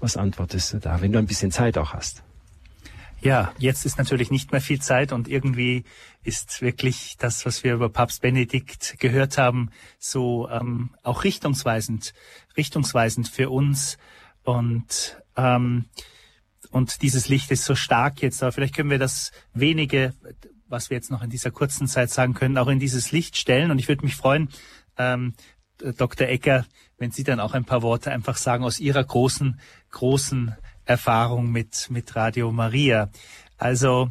Was 0.00 0.16
antwortest 0.16 0.74
du 0.74 0.78
da, 0.78 1.00
wenn 1.00 1.12
du 1.12 1.18
ein 1.18 1.26
bisschen 1.26 1.50
Zeit 1.50 1.78
auch 1.78 1.94
hast? 1.94 2.22
Ja, 3.24 3.54
jetzt 3.56 3.86
ist 3.86 3.96
natürlich 3.96 4.30
nicht 4.30 4.52
mehr 4.52 4.60
viel 4.60 4.82
Zeit 4.82 5.10
und 5.10 5.28
irgendwie 5.28 5.84
ist 6.24 6.60
wirklich 6.60 7.16
das, 7.18 7.46
was 7.46 7.64
wir 7.64 7.72
über 7.72 7.88
Papst 7.88 8.20
Benedikt 8.20 8.96
gehört 9.00 9.38
haben, 9.38 9.70
so 9.98 10.46
ähm, 10.50 10.90
auch 11.02 11.24
richtungsweisend, 11.24 12.12
richtungsweisend 12.54 13.26
für 13.26 13.48
uns 13.48 13.96
und 14.42 15.22
ähm, 15.36 15.86
und 16.70 17.00
dieses 17.00 17.28
Licht 17.28 17.50
ist 17.50 17.64
so 17.64 17.74
stark 17.74 18.20
jetzt. 18.20 18.42
Aber 18.42 18.52
vielleicht 18.52 18.74
können 18.74 18.90
wir 18.90 18.98
das 18.98 19.32
wenige, 19.54 20.12
was 20.68 20.90
wir 20.90 20.96
jetzt 20.98 21.10
noch 21.10 21.22
in 21.22 21.30
dieser 21.30 21.50
kurzen 21.50 21.86
Zeit 21.86 22.10
sagen 22.10 22.34
können, 22.34 22.58
auch 22.58 22.68
in 22.68 22.78
dieses 22.78 23.10
Licht 23.10 23.38
stellen. 23.38 23.70
Und 23.70 23.78
ich 23.78 23.88
würde 23.88 24.04
mich 24.04 24.16
freuen, 24.16 24.50
ähm, 24.98 25.32
Dr. 25.78 26.28
Ecker, 26.28 26.66
wenn 26.98 27.10
Sie 27.10 27.24
dann 27.24 27.40
auch 27.40 27.54
ein 27.54 27.64
paar 27.64 27.80
Worte 27.80 28.10
einfach 28.10 28.36
sagen 28.36 28.64
aus 28.64 28.80
Ihrer 28.80 29.02
großen, 29.02 29.58
großen 29.92 30.56
Erfahrung 30.84 31.50
mit, 31.50 31.88
mit 31.90 32.14
Radio 32.16 32.52
Maria. 32.52 33.10
Also 33.58 34.10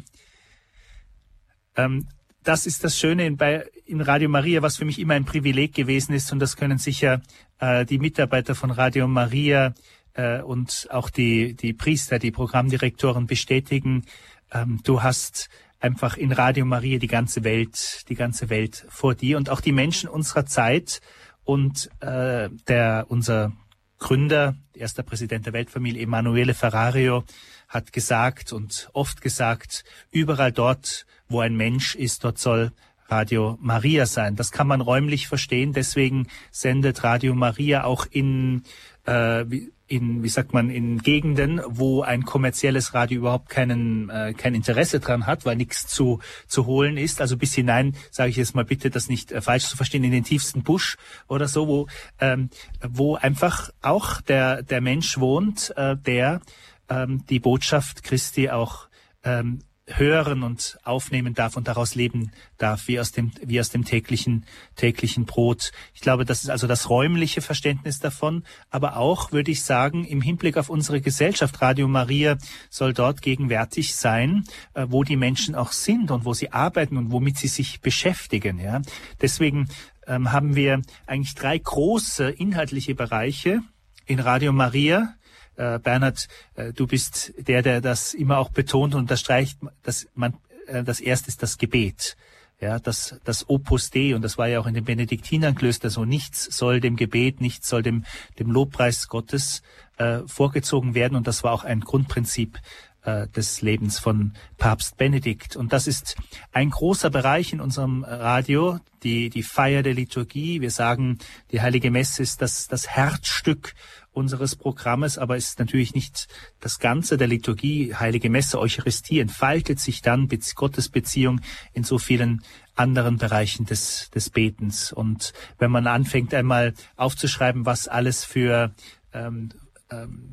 ähm, 1.76 2.08
das 2.42 2.66
ist 2.66 2.84
das 2.84 2.98
Schöne 2.98 3.26
in, 3.26 3.36
bei, 3.36 3.64
in 3.86 4.00
Radio 4.00 4.28
Maria, 4.28 4.62
was 4.62 4.76
für 4.76 4.84
mich 4.84 4.98
immer 4.98 5.14
ein 5.14 5.24
Privileg 5.24 5.74
gewesen 5.74 6.14
ist. 6.14 6.32
Und 6.32 6.38
das 6.38 6.56
können 6.56 6.78
sicher 6.78 7.22
äh, 7.58 7.84
die 7.84 7.98
Mitarbeiter 7.98 8.54
von 8.54 8.70
Radio 8.70 9.08
Maria 9.08 9.74
äh, 10.14 10.40
und 10.42 10.88
auch 10.90 11.10
die, 11.10 11.54
die 11.54 11.72
Priester, 11.72 12.18
die 12.18 12.30
Programmdirektoren 12.30 13.26
bestätigen. 13.26 14.04
Ähm, 14.52 14.80
du 14.84 15.02
hast 15.02 15.48
einfach 15.80 16.16
in 16.16 16.32
Radio 16.32 16.64
Maria 16.64 16.98
die 16.98 17.08
ganze 17.08 17.44
Welt, 17.44 18.04
die 18.08 18.14
ganze 18.14 18.48
Welt 18.50 18.86
vor 18.88 19.14
dir 19.14 19.36
und 19.36 19.50
auch 19.50 19.60
die 19.60 19.72
Menschen 19.72 20.08
unserer 20.08 20.46
Zeit 20.46 21.00
und 21.44 21.90
äh, 22.00 22.48
der 22.68 23.06
unser 23.08 23.52
Gründer, 23.98 24.56
erster 24.74 25.02
Präsident 25.02 25.46
der 25.46 25.52
Weltfamilie, 25.52 26.02
Emanuele 26.02 26.54
Ferrario, 26.54 27.24
hat 27.68 27.92
gesagt 27.92 28.52
und 28.52 28.88
oft 28.92 29.20
gesagt, 29.20 29.84
überall 30.10 30.52
dort, 30.52 31.06
wo 31.28 31.40
ein 31.40 31.56
Mensch 31.56 31.94
ist, 31.94 32.24
dort 32.24 32.38
soll 32.38 32.72
Radio 33.08 33.58
Maria 33.60 34.06
sein. 34.06 34.36
Das 34.36 34.50
kann 34.50 34.66
man 34.66 34.80
räumlich 34.80 35.28
verstehen. 35.28 35.72
Deswegen 35.72 36.28
sendet 36.50 37.04
Radio 37.04 37.34
Maria 37.34 37.84
auch 37.84 38.06
in, 38.10 38.62
äh, 39.06 39.44
in, 39.86 40.22
wie 40.22 40.28
sagt 40.28 40.52
man, 40.52 40.70
in 40.70 40.98
Gegenden, 40.98 41.60
wo 41.66 42.02
ein 42.02 42.24
kommerzielles 42.24 42.94
Radio 42.94 43.18
überhaupt 43.18 43.50
keinen, 43.50 44.08
äh, 44.08 44.32
kein 44.32 44.54
Interesse 44.54 45.00
dran 45.00 45.26
hat, 45.26 45.44
weil 45.44 45.56
nichts 45.56 45.86
zu, 45.86 46.20
zu 46.46 46.66
holen 46.66 46.96
ist. 46.96 47.20
Also 47.20 47.36
bis 47.36 47.54
hinein, 47.54 47.94
sage 48.10 48.30
ich 48.30 48.36
jetzt 48.36 48.54
mal 48.54 48.64
bitte, 48.64 48.90
das 48.90 49.08
nicht 49.08 49.30
äh, 49.30 49.40
falsch 49.42 49.66
zu 49.66 49.76
verstehen, 49.76 50.04
in 50.04 50.12
den 50.12 50.24
tiefsten 50.24 50.62
Busch 50.62 50.96
oder 51.28 51.48
so, 51.48 51.68
wo, 51.68 51.86
ähm, 52.18 52.48
wo 52.80 53.16
einfach 53.16 53.70
auch 53.82 54.20
der, 54.22 54.62
der 54.62 54.80
Mensch 54.80 55.18
wohnt, 55.18 55.72
äh, 55.76 55.96
der 55.96 56.40
ähm, 56.88 57.24
die 57.28 57.40
Botschaft 57.40 58.02
Christi 58.02 58.50
auch 58.50 58.88
ähm, 59.22 59.60
hören 59.86 60.42
und 60.42 60.78
aufnehmen 60.82 61.34
darf 61.34 61.56
und 61.56 61.68
daraus 61.68 61.94
leben 61.94 62.32
darf, 62.56 62.88
wie 62.88 62.98
aus 62.98 63.12
dem, 63.12 63.32
wie 63.42 63.60
aus 63.60 63.68
dem 63.68 63.84
täglichen, 63.84 64.46
täglichen 64.76 65.26
Brot. 65.26 65.72
Ich 65.92 66.00
glaube, 66.00 66.24
das 66.24 66.42
ist 66.42 66.48
also 66.48 66.66
das 66.66 66.88
räumliche 66.88 67.42
Verständnis 67.42 67.98
davon, 67.98 68.44
aber 68.70 68.96
auch, 68.96 69.32
würde 69.32 69.50
ich 69.50 69.62
sagen, 69.62 70.04
im 70.06 70.22
Hinblick 70.22 70.56
auf 70.56 70.70
unsere 70.70 71.02
Gesellschaft, 71.02 71.60
Radio 71.60 71.86
Maria 71.86 72.38
soll 72.70 72.94
dort 72.94 73.20
gegenwärtig 73.20 73.94
sein, 73.94 74.44
äh, 74.72 74.86
wo 74.88 75.04
die 75.04 75.16
Menschen 75.16 75.54
auch 75.54 75.72
sind 75.72 76.10
und 76.10 76.24
wo 76.24 76.32
sie 76.32 76.50
arbeiten 76.50 76.96
und 76.96 77.12
womit 77.12 77.36
sie 77.36 77.48
sich 77.48 77.80
beschäftigen, 77.82 78.58
ja. 78.58 78.80
Deswegen 79.20 79.68
ähm, 80.06 80.32
haben 80.32 80.56
wir 80.56 80.80
eigentlich 81.06 81.34
drei 81.34 81.58
große 81.58 82.30
inhaltliche 82.30 82.94
Bereiche 82.94 83.62
in 84.06 84.20
Radio 84.20 84.52
Maria, 84.52 85.14
äh, 85.56 85.78
Bernhard, 85.78 86.28
äh, 86.54 86.72
du 86.72 86.86
bist 86.86 87.32
der, 87.38 87.62
der 87.62 87.80
das 87.80 88.14
immer 88.14 88.38
auch 88.38 88.50
betont 88.50 88.94
und 88.94 89.02
unterstreicht, 89.02 89.58
dass 89.82 90.06
man, 90.14 90.34
äh, 90.66 90.82
das 90.82 91.00
erste 91.00 91.28
ist 91.28 91.42
das 91.42 91.58
Gebet. 91.58 92.16
Ja, 92.60 92.78
das, 92.78 93.20
das 93.24 93.48
Opus 93.48 93.90
Dei, 93.90 94.14
und 94.14 94.22
das 94.22 94.38
war 94.38 94.48
ja 94.48 94.60
auch 94.60 94.66
in 94.66 94.74
den 94.74 94.84
Benediktinerklöstern 94.84 95.90
so, 95.90 96.04
nichts 96.04 96.44
soll 96.56 96.80
dem 96.80 96.96
Gebet, 96.96 97.40
nichts 97.40 97.68
soll 97.68 97.82
dem, 97.82 98.04
dem 98.38 98.50
Lobpreis 98.50 99.08
Gottes 99.08 99.62
äh, 99.98 100.20
vorgezogen 100.26 100.94
werden. 100.94 101.16
Und 101.16 101.26
das 101.26 101.42
war 101.42 101.52
auch 101.52 101.64
ein 101.64 101.80
Grundprinzip 101.80 102.58
äh, 103.04 103.28
des 103.28 103.62
Lebens 103.62 103.98
von 103.98 104.32
Papst 104.58 104.96
Benedikt. 104.96 105.56
Und 105.56 105.72
das 105.72 105.86
ist 105.86 106.16
ein 106.52 106.70
großer 106.70 107.10
Bereich 107.10 107.52
in 107.52 107.60
unserem 107.60 108.02
Radio, 108.04 108.78
die, 109.02 109.30
die 109.30 109.42
Feier 109.42 109.82
der 109.82 109.94
Liturgie. 109.94 110.60
Wir 110.60 110.70
sagen, 110.70 111.18
die 111.52 111.60
Heilige 111.60 111.90
Messe 111.90 112.22
ist 112.22 112.40
das, 112.40 112.66
das 112.66 112.88
Herzstück 112.88 113.74
unseres 114.12 114.56
Programmes, 114.56 115.18
aber 115.18 115.36
ist 115.36 115.58
natürlich 115.58 115.94
nicht 115.94 116.28
das 116.60 116.78
Ganze 116.78 117.16
der 117.16 117.26
Liturgie. 117.26 117.94
Heilige 117.94 118.30
Messe, 118.30 118.58
Eucharistie 118.58 119.20
entfaltet 119.20 119.80
sich 119.80 120.00
dann 120.00 120.28
Gottes 120.54 120.88
Beziehung 120.88 121.40
in 121.72 121.84
so 121.84 121.98
vielen 121.98 122.42
anderen 122.74 123.18
Bereichen 123.18 123.66
des, 123.66 124.10
des 124.14 124.30
Betens. 124.30 124.92
Und 124.92 125.32
wenn 125.58 125.70
man 125.70 125.86
anfängt 125.86 126.32
einmal 126.32 126.74
aufzuschreiben, 126.96 127.66
was 127.66 127.88
alles 127.88 128.24
für 128.24 128.72
ähm, 129.12 129.50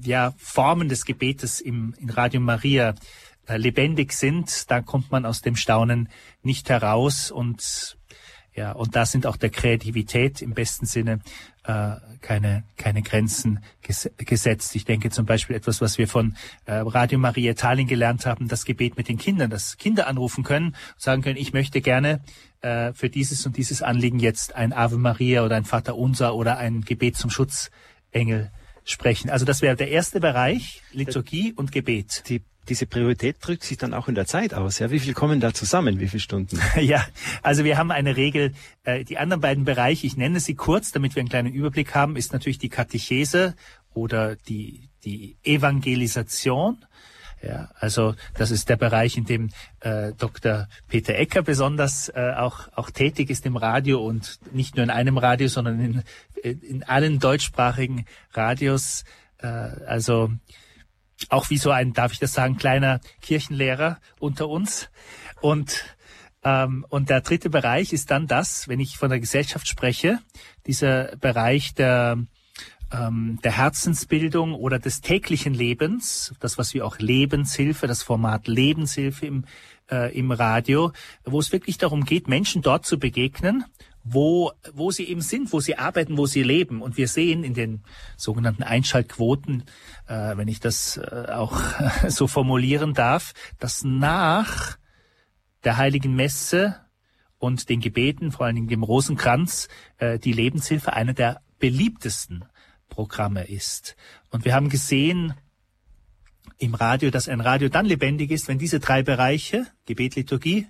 ja, 0.03 0.33
Formen 0.37 0.89
des 0.89 1.05
Gebetes 1.05 1.61
im, 1.61 1.93
in 1.97 2.09
Radio 2.09 2.41
Maria 2.41 2.95
äh, 3.47 3.57
lebendig 3.57 4.13
sind, 4.13 4.69
dann 4.69 4.85
kommt 4.85 5.11
man 5.11 5.25
aus 5.25 5.41
dem 5.41 5.55
Staunen 5.55 6.09
nicht 6.43 6.69
heraus 6.69 7.31
und 7.31 7.97
ja, 8.53 8.73
und 8.73 8.97
da 8.97 9.05
sind 9.05 9.25
auch 9.25 9.37
der 9.37 9.49
Kreativität 9.49 10.41
im 10.41 10.53
besten 10.53 10.85
Sinne 10.85 11.21
äh, 11.63 11.95
keine, 12.19 12.63
keine 12.75 13.01
Grenzen 13.01 13.63
ges 13.81 14.09
gesetzt. 14.17 14.75
Ich 14.75 14.83
denke 14.83 15.09
zum 15.09 15.25
Beispiel 15.25 15.55
etwas, 15.55 15.79
was 15.79 15.97
wir 15.97 16.07
von 16.07 16.35
äh, 16.65 16.73
Radio 16.73 17.17
Maria 17.17 17.53
Tallinn 17.53 17.87
gelernt 17.87 18.25
haben, 18.25 18.49
das 18.49 18.65
Gebet 18.65 18.97
mit 18.97 19.07
den 19.07 19.17
Kindern, 19.17 19.49
dass 19.49 19.77
Kinder 19.77 20.07
anrufen 20.07 20.43
können 20.43 20.67
und 20.67 21.01
sagen 21.01 21.21
können, 21.21 21.37
ich 21.37 21.53
möchte 21.53 21.79
gerne 21.79 22.21
äh, 22.59 22.91
für 22.93 23.09
dieses 23.09 23.45
und 23.45 23.55
dieses 23.55 23.81
Anliegen 23.81 24.19
jetzt 24.19 24.53
ein 24.53 24.73
Ave 24.73 24.97
Maria 24.97 25.45
oder 25.45 25.55
ein 25.55 25.65
Vater 25.65 25.95
Unser 25.95 26.35
oder 26.35 26.57
ein 26.57 26.81
Gebet 26.81 27.15
zum 27.15 27.29
Schutzengel 27.29 28.51
sprechen. 28.83 29.29
Also 29.29 29.45
das 29.45 29.61
wäre 29.61 29.75
der 29.75 29.89
erste 29.89 30.19
Bereich, 30.19 30.81
Liturgie 30.91 31.53
und 31.53 31.71
Gebet. 31.71 32.23
Die 32.27 32.41
diese 32.69 32.85
Priorität 32.85 33.37
drückt 33.41 33.63
sich 33.63 33.77
dann 33.77 33.93
auch 33.93 34.07
in 34.07 34.13
der 34.13 34.27
Zeit 34.27 34.53
aus. 34.53 34.77
Ja, 34.77 34.91
wie 34.91 34.99
viel 34.99 35.13
kommen 35.13 35.39
da 35.39 35.51
zusammen? 35.51 35.99
Wie 35.99 36.07
viele 36.07 36.21
Stunden? 36.21 36.59
ja, 36.79 37.03
also 37.41 37.63
wir 37.63 37.77
haben 37.77 37.91
eine 37.91 38.15
Regel. 38.17 38.53
Äh, 38.83 39.03
die 39.03 39.17
anderen 39.17 39.41
beiden 39.41 39.65
Bereiche, 39.65 40.05
ich 40.05 40.15
nenne 40.15 40.39
sie 40.39 40.53
kurz, 40.53 40.91
damit 40.91 41.15
wir 41.15 41.21
einen 41.21 41.29
kleinen 41.29 41.51
Überblick 41.51 41.95
haben, 41.95 42.15
ist 42.15 42.33
natürlich 42.33 42.59
die 42.59 42.69
Katechese 42.69 43.55
oder 43.93 44.35
die 44.35 44.91
die 45.03 45.37
Evangelisation. 45.43 46.85
Ja, 47.43 47.69
also 47.79 48.13
das 48.35 48.51
ist 48.51 48.69
der 48.69 48.75
Bereich, 48.75 49.17
in 49.17 49.25
dem 49.25 49.49
äh, 49.79 50.13
Dr. 50.13 50.67
Peter 50.87 51.15
Ecker 51.15 51.41
besonders 51.41 52.09
äh, 52.09 52.33
auch 52.37 52.67
auch 52.75 52.91
tätig 52.91 53.31
ist 53.31 53.47
im 53.47 53.57
Radio 53.57 54.05
und 54.05 54.39
nicht 54.51 54.75
nur 54.75 54.83
in 54.83 54.91
einem 54.91 55.17
Radio, 55.17 55.47
sondern 55.47 55.79
in, 55.79 56.03
in 56.43 56.83
allen 56.83 57.17
deutschsprachigen 57.17 58.05
Radios. 58.33 59.05
Äh, 59.39 59.47
also 59.47 60.31
auch 61.29 61.49
wie 61.49 61.57
so 61.57 61.71
ein, 61.71 61.93
darf 61.93 62.13
ich 62.13 62.19
das 62.19 62.33
sagen, 62.33 62.57
kleiner 62.57 62.99
Kirchenlehrer 63.21 63.99
unter 64.19 64.47
uns. 64.47 64.89
Und, 65.39 65.83
ähm, 66.43 66.85
und 66.89 67.09
der 67.09 67.21
dritte 67.21 67.49
Bereich 67.49 67.93
ist 67.93 68.11
dann 68.11 68.27
das, 68.27 68.67
wenn 68.67 68.79
ich 68.79 68.97
von 68.97 69.09
der 69.09 69.19
Gesellschaft 69.19 69.67
spreche, 69.67 70.19
dieser 70.67 71.15
Bereich 71.17 71.73
der, 71.73 72.17
ähm, 72.91 73.39
der 73.43 73.57
Herzensbildung 73.57 74.53
oder 74.53 74.79
des 74.79 75.01
täglichen 75.01 75.53
Lebens, 75.53 76.33
das, 76.39 76.57
was 76.57 76.73
wir 76.73 76.85
auch 76.85 76.99
Lebenshilfe, 76.99 77.87
das 77.87 78.03
Format 78.03 78.47
Lebenshilfe 78.47 79.25
im, 79.25 79.45
äh, 79.89 80.17
im 80.17 80.31
Radio, 80.31 80.91
wo 81.23 81.39
es 81.39 81.51
wirklich 81.51 81.77
darum 81.77 82.05
geht, 82.05 82.27
Menschen 82.27 82.61
dort 82.61 82.85
zu 82.85 82.99
begegnen 82.99 83.65
wo, 84.03 84.51
wo 84.73 84.91
sie 84.91 85.03
eben 85.05 85.21
sind, 85.21 85.53
wo 85.53 85.59
sie 85.59 85.77
arbeiten, 85.77 86.17
wo 86.17 86.25
sie 86.25 86.43
leben. 86.43 86.81
Und 86.81 86.97
wir 86.97 87.07
sehen 87.07 87.43
in 87.43 87.53
den 87.53 87.83
sogenannten 88.17 88.63
Einschaltquoten, 88.63 89.63
äh, 90.07 90.37
wenn 90.37 90.47
ich 90.47 90.59
das 90.59 90.97
äh, 90.97 91.27
auch 91.31 91.61
so 92.07 92.27
formulieren 92.27 92.93
darf, 92.93 93.33
dass 93.59 93.83
nach 93.83 94.77
der 95.63 95.77
heiligen 95.77 96.15
Messe 96.15 96.77
und 97.37 97.69
den 97.69 97.79
Gebeten, 97.79 98.31
vor 98.31 98.45
allen 98.45 98.55
Dingen 98.55 98.67
dem 98.67 98.83
Rosenkranz, 98.83 99.67
äh, 99.97 100.19
die 100.19 100.33
Lebenshilfe 100.33 100.93
eine 100.93 101.13
der 101.13 101.41
beliebtesten 101.59 102.45
Programme 102.91 103.45
ist. 103.45 103.95
Und 104.29 104.45
wir 104.45 104.53
haben 104.53 104.69
gesehen 104.69 105.33
im 106.59 106.75
Radio, 106.75 107.09
dass 107.09 107.27
ein 107.27 107.41
Radio 107.41 107.69
dann 107.69 107.87
lebendig 107.87 108.29
ist, 108.29 108.47
wenn 108.47 108.59
diese 108.59 108.79
drei 108.79 109.01
Bereiche, 109.01 109.65
Gebet, 109.87 110.15
Liturgie, 110.15 110.67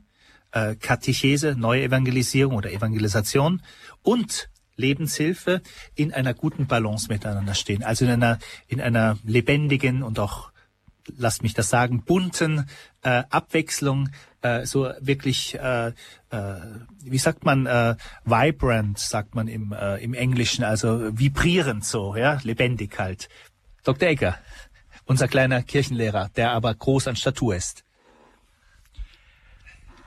äh, 0.52 0.76
Katechese, 0.76 1.56
Neuevangelisierung 1.58 2.56
oder 2.56 2.72
Evangelisation 2.72 3.62
und 4.02 4.50
Lebenshilfe 4.78 5.62
in 5.96 6.14
einer 6.14 6.34
guten 6.34 6.68
Balance 6.68 7.10
miteinander 7.10 7.56
stehen. 7.56 7.84
Also 7.84 8.06
in 8.06 8.12
einer, 8.12 8.40
in 8.68 8.80
einer 8.80 9.18
lebendigen 9.26 10.02
und 10.02 10.18
auch, 10.18 10.52
lasst 11.18 11.44
mich 11.44 11.54
das 11.54 11.70
sagen, 11.70 12.04
bunten 12.04 12.66
äh, 13.02 13.24
Abwechslung, 13.30 14.10
äh, 14.42 14.66
so 14.66 14.92
wirklich, 15.00 15.56
äh, 15.56 15.88
äh, 15.88 15.94
wie 17.04 17.18
sagt 17.18 17.46
man, 17.46 17.66
äh, 17.66 17.96
vibrant, 18.26 19.00
sagt 19.00 19.36
man 19.36 19.48
im, 19.48 19.72
äh, 19.72 19.98
im 19.98 20.14
Englischen, 20.14 20.64
also 20.64 21.18
vibrierend 21.18 21.86
so, 21.86 22.16
ja, 22.16 22.40
lebendig 22.44 22.98
halt. 23.00 23.30
Dr. 23.84 24.10
Egger, 24.10 24.38
unser 25.06 25.28
kleiner 25.28 25.64
Kirchenlehrer, 25.64 26.30
der 26.36 26.52
aber 26.52 26.74
groß 26.74 27.08
an 27.08 27.16
Statur 27.16 27.56
ist. 27.56 27.84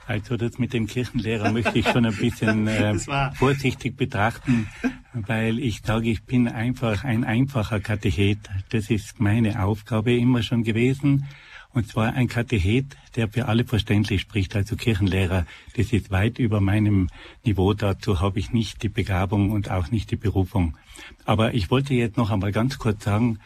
Also 0.07 0.37
das 0.37 0.59
mit 0.59 0.73
dem 0.73 0.87
Kirchenlehrer 0.87 1.51
möchte 1.51 1.79
ich 1.79 1.89
schon 1.89 2.05
ein 2.05 2.17
bisschen 2.17 2.67
äh, 2.69 2.99
vorsichtig 3.35 3.97
betrachten, 3.97 4.69
weil 5.15 5.61
ich 5.61 5.83
sage, 5.83 6.11
ich 6.11 6.25
bin 6.25 6.49
einfach 6.49 7.05
ein 7.05 7.25
einfacher 7.25 7.81
Katechet. 7.81 8.39
Das 8.71 8.91
ist 8.91 9.21
meine 9.21 9.63
Aufgabe 9.63 10.13
immer 10.13 10.43
schon 10.43 10.65
gewesen. 10.65 11.27
Und 11.73 11.89
zwar 11.89 12.13
ein 12.13 12.29
Katechet, 12.29 12.97
der 13.17 13.29
für 13.29 13.47
alle 13.47 13.65
verständlich 13.65 14.21
spricht, 14.21 14.55
also 14.55 14.77
Kirchenlehrer. 14.77 15.47
Das 15.77 15.93
ist 15.93 16.11
weit 16.11 16.39
über 16.39 16.61
meinem 16.61 17.09
Niveau. 17.45 17.75
Dazu 17.75 18.21
habe 18.21 18.39
ich 18.39 18.53
nicht 18.53 18.83
die 18.83 18.89
Begabung 18.89 19.51
und 19.51 19.71
auch 19.71 19.91
nicht 19.91 20.11
die 20.11 20.17
Berufung. 20.17 20.77
Aber 21.25 21.55
ich 21.55 21.71
wollte 21.71 21.95
jetzt 21.95 22.17
noch 22.17 22.31
einmal 22.31 22.53
ganz 22.53 22.79
kurz 22.79 23.05
sagen, 23.05 23.39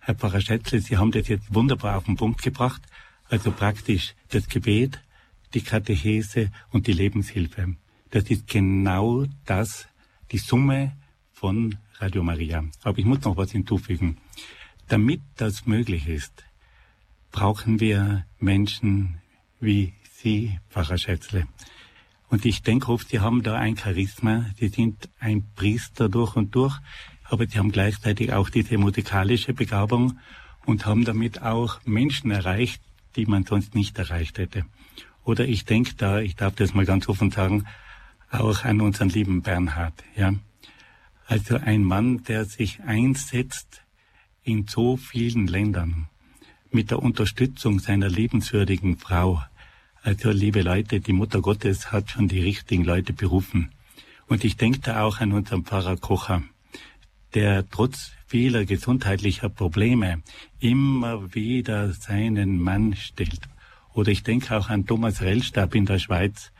Herr 0.00 0.14
Pfarrer 0.14 0.40
Schätzle, 0.40 0.80
Sie 0.80 0.96
haben 0.96 1.12
das 1.12 1.28
jetzt 1.28 1.54
wunderbar 1.54 1.96
auf 1.96 2.04
den 2.04 2.16
Punkt 2.16 2.42
gebracht. 2.42 2.82
Also 3.28 3.50
praktisch 3.50 4.14
das 4.30 4.48
Gebet, 4.48 5.00
die 5.54 5.60
Katechese 5.60 6.50
und 6.70 6.86
die 6.86 6.92
Lebenshilfe. 6.92 7.76
Das 8.10 8.24
ist 8.24 8.46
genau 8.46 9.26
das, 9.44 9.88
die 10.30 10.38
Summe 10.38 10.92
von 11.42 11.76
Radio 11.98 12.22
Maria. 12.22 12.62
Aber 12.84 12.98
ich 13.00 13.04
muss 13.04 13.22
noch 13.22 13.36
was 13.36 13.50
hinzufügen. 13.50 14.18
Damit 14.86 15.22
das 15.36 15.66
möglich 15.66 16.06
ist, 16.06 16.44
brauchen 17.32 17.80
wir 17.80 18.24
Menschen 18.38 19.18
wie 19.58 19.94
Sie, 20.12 20.60
Pfarrer 20.70 20.98
Schätzle. 20.98 21.48
Und 22.28 22.44
ich 22.44 22.62
denke 22.62 22.92
oft, 22.92 23.08
Sie 23.08 23.18
haben 23.18 23.42
da 23.42 23.56
ein 23.56 23.76
Charisma. 23.76 24.46
Sie 24.56 24.68
sind 24.68 25.08
ein 25.18 25.42
Priester 25.56 26.08
durch 26.08 26.36
und 26.36 26.54
durch, 26.54 26.78
aber 27.24 27.44
Sie 27.48 27.58
haben 27.58 27.72
gleichzeitig 27.72 28.32
auch 28.32 28.48
diese 28.48 28.78
musikalische 28.78 29.52
Begabung 29.52 30.20
und 30.64 30.86
haben 30.86 31.04
damit 31.04 31.42
auch 31.42 31.80
Menschen 31.84 32.30
erreicht, 32.30 32.80
die 33.16 33.26
man 33.26 33.44
sonst 33.44 33.74
nicht 33.74 33.98
erreicht 33.98 34.38
hätte. 34.38 34.64
Oder 35.24 35.48
ich 35.48 35.64
denke 35.64 35.94
da, 35.96 36.20
ich 36.20 36.36
darf 36.36 36.54
das 36.54 36.72
mal 36.72 36.86
ganz 36.86 37.08
offen 37.08 37.32
sagen, 37.32 37.66
auch 38.30 38.62
an 38.64 38.80
unseren 38.80 39.08
lieben 39.08 39.42
Bernhard, 39.42 40.04
ja. 40.14 40.34
Also 41.32 41.56
ein 41.56 41.82
Mann, 41.82 42.24
der 42.24 42.44
sich 42.44 42.82
einsetzt 42.82 43.80
in 44.42 44.66
so 44.66 44.98
vielen 44.98 45.46
Ländern 45.46 46.08
mit 46.70 46.90
der 46.90 46.98
Unterstützung 46.98 47.78
seiner 47.78 48.10
liebenswürdigen 48.10 48.98
Frau. 48.98 49.42
Also 50.02 50.30
liebe 50.30 50.60
Leute, 50.60 51.00
die 51.00 51.14
Mutter 51.14 51.40
Gottes 51.40 51.90
hat 51.90 52.10
schon 52.10 52.28
die 52.28 52.40
richtigen 52.40 52.84
Leute 52.84 53.14
berufen. 53.14 53.70
Und 54.26 54.44
ich 54.44 54.58
denke 54.58 54.80
da 54.80 55.04
auch 55.04 55.20
an 55.20 55.32
unseren 55.32 55.64
Pfarrer 55.64 55.96
Kocher, 55.96 56.42
der 57.32 57.66
trotz 57.66 58.12
vieler 58.26 58.66
gesundheitlicher 58.66 59.48
Probleme 59.48 60.20
immer 60.60 61.34
wieder 61.34 61.94
seinen 61.94 62.58
Mann 62.58 62.94
stellt. 62.94 63.48
Oder 63.94 64.10
ich 64.12 64.22
denke 64.22 64.54
auch 64.54 64.68
an 64.68 64.84
Thomas 64.84 65.22
Rellstab 65.22 65.74
in 65.74 65.86
der 65.86 65.98
Schweiz, 65.98 66.52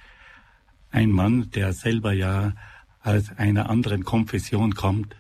ein 0.91 1.11
Mann, 1.11 1.51
der 1.51 1.75
selber 1.75 2.15
ja 2.15 2.55
aus 3.03 3.31
einer 3.37 3.69
anderen 3.71 4.05
Konfession 4.05 4.75
kommt 4.75 5.17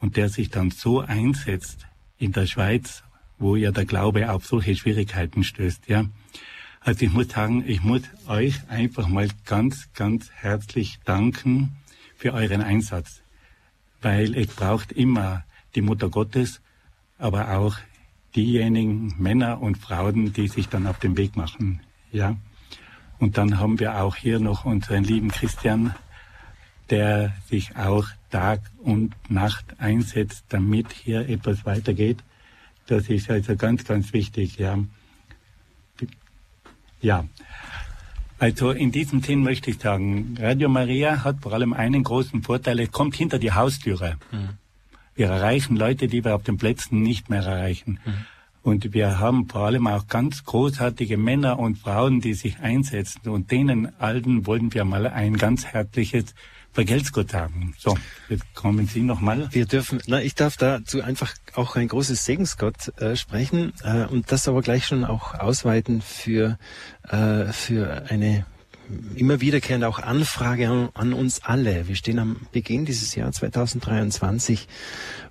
und 0.00 0.16
der 0.16 0.28
sich 0.28 0.50
dann 0.50 0.70
so 0.70 1.00
einsetzt 1.00 1.86
in 2.18 2.32
der 2.32 2.46
Schweiz, 2.46 3.02
wo 3.38 3.56
ja 3.56 3.70
der 3.70 3.84
Glaube 3.84 4.30
auf 4.30 4.46
solche 4.46 4.76
Schwierigkeiten 4.76 5.44
stößt, 5.44 5.88
ja. 5.88 6.04
Also 6.80 7.04
ich 7.04 7.12
muss 7.12 7.28
sagen, 7.28 7.62
ich 7.66 7.82
muss 7.82 8.02
euch 8.26 8.68
einfach 8.68 9.06
mal 9.06 9.28
ganz, 9.44 9.88
ganz 9.94 10.30
herzlich 10.32 10.98
danken 11.04 11.76
für 12.16 12.32
euren 12.32 12.60
Einsatz, 12.60 13.22
weil 14.00 14.34
es 14.36 14.48
braucht 14.48 14.90
immer 14.90 15.44
die 15.76 15.82
Mutter 15.82 16.08
Gottes, 16.08 16.60
aber 17.18 17.56
auch 17.56 17.76
diejenigen 18.34 19.14
Männer 19.18 19.60
und 19.60 19.78
Frauen, 19.78 20.32
die 20.32 20.48
sich 20.48 20.68
dann 20.68 20.86
auf 20.86 20.98
den 20.98 21.16
Weg 21.16 21.36
machen. 21.36 21.80
Ja. 22.10 22.36
Und 23.18 23.38
dann 23.38 23.60
haben 23.60 23.78
wir 23.78 24.02
auch 24.02 24.16
hier 24.16 24.40
noch 24.40 24.64
unseren 24.64 25.04
lieben 25.04 25.30
Christian, 25.30 25.94
der 26.92 27.32
sich 27.48 27.74
auch 27.74 28.06
Tag 28.30 28.60
und 28.82 29.14
Nacht 29.30 29.64
einsetzt, 29.78 30.44
damit 30.50 30.92
hier 30.92 31.26
etwas 31.26 31.64
weitergeht. 31.64 32.18
Das 32.86 33.08
ist 33.08 33.30
also 33.30 33.56
ganz, 33.56 33.84
ganz 33.84 34.12
wichtig, 34.12 34.58
ja. 34.58 34.78
Ja. 37.00 37.24
Also 38.38 38.72
in 38.72 38.92
diesem 38.92 39.22
Sinn 39.22 39.42
möchte 39.42 39.70
ich 39.70 39.78
sagen, 39.78 40.36
Radio 40.38 40.68
Maria 40.68 41.24
hat 41.24 41.40
vor 41.40 41.54
allem 41.54 41.72
einen 41.72 42.02
großen 42.02 42.42
Vorteil, 42.42 42.78
es 42.80 42.92
kommt 42.92 43.16
hinter 43.16 43.38
die 43.38 43.52
Haustüre. 43.52 44.18
Mhm. 44.30 44.50
Wir 45.14 45.28
erreichen 45.28 45.76
Leute, 45.76 46.08
die 46.08 46.22
wir 46.22 46.34
auf 46.34 46.42
den 46.42 46.58
Plätzen 46.58 47.00
nicht 47.00 47.30
mehr 47.30 47.42
erreichen. 47.42 48.00
Mhm. 48.04 48.14
Und 48.62 48.92
wir 48.92 49.18
haben 49.18 49.48
vor 49.48 49.62
allem 49.62 49.86
auch 49.86 50.08
ganz 50.08 50.44
großartige 50.44 51.16
Männer 51.16 51.58
und 51.58 51.78
Frauen, 51.78 52.20
die 52.20 52.34
sich 52.34 52.60
einsetzen. 52.60 53.28
Und 53.28 53.50
denen 53.50 53.98
allen 53.98 54.46
wollen 54.46 54.74
wir 54.74 54.84
mal 54.84 55.06
ein 55.06 55.36
ganz 55.36 55.64
herzliches 55.64 56.34
Vergelt's 56.72 57.12
sagen. 57.30 57.74
So, 57.78 57.98
jetzt 58.28 58.54
kommen 58.54 58.86
Sie 58.86 59.02
nochmal. 59.02 59.48
Wir 59.52 59.66
dürfen, 59.66 60.00
na, 60.06 60.22
ich 60.22 60.34
darf 60.34 60.56
dazu 60.56 61.02
einfach 61.02 61.34
auch 61.54 61.76
ein 61.76 61.88
großes 61.88 62.24
Segensgott 62.24 62.98
äh, 62.98 63.14
sprechen 63.16 63.74
äh, 63.84 64.06
und 64.06 64.32
das 64.32 64.48
aber 64.48 64.62
gleich 64.62 64.86
schon 64.86 65.04
auch 65.04 65.34
ausweiten 65.34 66.00
für, 66.00 66.58
äh, 67.08 67.52
für 67.52 68.04
eine 68.08 68.46
immer 69.14 69.40
wiederkehrende 69.40 69.86
auch 69.86 69.98
Anfrage 69.98 70.68
an, 70.68 70.88
an 70.94 71.12
uns 71.12 71.44
alle. 71.44 71.88
Wir 71.88 71.96
stehen 71.96 72.18
am 72.18 72.36
Beginn 72.52 72.84
dieses 72.84 73.14
Jahr 73.14 73.30
2023 73.30 74.66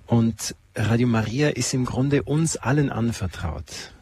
und 0.06 0.54
Radio 0.74 1.06
Maria 1.08 1.48
ist 1.48 1.74
im 1.74 1.84
Grunde 1.84 2.22
uns 2.22 2.56
allen 2.56 2.90
anvertraut 2.90 3.92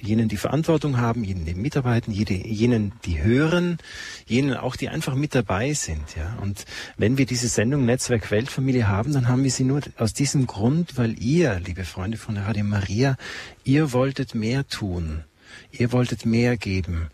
jenen, 0.00 0.28
die 0.28 0.36
Verantwortung 0.36 0.98
haben, 0.98 1.24
jenen, 1.24 1.44
die 1.44 1.54
mitarbeiten, 1.54 2.12
jede, 2.12 2.34
jenen, 2.34 2.92
die 3.04 3.22
hören, 3.22 3.78
jenen 4.26 4.56
auch, 4.56 4.76
die 4.76 4.88
einfach 4.88 5.14
mit 5.14 5.34
dabei 5.34 5.72
sind. 5.72 6.16
Ja. 6.16 6.38
Und 6.40 6.64
wenn 6.96 7.18
wir 7.18 7.26
diese 7.26 7.48
Sendung 7.48 7.84
Netzwerk 7.84 8.30
Weltfamilie 8.30 8.88
haben, 8.88 9.12
dann 9.12 9.28
haben 9.28 9.44
wir 9.44 9.50
sie 9.50 9.64
nur 9.64 9.80
aus 9.96 10.14
diesem 10.14 10.46
Grund, 10.46 10.96
weil 10.96 11.20
ihr, 11.22 11.60
liebe 11.60 11.84
Freunde 11.84 12.16
von 12.16 12.36
Radio 12.36 12.64
Maria, 12.64 13.16
ihr 13.64 13.92
wolltet 13.92 14.34
mehr 14.34 14.66
tun. 14.66 15.24
Ihr 15.70 15.92
wolltet 15.92 16.24
mehr 16.26 16.56
geben. 16.56 17.08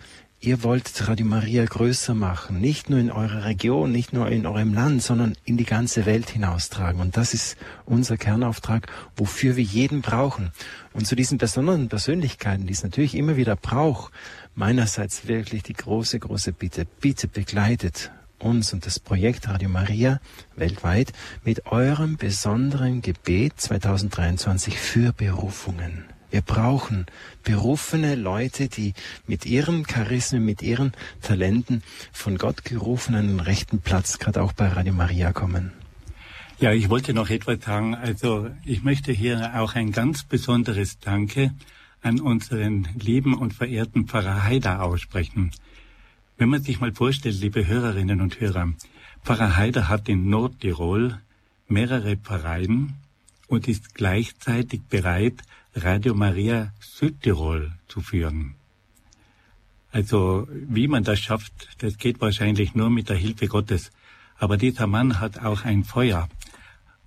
Ihr 0.44 0.62
wollt 0.62 1.08
Radio 1.08 1.24
Maria 1.24 1.64
größer 1.64 2.12
machen, 2.12 2.60
nicht 2.60 2.90
nur 2.90 2.98
in 2.98 3.10
eurer 3.10 3.46
Region, 3.46 3.90
nicht 3.90 4.12
nur 4.12 4.28
in 4.28 4.44
eurem 4.44 4.74
Land, 4.74 5.02
sondern 5.02 5.38
in 5.46 5.56
die 5.56 5.64
ganze 5.64 6.04
Welt 6.04 6.28
hinaustragen. 6.28 7.00
Und 7.00 7.16
das 7.16 7.32
ist 7.32 7.56
unser 7.86 8.18
Kernauftrag, 8.18 8.86
wofür 9.16 9.56
wir 9.56 9.64
jeden 9.64 10.02
brauchen. 10.02 10.50
Und 10.92 11.06
zu 11.06 11.16
diesen 11.16 11.38
besonderen 11.38 11.88
Persönlichkeiten, 11.88 12.66
die 12.66 12.74
es 12.74 12.82
natürlich 12.82 13.14
immer 13.14 13.38
wieder 13.38 13.56
braucht, 13.56 14.12
meinerseits 14.54 15.26
wirklich 15.26 15.62
die 15.62 15.72
große, 15.72 16.18
große 16.18 16.52
Bitte. 16.52 16.84
Bitte 17.00 17.26
begleitet 17.26 18.10
uns 18.38 18.74
und 18.74 18.84
das 18.84 19.00
Projekt 19.00 19.48
Radio 19.48 19.70
Maria 19.70 20.20
weltweit 20.56 21.14
mit 21.42 21.64
eurem 21.72 22.18
besonderen 22.18 23.00
Gebet 23.00 23.58
2023 23.62 24.78
für 24.78 25.14
Berufungen. 25.14 26.04
Wir 26.34 26.42
brauchen 26.42 27.06
berufene 27.44 28.16
Leute, 28.16 28.66
die 28.66 28.94
mit 29.28 29.46
ihren 29.46 29.86
Charismen, 29.86 30.44
mit 30.44 30.62
ihren 30.62 30.92
Talenten 31.22 31.84
von 32.12 32.38
Gott 32.38 32.64
gerufen 32.64 33.14
an 33.14 33.28
den 33.28 33.38
rechten 33.38 33.78
Platz, 33.78 34.18
gerade 34.18 34.42
auch 34.42 34.52
bei 34.52 34.66
Radio 34.66 34.92
Maria 34.92 35.32
kommen. 35.32 35.70
Ja, 36.58 36.72
ich 36.72 36.90
wollte 36.90 37.14
noch 37.14 37.30
etwas 37.30 37.60
sagen. 37.64 37.94
Also 37.94 38.50
ich 38.64 38.82
möchte 38.82 39.12
hier 39.12 39.52
auch 39.60 39.76
ein 39.76 39.92
ganz 39.92 40.24
besonderes 40.24 40.98
Danke 40.98 41.54
an 42.02 42.18
unseren 42.18 42.88
lieben 42.98 43.34
und 43.34 43.54
verehrten 43.54 44.08
Pfarrer 44.08 44.42
Haider 44.42 44.82
aussprechen. 44.82 45.52
Wenn 46.36 46.48
man 46.48 46.64
sich 46.64 46.80
mal 46.80 46.92
vorstellt, 46.92 47.40
liebe 47.40 47.68
Hörerinnen 47.68 48.20
und 48.20 48.40
Hörer, 48.40 48.72
Pfarrer 49.22 49.56
Haider 49.56 49.88
hat 49.88 50.08
in 50.08 50.28
Nordtirol 50.30 51.16
mehrere 51.68 52.16
Pfarreien 52.16 52.94
und 53.46 53.68
ist 53.68 53.94
gleichzeitig 53.94 54.82
bereit, 54.90 55.44
Radio 55.74 56.14
Maria 56.14 56.72
Südtirol 56.80 57.72
zu 57.88 58.00
führen. 58.00 58.54
Also 59.90 60.48
wie 60.50 60.88
man 60.88 61.04
das 61.04 61.20
schafft, 61.20 61.68
das 61.78 61.98
geht 61.98 62.20
wahrscheinlich 62.20 62.74
nur 62.74 62.90
mit 62.90 63.08
der 63.08 63.16
Hilfe 63.16 63.46
Gottes. 63.46 63.92
Aber 64.38 64.56
dieser 64.56 64.86
Mann 64.86 65.20
hat 65.20 65.38
auch 65.38 65.64
ein 65.64 65.84
Feuer 65.84 66.28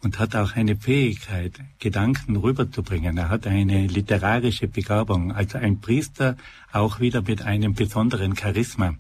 und 0.02 0.20
hat 0.20 0.36
auch 0.36 0.56
eine 0.56 0.76
Fähigkeit, 0.76 1.60
Gedanken 1.80 2.36
rüberzubringen. 2.36 3.18
Er 3.18 3.30
hat 3.30 3.48
eine 3.48 3.88
literarische 3.88 4.68
Begabung, 4.68 5.32
also 5.32 5.58
ein 5.58 5.82
Priester 5.82 6.38
auch 6.72 7.00
wieder 7.00 7.22
mit 7.22 7.42
einem 7.42 7.74
besonderen 7.74 8.36
Charisma. 8.36 8.96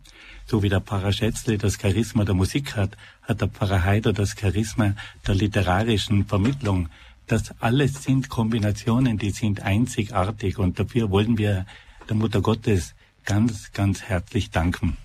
So 0.45 0.63
wie 0.63 0.69
der 0.69 0.81
Pfarrer 0.81 1.11
Schätzle 1.11 1.57
das 1.57 1.79
Charisma 1.79 2.25
der 2.25 2.35
Musik 2.35 2.75
hat, 2.75 2.97
hat 3.21 3.41
der 3.41 3.49
Pfarrer 3.49 3.83
Heider 3.83 4.13
das 4.13 4.35
Charisma 4.39 4.95
der 5.25 5.35
literarischen 5.35 6.25
Vermittlung. 6.25 6.89
Das 7.27 7.53
alles 7.59 8.03
sind 8.03 8.29
Kombinationen, 8.29 9.17
die 9.17 9.31
sind 9.31 9.61
einzigartig 9.61 10.57
und 10.57 10.79
dafür 10.79 11.11
wollen 11.11 11.37
wir 11.37 11.65
der 12.07 12.15
Mutter 12.15 12.41
Gottes 12.41 12.95
ganz, 13.25 13.73
ganz 13.73 14.03
herzlich 14.03 14.49
danken. 14.49 14.95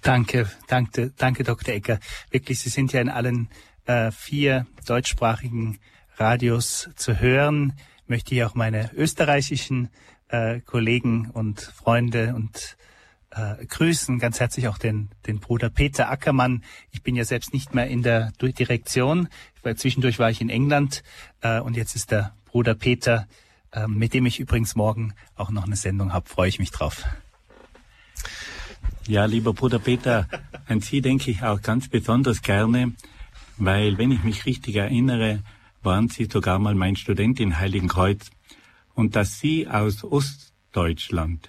Danke, 0.00 0.48
danke, 0.68 1.12
danke, 1.16 1.44
Dr. 1.44 1.74
Ecker. 1.74 1.98
Wirklich, 2.30 2.60
Sie 2.60 2.70
sind 2.70 2.92
ja 2.92 3.00
in 3.00 3.10
allen 3.10 3.48
äh, 3.84 4.10
vier 4.12 4.66
deutschsprachigen 4.86 5.78
Radios 6.16 6.88
zu 6.94 7.18
hören. 7.18 7.74
Ich 8.04 8.08
möchte 8.08 8.34
hier 8.34 8.46
auch 8.46 8.54
meine 8.54 8.90
österreichischen 8.94 9.90
äh, 10.28 10.60
Kollegen 10.60 11.30
und 11.30 11.60
Freunde 11.60 12.34
und 12.34 12.76
äh, 13.30 13.64
grüßen 13.66 14.18
ganz 14.18 14.40
herzlich 14.40 14.68
auch 14.68 14.78
den, 14.78 15.10
den 15.26 15.38
Bruder 15.38 15.70
Peter 15.70 16.10
Ackermann. 16.10 16.64
Ich 16.90 17.02
bin 17.02 17.14
ja 17.14 17.24
selbst 17.24 17.52
nicht 17.52 17.74
mehr 17.74 17.86
in 17.86 18.02
der 18.02 18.32
Direktion. 18.40 19.28
Weil 19.62 19.76
zwischendurch 19.76 20.18
war 20.18 20.30
ich 20.30 20.40
in 20.40 20.50
England 20.50 21.02
äh, 21.40 21.60
und 21.60 21.76
jetzt 21.76 21.94
ist 21.94 22.10
der 22.10 22.34
Bruder 22.46 22.74
Peter, 22.74 23.26
äh, 23.72 23.86
mit 23.86 24.14
dem 24.14 24.26
ich 24.26 24.40
übrigens 24.40 24.74
morgen 24.74 25.14
auch 25.36 25.50
noch 25.50 25.64
eine 25.64 25.76
Sendung 25.76 26.12
habe. 26.12 26.28
Freue 26.28 26.48
ich 26.48 26.58
mich 26.58 26.70
drauf. 26.70 27.04
Ja, 29.06 29.24
lieber 29.24 29.52
Bruder 29.52 29.78
Peter, 29.78 30.28
an 30.66 30.80
Sie 30.80 31.00
denke 31.00 31.30
ich 31.30 31.42
auch 31.42 31.62
ganz 31.62 31.88
besonders 31.88 32.42
gerne, 32.42 32.92
weil, 33.56 33.98
wenn 33.98 34.12
ich 34.12 34.22
mich 34.22 34.46
richtig 34.46 34.76
erinnere, 34.76 35.42
waren 35.82 36.08
Sie 36.08 36.26
sogar 36.30 36.58
mal 36.58 36.74
mein 36.74 36.96
Student 36.96 37.40
in 37.40 37.58
Heiligenkreuz 37.58 38.30
und 38.94 39.16
dass 39.16 39.38
Sie 39.38 39.66
aus 39.66 40.04
Ostdeutschland 40.04 41.48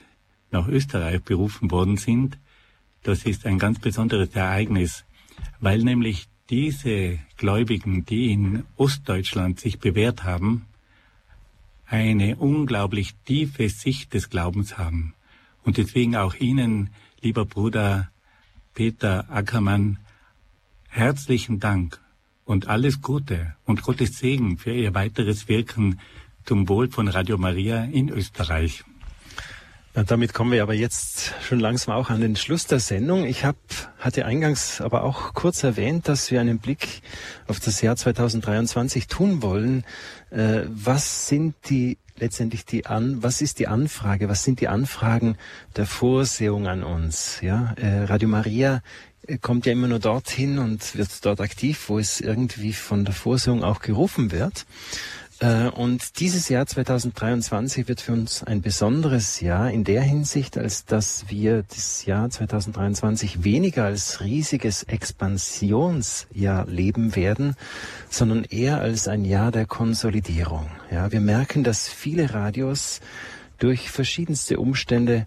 nach 0.52 0.68
Österreich 0.68 1.22
berufen 1.22 1.72
worden 1.72 1.98
sind. 1.98 2.38
Das 3.04 3.24
ist 3.24 3.46
ein 3.46 3.60
ganz 3.60 3.80
besonderes 3.80 4.36
Ereignis, 4.36 5.06
weil 5.60 5.80
nämlich 5.80 6.28
diese 6.52 7.18
Gläubigen, 7.38 8.06
die 8.06 8.32
in 8.32 8.66
Ostdeutschland 8.76 9.60
sich 9.60 9.80
bewährt 9.80 10.26
haben, 10.26 10.66
eine 11.86 12.36
unglaublich 12.36 13.16
tiefe 13.26 13.70
Sicht 13.70 14.14
des 14.14 14.30
Glaubens 14.30 14.78
haben. 14.78 15.14
Und 15.64 15.78
deswegen 15.78 16.18
auch 16.18 16.36
Ihnen, 16.36 16.90
lieber 17.22 17.46
Bruder 17.46 18.12
Peter 18.74 19.32
Ackermann, 19.32 19.98
herzlichen 20.90 21.60
Dank 21.60 22.02
und 22.44 22.68
alles 22.68 23.02
Gute 23.02 23.56
und 23.66 23.82
Gottes 23.82 24.20
Segen 24.20 24.58
für 24.58 24.74
Ihr 24.74 24.94
weiteres 24.94 25.48
Wirken 25.48 26.00
zum 26.44 26.68
Wohl 26.68 26.90
von 26.90 27.08
Radio 27.08 27.38
Maria 27.38 27.86
in 27.86 28.10
Österreich. 28.10 28.84
Ja, 29.94 30.04
damit 30.04 30.34
kommen 30.34 30.54
wir 30.54 30.64
aber 30.64 30.74
jetzt 30.74 31.34
schon 31.46 31.60
langsam 31.60 31.94
auch 31.94 32.10
an 32.10 32.22
den 32.22 32.38
Schluss 32.38 32.66
der 32.66 32.80
Sendung. 32.80 33.26
Ich 33.26 33.44
hab, 33.44 33.58
hatte 34.00 34.26
eingangs 34.26 34.80
aber 34.80 35.04
auch 35.04 35.34
kurz 35.34 35.64
erwähnt, 35.64 36.08
dass 36.08 36.32
wir 36.32 36.40
einen 36.40 36.60
Blick 36.60 37.02
auf 37.48 37.60
das 37.60 37.82
Jahr 37.82 37.98
2023 37.98 39.08
tun 39.08 39.42
wollen. 39.42 39.84
Äh, 40.30 40.62
was 40.68 41.28
sind 41.28 41.56
die 41.70 41.98
letztendlich 42.18 42.66
die 42.66 42.86
an, 42.86 43.22
was 43.22 43.42
ist 43.42 43.60
die 43.60 43.68
Anfrage, 43.68 44.30
was 44.30 44.46
sind 44.46 44.62
die 44.62 44.70
Anfragen 44.70 45.38
der 45.76 45.86
Vorsehung 45.86 46.68
an 46.68 46.84
uns? 46.84 47.42
Ja, 47.42 47.74
äh, 47.76 48.06
Radio 48.06 48.30
Maria 48.30 48.82
äh, 49.28 49.40
kommt 49.40 49.66
ja 49.66 49.74
immer 49.74 49.88
nur 49.88 50.00
dorthin 50.00 50.58
und 50.58 50.96
wird 50.96 51.26
dort 51.26 51.42
aktiv, 51.42 51.90
wo 51.90 52.00
es 52.00 52.22
irgendwie 52.22 52.72
von 52.72 53.04
der 53.04 53.14
Vorsehung 53.14 53.62
auch 53.62 53.82
gerufen 53.82 54.32
wird. 54.32 54.66
Äh, 55.42 55.70
und 55.70 56.20
dieses 56.20 56.50
Jahr 56.50 56.68
2023 56.68 57.88
wird 57.88 58.00
für 58.00 58.14
uns 58.14 58.44
ein 58.44 58.62
besonderes 58.62 59.42
Jahr 59.42 59.72
in 59.72 59.84
der 59.84 60.04
Hinsicht, 60.04 60.58
als 60.58 60.86
dass 60.86 61.26
wir 61.30 61.64
das 61.68 62.06
Jahr 62.06 62.30
2023 62.30 63.44
weniger 63.44 63.86
als 63.86 64.22
riesiges 64.22 64.84
Expansionsjahr 64.84 66.68
leben 66.68 67.16
werden, 67.16 67.56
sondern 68.10 68.44
eher 68.44 68.82
als 68.82 69.08
ein 69.08 69.26
Jahr 69.26 69.52
der 69.52 69.66
Konsolidierung. 69.66 70.70
Ja, 70.92 71.12
wir 71.12 71.22
merken, 71.22 71.64
dass 71.64 71.90
viele 71.90 72.34
Radios 72.34 73.02
durch 73.58 73.90
verschiedenste 73.90 74.60
Umstände 74.60 75.26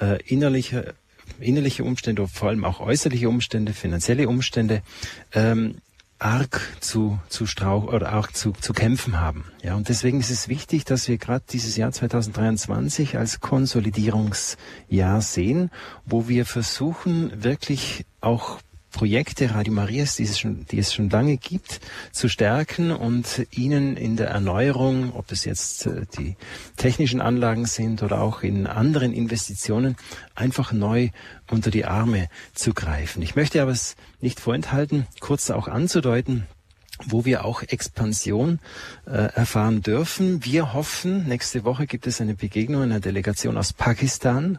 äh, 0.00 0.22
innerliche 0.24 0.94
innerliche 1.38 1.84
Umstände, 1.84 2.26
vor 2.28 2.48
allem 2.48 2.64
auch 2.64 2.80
äußerliche 2.80 3.28
Umstände, 3.28 3.72
finanzielle 3.72 4.28
Umstände, 4.28 4.82
ähm, 5.32 5.76
arg 6.20 6.60
zu, 6.80 7.18
zu 7.28 7.46
strauch 7.46 7.84
oder 7.92 8.16
auch 8.16 8.28
zu, 8.28 8.52
zu 8.52 8.72
kämpfen 8.72 9.20
haben. 9.20 9.44
Ja, 9.62 9.74
und 9.74 9.88
deswegen 9.88 10.20
ist 10.20 10.30
es 10.30 10.48
wichtig, 10.48 10.84
dass 10.84 11.08
wir 11.08 11.18
gerade 11.18 11.44
dieses 11.50 11.76
Jahr 11.76 11.92
2023 11.92 13.16
als 13.16 13.40
Konsolidierungsjahr 13.40 15.20
sehen, 15.22 15.70
wo 16.04 16.28
wir 16.28 16.46
versuchen, 16.46 17.42
wirklich 17.42 18.04
auch 18.20 18.60
Projekte 18.90 19.54
Radio 19.54 19.72
Marias, 19.72 20.16
die 20.16 20.24
es, 20.24 20.38
schon, 20.38 20.66
die 20.66 20.78
es 20.78 20.92
schon 20.92 21.10
lange 21.10 21.36
gibt, 21.36 21.80
zu 22.12 22.28
stärken 22.28 22.90
und 22.90 23.46
ihnen 23.50 23.96
in 23.96 24.16
der 24.16 24.28
Erneuerung, 24.28 25.14
ob 25.14 25.30
es 25.32 25.44
jetzt 25.44 25.86
äh, 25.86 26.06
die 26.18 26.36
technischen 26.76 27.20
Anlagen 27.20 27.66
sind 27.66 28.02
oder 28.02 28.20
auch 28.20 28.42
in 28.42 28.66
anderen 28.66 29.12
Investitionen, 29.12 29.96
einfach 30.34 30.72
neu 30.72 31.10
unter 31.50 31.70
die 31.70 31.84
Arme 31.84 32.28
zu 32.54 32.74
greifen. 32.74 33.22
Ich 33.22 33.36
möchte 33.36 33.62
aber 33.62 33.72
es 33.72 33.96
nicht 34.20 34.40
vorenthalten, 34.40 35.06
kurz 35.20 35.50
auch 35.50 35.68
anzudeuten, 35.68 36.46
wo 37.06 37.24
wir 37.24 37.44
auch 37.44 37.62
Expansion 37.62 38.58
äh, 39.06 39.32
erfahren 39.34 39.82
dürfen. 39.82 40.44
Wir 40.44 40.72
hoffen, 40.72 41.26
nächste 41.26 41.64
Woche 41.64 41.86
gibt 41.86 42.06
es 42.06 42.20
eine 42.20 42.34
Begegnung 42.34 42.82
einer 42.82 43.00
Delegation 43.00 43.56
aus 43.56 43.72
Pakistan, 43.72 44.58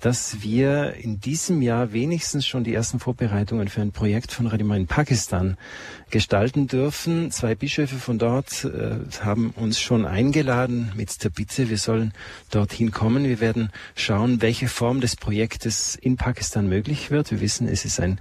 dass 0.00 0.42
wir 0.42 0.94
in 0.94 1.20
diesem 1.20 1.62
Jahr 1.62 1.92
wenigstens 1.92 2.46
schon 2.46 2.64
die 2.64 2.74
ersten 2.74 2.98
Vorbereitungen 2.98 3.68
für 3.68 3.82
ein 3.82 3.92
Projekt 3.92 4.32
von 4.32 4.46
Radima 4.46 4.76
in 4.76 4.86
Pakistan 4.86 5.56
gestalten 6.10 6.66
dürfen. 6.66 7.30
Zwei 7.30 7.54
Bischöfe 7.54 7.96
von 7.96 8.18
dort 8.18 8.64
äh, 8.64 8.98
haben 9.20 9.50
uns 9.50 9.78
schon 9.80 10.06
eingeladen 10.06 10.92
mit 10.96 11.22
der 11.22 11.30
Bitte, 11.30 11.70
wir 11.70 11.78
sollen 11.78 12.12
dorthin 12.50 12.90
kommen. 12.90 13.24
Wir 13.24 13.40
werden 13.40 13.70
schauen, 13.94 14.42
welche 14.42 14.68
Form 14.68 15.00
des 15.00 15.16
Projektes 15.16 15.96
in 15.96 16.16
Pakistan 16.16 16.68
möglich 16.68 17.10
wird. 17.10 17.30
Wir 17.30 17.40
wissen, 17.40 17.68
es 17.68 17.84
ist 17.84 18.00
ein, 18.00 18.18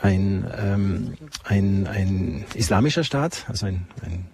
ein, 0.00 0.46
ähm, 0.56 1.14
ein, 1.44 1.86
ein 1.86 2.44
islamischer 2.54 3.04
Staat, 3.04 3.44
also 3.48 3.66
ein, 3.66 3.86
ein 4.02 4.26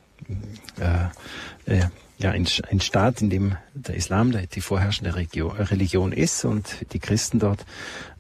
äh, 0.78 1.74
äh, 1.78 1.86
ja, 2.22 2.30
ein, 2.30 2.46
ein 2.70 2.80
Staat, 2.80 3.20
in 3.20 3.30
dem 3.30 3.56
der 3.74 3.96
Islam 3.96 4.32
die 4.54 4.60
vorherrschende 4.60 5.14
Region, 5.16 5.56
Religion 5.56 6.12
ist 6.12 6.44
und 6.44 6.86
die 6.92 6.98
Christen 6.98 7.38
dort 7.38 7.64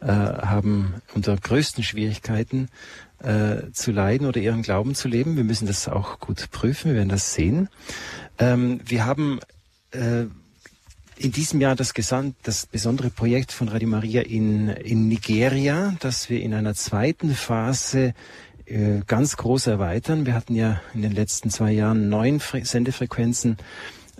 äh, 0.00 0.06
haben 0.06 0.94
unter 1.14 1.36
größten 1.36 1.84
Schwierigkeiten 1.84 2.68
äh, 3.22 3.70
zu 3.72 3.92
leiden 3.92 4.26
oder 4.26 4.40
ihren 4.40 4.62
Glauben 4.62 4.94
zu 4.94 5.08
leben. 5.08 5.36
Wir 5.36 5.44
müssen 5.44 5.66
das 5.66 5.88
auch 5.88 6.18
gut 6.20 6.50
prüfen, 6.50 6.90
wir 6.90 6.96
werden 6.96 7.08
das 7.08 7.34
sehen. 7.34 7.68
Ähm, 8.38 8.80
wir 8.84 9.04
haben 9.04 9.40
äh, 9.92 10.24
in 11.16 11.30
diesem 11.30 11.60
Jahr 11.60 11.76
das, 11.76 11.94
Gesamt, 11.94 12.34
das 12.42 12.66
besondere 12.66 13.10
Projekt 13.10 13.52
von 13.52 13.68
Radio 13.68 13.88
Maria 13.88 14.22
in, 14.22 14.68
in 14.68 15.08
Nigeria, 15.08 15.94
das 16.00 16.28
wir 16.28 16.40
in 16.42 16.54
einer 16.54 16.74
zweiten 16.74 17.34
Phase 17.34 18.14
ganz 19.06 19.36
groß 19.36 19.66
erweitern. 19.66 20.26
Wir 20.26 20.34
hatten 20.34 20.54
ja 20.54 20.80
in 20.94 21.02
den 21.02 21.12
letzten 21.12 21.50
zwei 21.50 21.72
Jahren 21.72 22.08
neun 22.08 22.40
Fre 22.40 22.64
Sendefrequenzen 22.64 23.58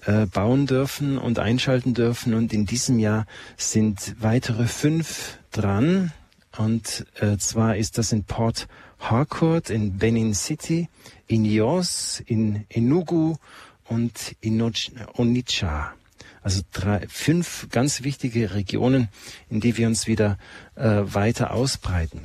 äh, 0.04 0.26
bauen 0.26 0.66
dürfen 0.66 1.18
und 1.18 1.38
einschalten 1.38 1.94
dürfen 1.94 2.34
und 2.34 2.52
in 2.52 2.66
diesem 2.66 2.98
Jahr 2.98 3.26
sind 3.56 4.16
weitere 4.18 4.66
fünf 4.66 5.38
dran. 5.50 6.12
Und 6.56 7.06
äh, 7.20 7.38
zwar 7.38 7.76
ist 7.76 7.98
das 7.98 8.12
in 8.12 8.24
Port 8.24 8.68
Harcourt, 8.98 9.70
in 9.70 9.98
Benin 9.98 10.34
City, 10.34 10.88
in 11.26 11.44
Jos, 11.44 12.22
in 12.26 12.66
Enugu 12.68 13.36
und 13.84 14.36
in 14.40 14.60
Onitsha. 14.60 15.92
Also 16.42 16.62
drei, 16.72 17.06
fünf 17.08 17.68
ganz 17.70 18.02
wichtige 18.02 18.54
Regionen, 18.54 19.08
in 19.48 19.60
die 19.60 19.76
wir 19.76 19.86
uns 19.86 20.06
wieder 20.06 20.38
äh, 20.74 21.02
weiter 21.04 21.52
ausbreiten. 21.52 22.22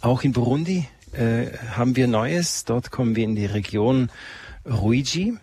Auch 0.00 0.22
in 0.22 0.32
Burundi 0.32 0.88
äh, 1.16 1.56
haben 1.70 1.96
wir 1.96 2.06
Neues. 2.06 2.64
Dort 2.64 2.90
kommen 2.90 3.16
wir 3.16 3.24
in 3.24 3.36
die 3.36 3.46
Region 3.46 4.10
Ruiji. 4.66 5.34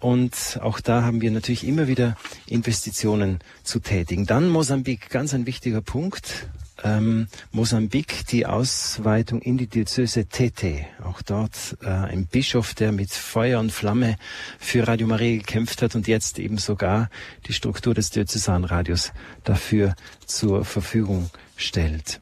Und 0.00 0.60
auch 0.62 0.80
da 0.80 1.02
haben 1.02 1.20
wir 1.20 1.30
natürlich 1.30 1.66
immer 1.66 1.88
wieder 1.88 2.16
Investitionen 2.46 3.40
zu 3.64 3.80
tätigen. 3.80 4.26
Dann 4.26 4.48
Mosambik, 4.48 5.10
ganz 5.10 5.34
ein 5.34 5.46
wichtiger 5.46 5.80
Punkt. 5.80 6.48
Ähm, 6.84 7.26
Mosambik, 7.50 8.24
die 8.28 8.46
Ausweitung 8.46 9.42
in 9.42 9.58
die 9.58 9.66
Diözese 9.66 10.26
Tete. 10.26 10.86
Auch 11.02 11.22
dort 11.22 11.76
äh, 11.82 11.88
ein 11.88 12.26
Bischof, 12.26 12.74
der 12.74 12.92
mit 12.92 13.10
Feuer 13.10 13.58
und 13.58 13.72
Flamme 13.72 14.16
für 14.60 14.86
Radio 14.86 15.08
Maria 15.08 15.38
gekämpft 15.38 15.82
hat 15.82 15.96
und 15.96 16.06
jetzt 16.06 16.38
eben 16.38 16.58
sogar 16.58 17.10
die 17.48 17.52
Struktur 17.52 17.94
des 17.94 18.10
Diözesanradios 18.10 19.12
dafür 19.42 19.96
zur 20.26 20.64
Verfügung 20.64 21.30
stellt. 21.56 22.20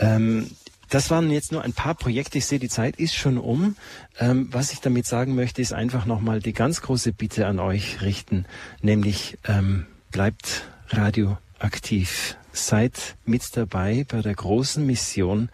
Ähm, 0.00 0.50
das 0.88 1.10
waren 1.10 1.30
jetzt 1.30 1.52
nur 1.52 1.62
ein 1.62 1.72
paar 1.72 1.94
Projekte. 1.94 2.38
Ich 2.38 2.46
sehe, 2.46 2.58
die 2.58 2.68
Zeit 2.68 2.96
ist 2.96 3.14
schon 3.14 3.38
um. 3.38 3.76
Ähm, 4.18 4.48
was 4.50 4.72
ich 4.72 4.80
damit 4.80 5.06
sagen 5.06 5.34
möchte, 5.34 5.62
ist 5.62 5.72
einfach 5.72 6.06
nochmal 6.06 6.40
die 6.40 6.52
ganz 6.52 6.82
große 6.82 7.12
Bitte 7.12 7.46
an 7.46 7.58
euch 7.58 8.00
richten, 8.02 8.46
nämlich 8.80 9.38
ähm, 9.46 9.86
bleibt 10.10 10.64
radioaktiv. 10.88 12.36
Seid 12.52 13.16
mit 13.24 13.56
dabei 13.56 14.04
bei 14.08 14.22
der 14.22 14.34
großen 14.34 14.84
Mission 14.84 15.50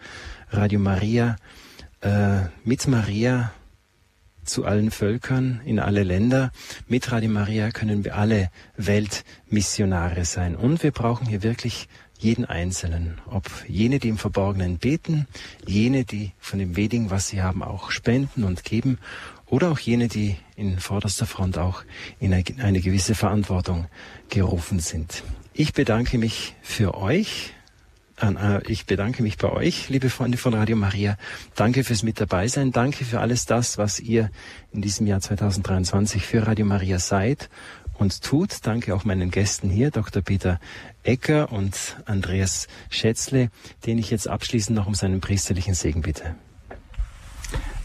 Radio 0.49 0.79
Maria 0.79 1.35
äh, 2.01 2.41
mit 2.63 2.87
Maria 2.87 3.51
zu 4.45 4.65
allen 4.65 4.91
Völkern, 4.91 5.61
in 5.65 5.79
alle 5.79 6.03
Länder. 6.03 6.51
Mit 6.87 7.11
Radio 7.11 7.29
Maria 7.29 7.71
können 7.71 8.05
wir 8.05 8.15
alle 8.15 8.49
Weltmissionare 8.77 10.23
sein. 10.23 10.55
Und 10.55 10.83
wir 10.83 10.91
brauchen 10.91 11.27
hier 11.27 11.43
wirklich 11.43 11.89
jeden 12.17 12.45
Einzelnen, 12.45 13.19
ob 13.25 13.49
jene, 13.67 13.99
die 13.99 14.09
im 14.09 14.17
Verborgenen 14.17 14.77
beten, 14.77 15.27
jene, 15.65 16.05
die 16.05 16.31
von 16.39 16.59
dem 16.59 16.75
wenigen, 16.75 17.09
was 17.09 17.27
sie 17.27 17.41
haben, 17.41 17.63
auch 17.63 17.91
spenden 17.91 18.43
und 18.43 18.63
geben, 18.63 18.97
oder 19.47 19.71
auch 19.71 19.79
jene, 19.79 20.07
die 20.07 20.37
in 20.55 20.79
vorderster 20.79 21.25
Front 21.25 21.57
auch 21.57 21.83
in 22.19 22.33
eine 22.33 22.81
gewisse 22.81 23.15
Verantwortung 23.15 23.87
gerufen 24.29 24.79
sind. 24.79 25.23
Ich 25.53 25.73
bedanke 25.73 26.17
mich 26.17 26.55
für 26.61 26.95
euch. 26.95 27.53
Äh, 28.19 28.61
ich 28.67 28.85
bedanke 28.85 29.21
mich 29.21 29.37
bei 29.37 29.49
euch, 29.49 29.89
liebe 29.89 30.09
Freunde 30.09 30.37
von 30.37 30.53
Radio 30.53 30.75
Maria. 30.75 31.17
Danke 31.55 31.83
fürs 31.83 32.01
Mit 32.01 32.19
dabei 32.19 32.47
sein. 32.47 32.71
Danke 32.71 33.05
für 33.05 33.19
alles 33.19 33.45
das, 33.45 33.77
was 33.77 33.99
ihr 33.99 34.31
in 34.71 34.81
diesem 34.81 35.05
Jahr 35.05 35.21
2023 35.21 36.25
für 36.25 36.47
Radio 36.47 36.65
Maria 36.65 36.99
seid 36.99 37.49
und 37.97 38.21
tut. 38.21 38.65
Danke 38.65 38.95
auch 38.95 39.05
meinen 39.05 39.31
Gästen 39.31 39.69
hier, 39.69 39.91
Dr. 39.91 40.21
Peter 40.21 40.59
Ecker 41.03 41.51
und 41.51 41.97
Andreas 42.05 42.67
Schätzle, 42.89 43.49
den 43.85 43.97
ich 43.97 44.09
jetzt 44.09 44.27
abschließend 44.27 44.75
noch 44.75 44.87
um 44.87 44.95
seinen 44.95 45.21
priesterlichen 45.21 45.73
Segen 45.73 46.01
bitte. 46.01 46.35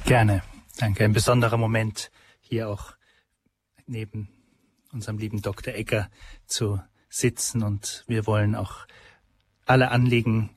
Gerne. 0.04 0.42
Danke. 0.78 1.04
Ein 1.04 1.12
besonderer 1.12 1.56
Moment 1.56 2.10
hier 2.40 2.68
auch 2.68 2.94
neben 3.86 4.28
unserem 4.92 5.18
lieben 5.18 5.42
Dr. 5.42 5.74
Ecker 5.74 6.08
zu 6.46 6.80
sitzen 7.08 7.62
und 7.62 8.04
wir 8.06 8.26
wollen 8.26 8.54
auch 8.54 8.86
alle 9.66 9.90
Anliegen 9.90 10.50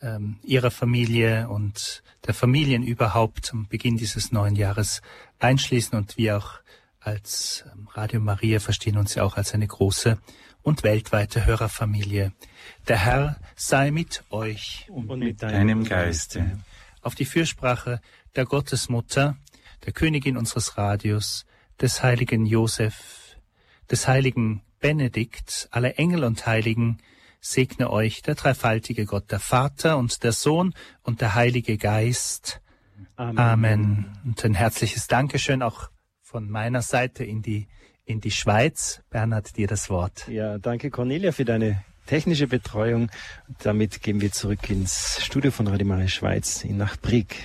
ähm, 0.00 0.38
Ihrer 0.42 0.70
Familie 0.70 1.48
und 1.48 2.02
der 2.26 2.34
Familien 2.34 2.82
überhaupt 2.82 3.52
am 3.52 3.68
Beginn 3.68 3.96
dieses 3.96 4.32
neuen 4.32 4.54
Jahres 4.54 5.02
einschließen 5.38 5.96
und 5.98 6.16
wir 6.16 6.38
auch 6.38 6.60
als 7.04 7.64
ähm, 7.72 7.88
Radio 7.92 8.20
Maria 8.20 8.60
verstehen 8.60 8.96
uns 8.96 9.14
ja 9.14 9.22
auch 9.22 9.36
als 9.36 9.54
eine 9.54 9.66
große 9.66 10.18
und 10.62 10.82
weltweite 10.82 11.44
Hörerfamilie. 11.44 12.32
Der 12.88 12.98
Herr 12.98 13.36
sei 13.54 13.90
mit 13.90 14.24
euch 14.30 14.86
und 14.88 15.18
mit 15.18 15.42
deinem 15.42 15.84
Geiste. 15.84 16.58
Auf 17.02 17.14
die 17.14 17.26
Fürsprache 17.26 18.00
der 18.34 18.46
Gottesmutter, 18.46 19.36
der 19.84 19.92
Königin 19.92 20.38
unseres 20.38 20.78
Radios, 20.78 21.44
des 21.80 22.02
heiligen 22.02 22.46
Josef, 22.46 23.36
des 23.90 24.08
heiligen 24.08 24.62
Benedikt, 24.80 25.68
aller 25.70 25.98
Engel 25.98 26.24
und 26.24 26.46
Heiligen, 26.46 26.98
segne 27.40 27.90
euch 27.90 28.22
der 28.22 28.36
dreifaltige 28.36 29.04
Gott, 29.04 29.30
der 29.30 29.40
Vater 29.40 29.98
und 29.98 30.24
der 30.24 30.32
Sohn 30.32 30.74
und 31.02 31.20
der 31.20 31.34
Heilige 31.34 31.76
Geist. 31.76 32.62
Amen. 33.16 33.38
Amen. 33.38 34.18
Und 34.24 34.44
ein 34.44 34.54
herzliches 34.54 35.08
Dankeschön 35.08 35.62
auch 35.62 35.90
von 36.34 36.50
meiner 36.50 36.82
Seite 36.82 37.22
in 37.22 37.42
die, 37.42 37.68
in 38.04 38.20
die 38.20 38.32
Schweiz. 38.32 39.02
Bernhard, 39.08 39.56
dir 39.56 39.68
das 39.68 39.88
Wort. 39.88 40.26
Ja, 40.26 40.58
danke 40.58 40.90
Cornelia 40.90 41.30
für 41.30 41.44
deine 41.44 41.84
technische 42.06 42.48
Betreuung. 42.48 43.08
Damit 43.62 44.02
gehen 44.02 44.20
wir 44.20 44.32
zurück 44.32 44.68
ins 44.68 45.22
Studio 45.22 45.52
von 45.52 45.68
Radio 45.68 45.86
Maria 45.86 46.08
Schweiz 46.08 46.64
in 46.64 46.76
Nachbrieg. 46.76 47.36